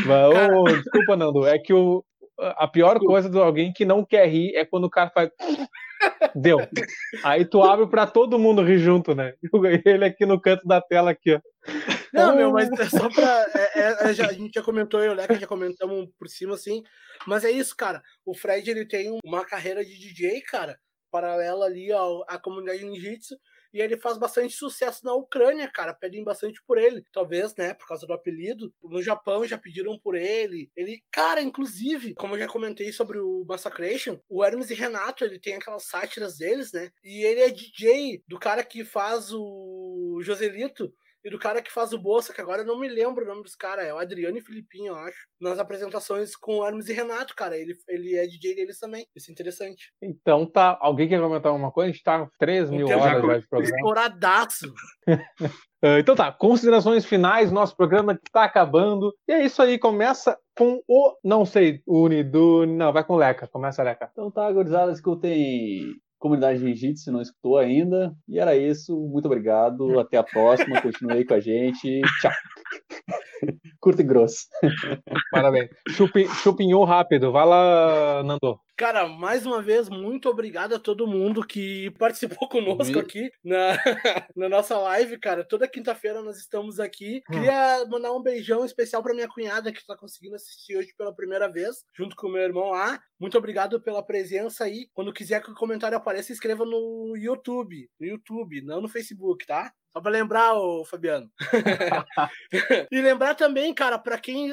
[0.07, 2.05] Mas, ô, desculpa, Nando, é que o,
[2.39, 5.31] a pior coisa de alguém que não quer rir é quando o cara faz.
[6.35, 6.59] Deu.
[7.25, 9.35] Aí tu abre pra todo mundo rir junto, né?
[9.85, 11.41] Ele aqui no canto da tela aqui, ó.
[12.13, 13.47] Não, meu, mas é só pra.
[13.55, 16.29] é- é- é, já- a gente já comentou, eu e o Leca já comentamos por
[16.29, 16.83] cima, assim.
[17.27, 18.03] Mas é isso, cara.
[18.25, 20.79] O Fred, ele tem um- uma carreira de DJ, cara,
[21.11, 23.37] paralela ali ao, à comunidade ninjitsu.
[23.77, 25.93] E ele faz bastante sucesso na Ucrânia, cara.
[25.93, 27.05] Pedem bastante por ele.
[27.13, 28.73] Talvez, né, por causa do apelido.
[28.83, 30.71] No Japão já pediram por ele.
[30.75, 35.39] Ele, cara, inclusive, como eu já comentei sobre o Massacration, o Hermes e Renato, ele
[35.39, 36.91] tem aquelas sátiras deles, né?
[37.05, 40.91] E ele é DJ do cara que faz o Joselito
[41.27, 43.43] e do cara que faz o Bolsa, que agora eu não me lembro o nome
[43.43, 45.27] dos caras, é o Adriano e Filipinho, eu acho.
[45.41, 47.59] Nas apresentações com o Hermes e Renato, cara.
[47.59, 49.05] Ele, ele é DJ deles também.
[49.15, 49.93] Isso é interessante.
[50.01, 50.79] Então tá.
[50.81, 51.91] Alguém quer comentar alguma coisa?
[51.91, 53.77] A gente tá com 3 mil tempo horas já já de programa.
[53.77, 54.75] Estouradaço.
[55.83, 59.13] Ah, Então tá, considerações finais, nosso programa que tá acabando.
[59.29, 61.15] E é isso aí, começa com o.
[61.23, 62.65] Não sei, Uni, do.
[62.65, 63.47] Não, vai com o Leca.
[63.47, 64.09] Começa, Leca.
[64.11, 65.95] Então tá, gurizada, escutem
[66.27, 68.13] Comunidade Jiu-Jitsu, se não escutou ainda.
[68.29, 72.33] E era isso, muito obrigado, até a próxima, continue aí com a gente, tchau.
[73.81, 74.47] Curto e grosso.
[75.31, 75.71] Parabéns.
[75.91, 77.33] Chupi, chupinhou rápido.
[77.33, 78.61] Vai lá, Nando.
[78.77, 83.73] Cara, mais uma vez, muito obrigado a todo mundo que participou conosco aqui na,
[84.37, 85.43] na nossa live, cara.
[85.43, 87.23] Toda quinta-feira nós estamos aqui.
[87.27, 91.51] Queria mandar um beijão especial pra minha cunhada que tá conseguindo assistir hoje pela primeira
[91.51, 93.01] vez, junto com o meu irmão lá.
[93.19, 94.89] Muito obrigado pela presença aí.
[94.93, 97.89] Quando quiser que o comentário apareça, escreva no YouTube.
[97.99, 99.73] No YouTube, não no Facebook, tá?
[99.97, 101.33] Só pra lembrar, ô Fabiano.
[102.93, 104.53] e lembrar também, cara, pra quem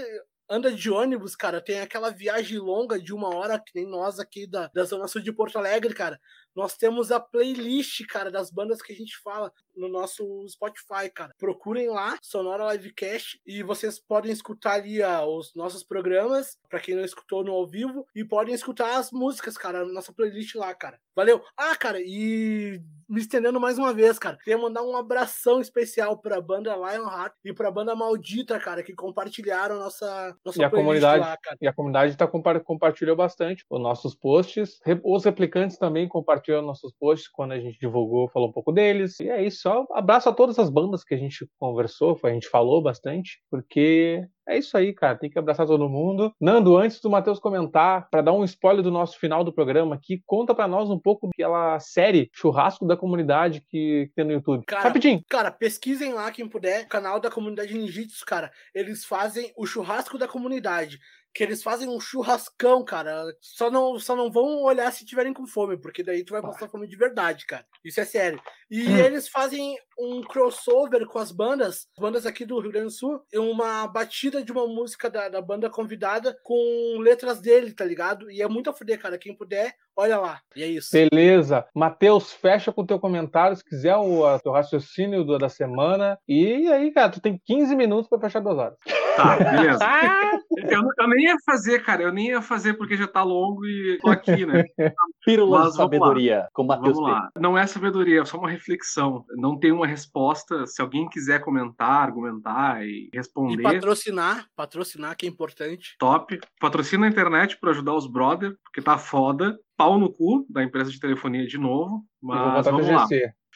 [0.50, 4.48] anda de ônibus, cara, tem aquela viagem longa de uma hora, que nem nós aqui
[4.48, 6.18] da, da Zona Sul de Porto Alegre, cara.
[6.56, 11.34] Nós temos a playlist, cara, das bandas que a gente fala no nosso Spotify, cara.
[11.38, 16.96] Procurem lá, Sonora Livecast, e vocês podem escutar ali ah, os nossos programas, pra quem
[16.96, 20.74] não escutou no ao vivo, e podem escutar as músicas, cara, na nossa playlist lá,
[20.74, 20.98] cara.
[21.16, 21.42] Valeu!
[21.58, 26.42] Ah, cara, e me estendendo mais uma vez, cara, queria mandar um abração especial pra
[26.42, 31.38] banda Lionheart e pra banda Maldita, cara, que compartilharam nossa, nossa E a comunidade, lá,
[31.38, 31.58] cara.
[31.62, 34.80] e a comunidade tá compa- compartilhou bastante os nossos posts.
[35.04, 39.20] Os replicantes também compartilharam nossos posts quando a gente divulgou, falou um pouco deles.
[39.20, 39.63] E é isso.
[39.64, 44.28] Só abraço a todas as bandas que a gente conversou, a gente falou bastante, porque
[44.46, 45.18] É isso aí, cara.
[45.18, 46.34] Tem que abraçar todo mundo.
[46.40, 50.22] Nando, antes do Matheus comentar, pra dar um spoiler do nosso final do programa aqui,
[50.26, 54.66] conta pra nós um pouco daquela série Churrasco da Comunidade que, que tem no YouTube.
[54.66, 55.22] Cara, Rapidinho.
[55.30, 58.52] Cara, pesquisem lá quem puder, canal da comunidade Ninjitsu, cara.
[58.76, 61.00] Eles fazem o churrasco da comunidade.
[61.34, 63.24] Que eles fazem um churrascão, cara.
[63.42, 66.70] Só não, só não vão olhar se tiverem com fome, porque daí tu vai passar
[66.70, 67.66] fome de verdade, cara.
[67.84, 68.40] Isso é sério.
[68.76, 68.98] E Hum.
[68.98, 73.38] eles fazem um crossover com as bandas, bandas aqui do Rio Grande do Sul, e
[73.38, 78.32] uma batida de uma música da, da banda convidada com letras dele, tá ligado?
[78.32, 79.16] E é muito a fuder, cara.
[79.20, 80.42] Quem puder, olha lá.
[80.56, 80.90] E é isso.
[80.92, 81.64] Beleza.
[81.76, 86.18] Matheus, fecha com o teu comentário, se quiser, o a- teu raciocínio do- da semana.
[86.28, 88.76] E aí, cara, tu tem 15 minutos pra fechar duas horas.
[89.16, 89.80] Tá, beleza.
[90.56, 92.04] Eu, eu nem ia fazer, cara.
[92.04, 94.64] Eu nem ia fazer porque já tá longo e tô aqui, né?
[95.26, 96.00] Pílulas Mas de vamos lá.
[96.00, 97.30] sabedoria, com Matheus Vamos lá.
[97.40, 99.26] Não é sabedoria, é só uma reflexão.
[99.36, 100.66] Não tem uma resposta.
[100.66, 105.96] Se alguém quiser comentar, argumentar e E responder, patrocinar, patrocinar, que é importante.
[106.00, 106.40] top.
[106.60, 109.60] Patrocina a internet pra ajudar os brother, porque tá foda.
[109.76, 112.06] Pau no cu da empresa de telefonia de novo.
[112.22, 113.08] Eu vou Mas botar vamos lá.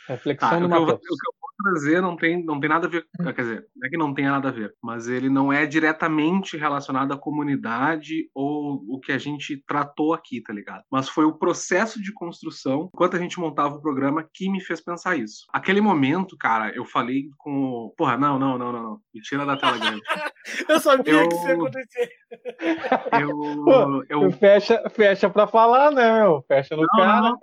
[0.07, 1.01] Reflexão Tá, do o, que eu, vou- Matheus.
[1.11, 3.05] o que eu vou trazer não tem, não tem nada a ver.
[3.17, 6.55] Quer dizer, não é que não tenha nada a ver, mas ele não é diretamente
[6.55, 10.83] relacionado à comunidade ou o que a gente tratou aqui, tá ligado?
[10.91, 14.79] Mas foi o processo de construção, enquanto a gente montava o programa, que me fez
[14.81, 15.45] pensar isso.
[15.51, 17.51] Aquele momento, cara, eu falei com.
[17.87, 18.99] o- Porra, não, não, não, não, não.
[19.13, 20.01] Me tira da tela grande.
[20.69, 22.09] Eu sabia Eu- que isso ia acontecer.
[23.21, 24.03] Eu.
[24.09, 26.41] eu Fecha, fecha pra falar, né, meu?
[26.47, 27.21] Fecha no Não, cara.
[27.21, 27.37] não.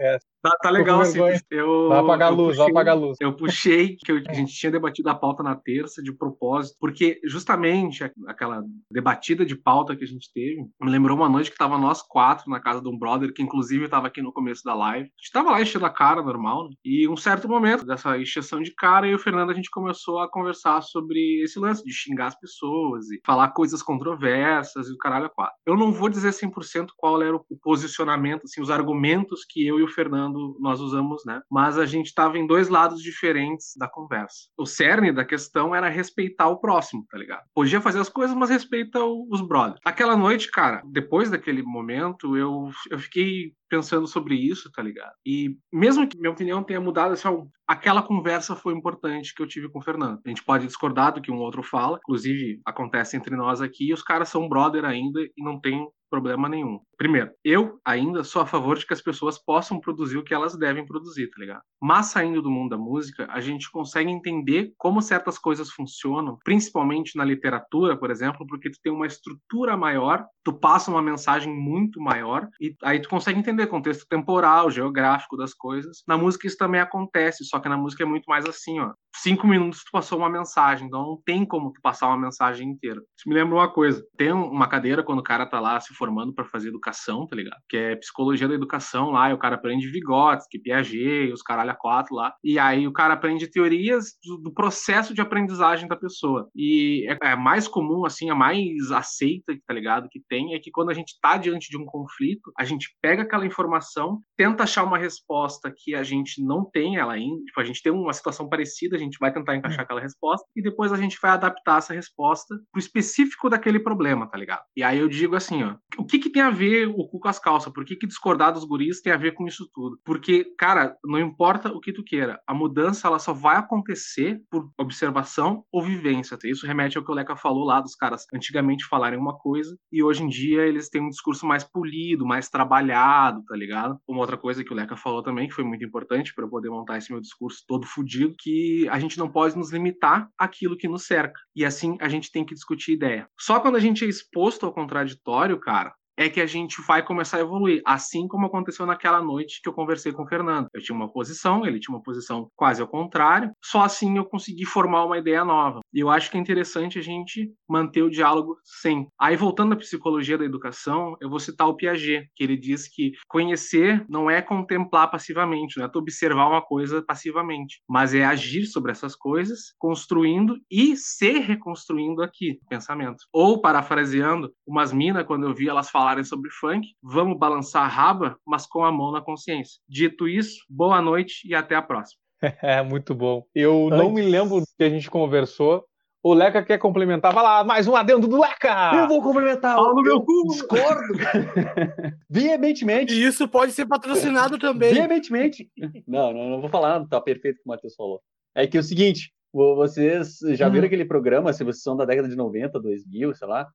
[0.44, 1.18] Tá, tá legal assim.
[1.50, 3.16] Eu, vai apagar a luz, vai puxei- apagar a luz.
[3.18, 7.18] Eu puxei que eu- a gente tinha debatido a pauta na terça de propósito, porque
[7.24, 11.78] justamente aquela debatida de pauta que a gente teve me lembrou uma noite que tava
[11.78, 15.06] nós quatro na casa de um brother, que inclusive tava aqui no começo da live.
[15.06, 16.74] A gente tava lá enchendo a cara, normal, né?
[16.84, 20.18] E um certo momento dessa encheção de cara, eu e o Fernando a gente começou
[20.18, 24.98] a conversar sobre esse lance de xingar as pessoas e falar coisas controversas e o
[24.98, 25.54] caralho é quatro.
[25.64, 29.82] Eu não vou dizer 100% qual era o posicionamento, assim, os argumentos que eu e
[29.82, 31.40] o Fernando nós usamos, né?
[31.50, 34.48] Mas a gente tava em dois lados diferentes da conversa.
[34.58, 37.42] O cerne da questão era respeitar o próximo, tá ligado?
[37.54, 39.80] Podia fazer as coisas, mas respeita os brothers.
[39.84, 45.12] Aquela noite, cara, depois daquele momento, eu, eu fiquei pensando sobre isso, tá ligado?
[45.26, 47.28] E mesmo que minha opinião tenha mudado, assim,
[47.66, 50.20] aquela conversa foi importante que eu tive com o Fernando.
[50.24, 53.92] A gente pode discordar do que um outro fala, inclusive acontece entre nós aqui, e
[53.92, 56.78] os caras são brother ainda e não tem problema nenhum.
[56.96, 60.56] Primeiro, eu ainda sou a favor de que as pessoas possam produzir o que elas
[60.56, 61.62] devem produzir, tá ligado?
[61.86, 67.14] Mas saindo do mundo da música, a gente consegue entender como certas coisas funcionam, principalmente
[67.14, 72.00] na literatura, por exemplo, porque tu tem uma estrutura maior, tu passa uma mensagem muito
[72.00, 76.02] maior e aí tu consegue entender contexto temporal, geográfico das coisas.
[76.08, 78.94] Na música isso também acontece, só que na música é muito mais assim, ó.
[79.16, 83.00] Cinco minutos tu passou uma mensagem, então não tem como tu passar uma mensagem inteira.
[83.16, 84.02] Isso me lembra uma coisa.
[84.16, 87.60] Tem uma cadeira quando o cara tá lá se formando para fazer educação, tá ligado?
[87.68, 92.14] Que é psicologia da educação lá, e o cara aprende Vygotsky, Piaget, os caralho quatro
[92.14, 92.34] lá.
[92.42, 96.48] E aí o cara aprende teorias do, do processo de aprendizagem da pessoa.
[96.54, 100.08] E é, é mais comum, assim, a mais aceita, tá ligado?
[100.08, 103.22] Que tem, é que quando a gente tá diante de um conflito, a gente pega
[103.22, 107.64] aquela informação, tenta achar uma resposta que a gente não tem ela ainda, tipo, a
[107.64, 110.96] gente tem uma situação parecida, a gente vai tentar encaixar aquela resposta, e depois a
[110.96, 114.62] gente vai adaptar essa resposta pro específico daquele problema, tá ligado?
[114.76, 117.28] E aí eu digo assim, ó, o que que tem a ver o cu com
[117.28, 117.72] as calças?
[117.72, 119.98] Por que que discordar dos guris tem a ver com isso tudo?
[120.04, 124.70] Porque, cara, não importa o que tu queira, a mudança ela só vai acontecer por
[124.78, 126.38] observação ou vivência.
[126.44, 130.02] Isso remete ao que o Leca falou lá dos caras antigamente falarem uma coisa e
[130.02, 133.98] hoje em dia eles têm um discurso mais polido, mais trabalhado, tá ligado?
[134.08, 136.70] Uma outra coisa que o Leca falou também, que foi muito importante para eu poder
[136.70, 140.88] montar esse meu discurso todo fudido, que a gente não pode nos limitar àquilo que
[140.88, 141.40] nos cerca.
[141.54, 143.28] E assim a gente tem que discutir ideia.
[143.38, 147.38] Só quando a gente é exposto ao contraditório, cara, é que a gente vai começar
[147.38, 147.82] a evoluir.
[147.84, 150.68] Assim como aconteceu naquela noite que eu conversei com o Fernando.
[150.72, 153.50] Eu tinha uma posição, ele tinha uma posição quase ao contrário.
[153.62, 155.80] Só assim eu consegui formar uma ideia nova.
[155.94, 159.08] E eu acho que é interessante a gente manter o diálogo sempre.
[159.18, 163.12] Aí, voltando à psicologia da educação, eu vou citar o Piaget, que ele diz que
[163.28, 168.90] conhecer não é contemplar passivamente, não é observar uma coisa passivamente, mas é agir sobre
[168.90, 173.24] essas coisas, construindo e se reconstruindo aqui pensamento.
[173.32, 178.36] Ou, parafraseando, umas minas, quando eu vi elas falarem sobre funk, vamos balançar a raba,
[178.44, 179.80] mas com a mão na consciência.
[179.88, 182.23] Dito isso, boa noite e até a próxima.
[182.42, 183.44] É, muito bom.
[183.54, 185.84] Eu não me lembro do que a gente conversou.
[186.22, 187.34] O Leca quer complementar.
[187.34, 188.92] Vai lá, mais um adendo do Leca!
[188.94, 189.76] Eu vou complementar.
[189.76, 190.46] Fala no eu meu cu.
[190.48, 191.02] discordo.
[192.30, 193.12] Veementemente.
[193.14, 194.94] E isso pode ser patrocinado também.
[194.94, 195.68] Veementemente.
[196.06, 198.20] Não, não, não vou falar, tá perfeito o que o Matheus falou.
[198.54, 200.86] É que é o seguinte, vo- vocês já viram Uhum.
[200.86, 203.66] aquele programa, se vocês são da década de 90, 2000, sei lá,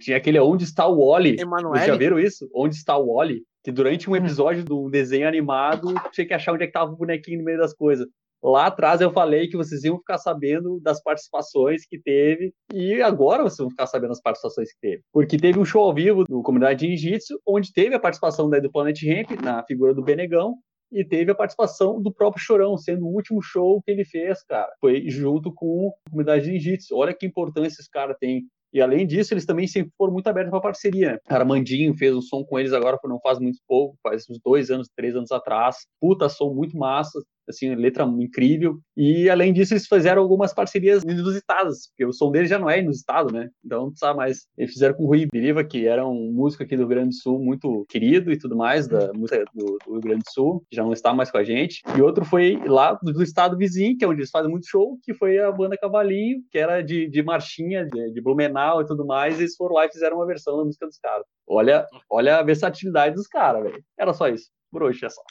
[0.00, 1.36] tinha aquele Onde está o Wally?
[1.40, 1.78] Emanuele?
[1.78, 2.48] Vocês já viram isso?
[2.54, 3.42] Onde está o Wally?
[3.64, 4.12] Que durante Hum.
[4.12, 7.44] um episódio do desenho animado, tinha que achar onde é que tava o bonequinho no
[7.44, 8.06] meio das coisas.
[8.42, 13.42] Lá atrás eu falei que vocês iam ficar sabendo das participações que teve, e agora
[13.42, 15.02] vocês vão ficar sabendo das participações que teve.
[15.10, 18.70] Porque teve um show ao vivo do Comunidade de Jiu-Jitsu, onde teve a participação do
[18.70, 20.56] Planet Ramp, na figura do Benegão,
[20.92, 24.70] e teve a participação do próprio Chorão, sendo o último show que ele fez, cara.
[24.78, 26.94] Foi junto com a Comunidade de Jiu-Jitsu.
[26.94, 28.44] Olha que importância esse cara tem.
[28.74, 31.12] E além disso, eles também sempre foram muito abertos para parceria.
[31.12, 31.18] né?
[31.28, 34.88] Armandinho fez um som com eles agora, não faz muito pouco, faz uns dois anos,
[34.96, 35.86] três anos atrás.
[36.00, 38.78] Puta, som muito massa, assim, letra incrível.
[38.96, 42.80] E além disso, eles fizeram algumas parcerias inusitadas, porque o som deles já não é
[42.80, 43.48] inusitado, né?
[43.64, 44.46] Então, sabe mais.
[44.56, 47.14] Eles fizeram com o Rui Biriva, que era um músico aqui do Rio Grande do
[47.14, 50.76] Sul, muito querido e tudo mais, da música do, do Rio Grande do Sul, que
[50.76, 51.82] já não está mais com a gente.
[51.96, 55.14] E outro foi lá do estado vizinho, que é onde eles fazem muito show, que
[55.14, 59.38] foi a banda Cavalinho, que era de, de marchinha, de, de Blumenau e tudo mais,
[59.38, 61.26] e eles foram lá e fizeram uma versão da música dos caras.
[61.46, 63.84] Olha, olha a versatilidade dos caras, velho.
[63.98, 64.50] Era só isso.
[64.74, 65.22] Por hoje é só.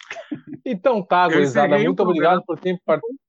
[0.66, 3.24] Então tá, gurizada, muito obrigado por ter participado.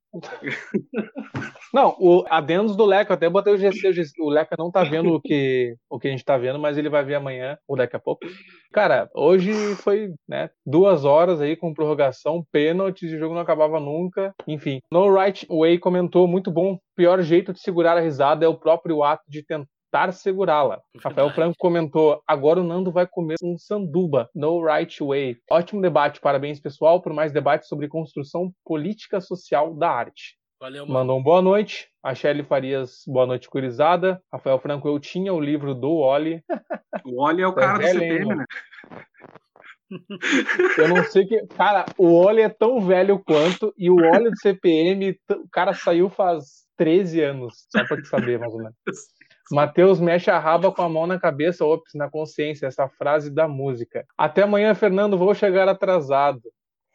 [1.75, 4.85] Não, o adendos do Leco, até botei o GC, o GC, o Leca não tá
[4.85, 7.77] vendo o que, o que a gente tá vendo, mas ele vai ver amanhã ou
[7.77, 8.25] daqui a pouco.
[8.73, 13.81] Cara, hoje foi, né, duas horas aí com prorrogação, pênaltis, e o jogo não acabava
[13.81, 14.33] nunca.
[14.47, 18.57] Enfim, No Right Way comentou, muito bom, pior jeito de segurar a risada é o
[18.57, 19.67] próprio ato de tentar
[20.13, 20.83] segurá-la.
[21.01, 25.39] Rafael Franco comentou, agora o Nando vai comer um sanduba, No Right Way.
[25.51, 30.37] Ótimo debate, parabéns pessoal por mais debates sobre construção política social da arte.
[30.61, 30.99] Valeu, mano.
[30.99, 31.89] Mandou um boa noite.
[32.03, 34.21] A Shelly Farias, boa noite, curizada.
[34.33, 36.43] Rafael Franco, eu tinha o livro do Oli.
[37.05, 38.45] O Oli é o Tá cara do CPM, né?
[40.79, 41.47] Eu não sei que.
[41.49, 46.09] Cara, o Oli é tão velho quanto, e o Oli do CPM, o cara saiu
[46.09, 48.75] faz 13 anos, só pra te saber, mais ou menos.
[49.51, 53.47] Matheus mexe a raba com a mão na cabeça, ops, na consciência, essa frase da
[53.47, 54.07] música.
[54.17, 56.43] Até amanhã, Fernando, vou chegar atrasado.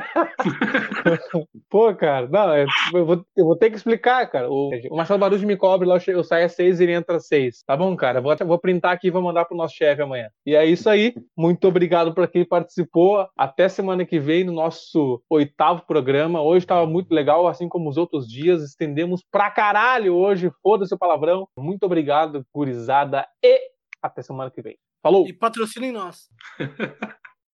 [1.69, 4.51] Pô, cara, não, é- eu, vou, eu vou ter que explicar, cara.
[4.51, 7.27] O, o Marcelo Baruch me cobre lá, eu, saio às seis e ele entra às
[7.27, 7.63] seis.
[7.67, 8.21] Tá bom, cara?
[8.21, 10.29] Vou, vou printar aqui e vou mandar pro nosso chefe amanhã.
[10.47, 11.15] E é isso aí.
[11.37, 13.27] Muito obrigado para quem participou.
[13.37, 16.43] Até semana que vem no nosso oitavo programa.
[16.43, 18.63] Hoje tava muito legal, assim como os outros dias.
[18.63, 20.51] Estendemos pra caralho hoje.
[20.63, 21.47] Foda-se o palavrão.
[21.59, 23.27] Muito obrigado, gurizada.
[23.43, 23.61] E
[24.03, 24.77] até semana que vem.
[25.03, 25.27] Falou!
[25.27, 26.29] E patrocinem nós.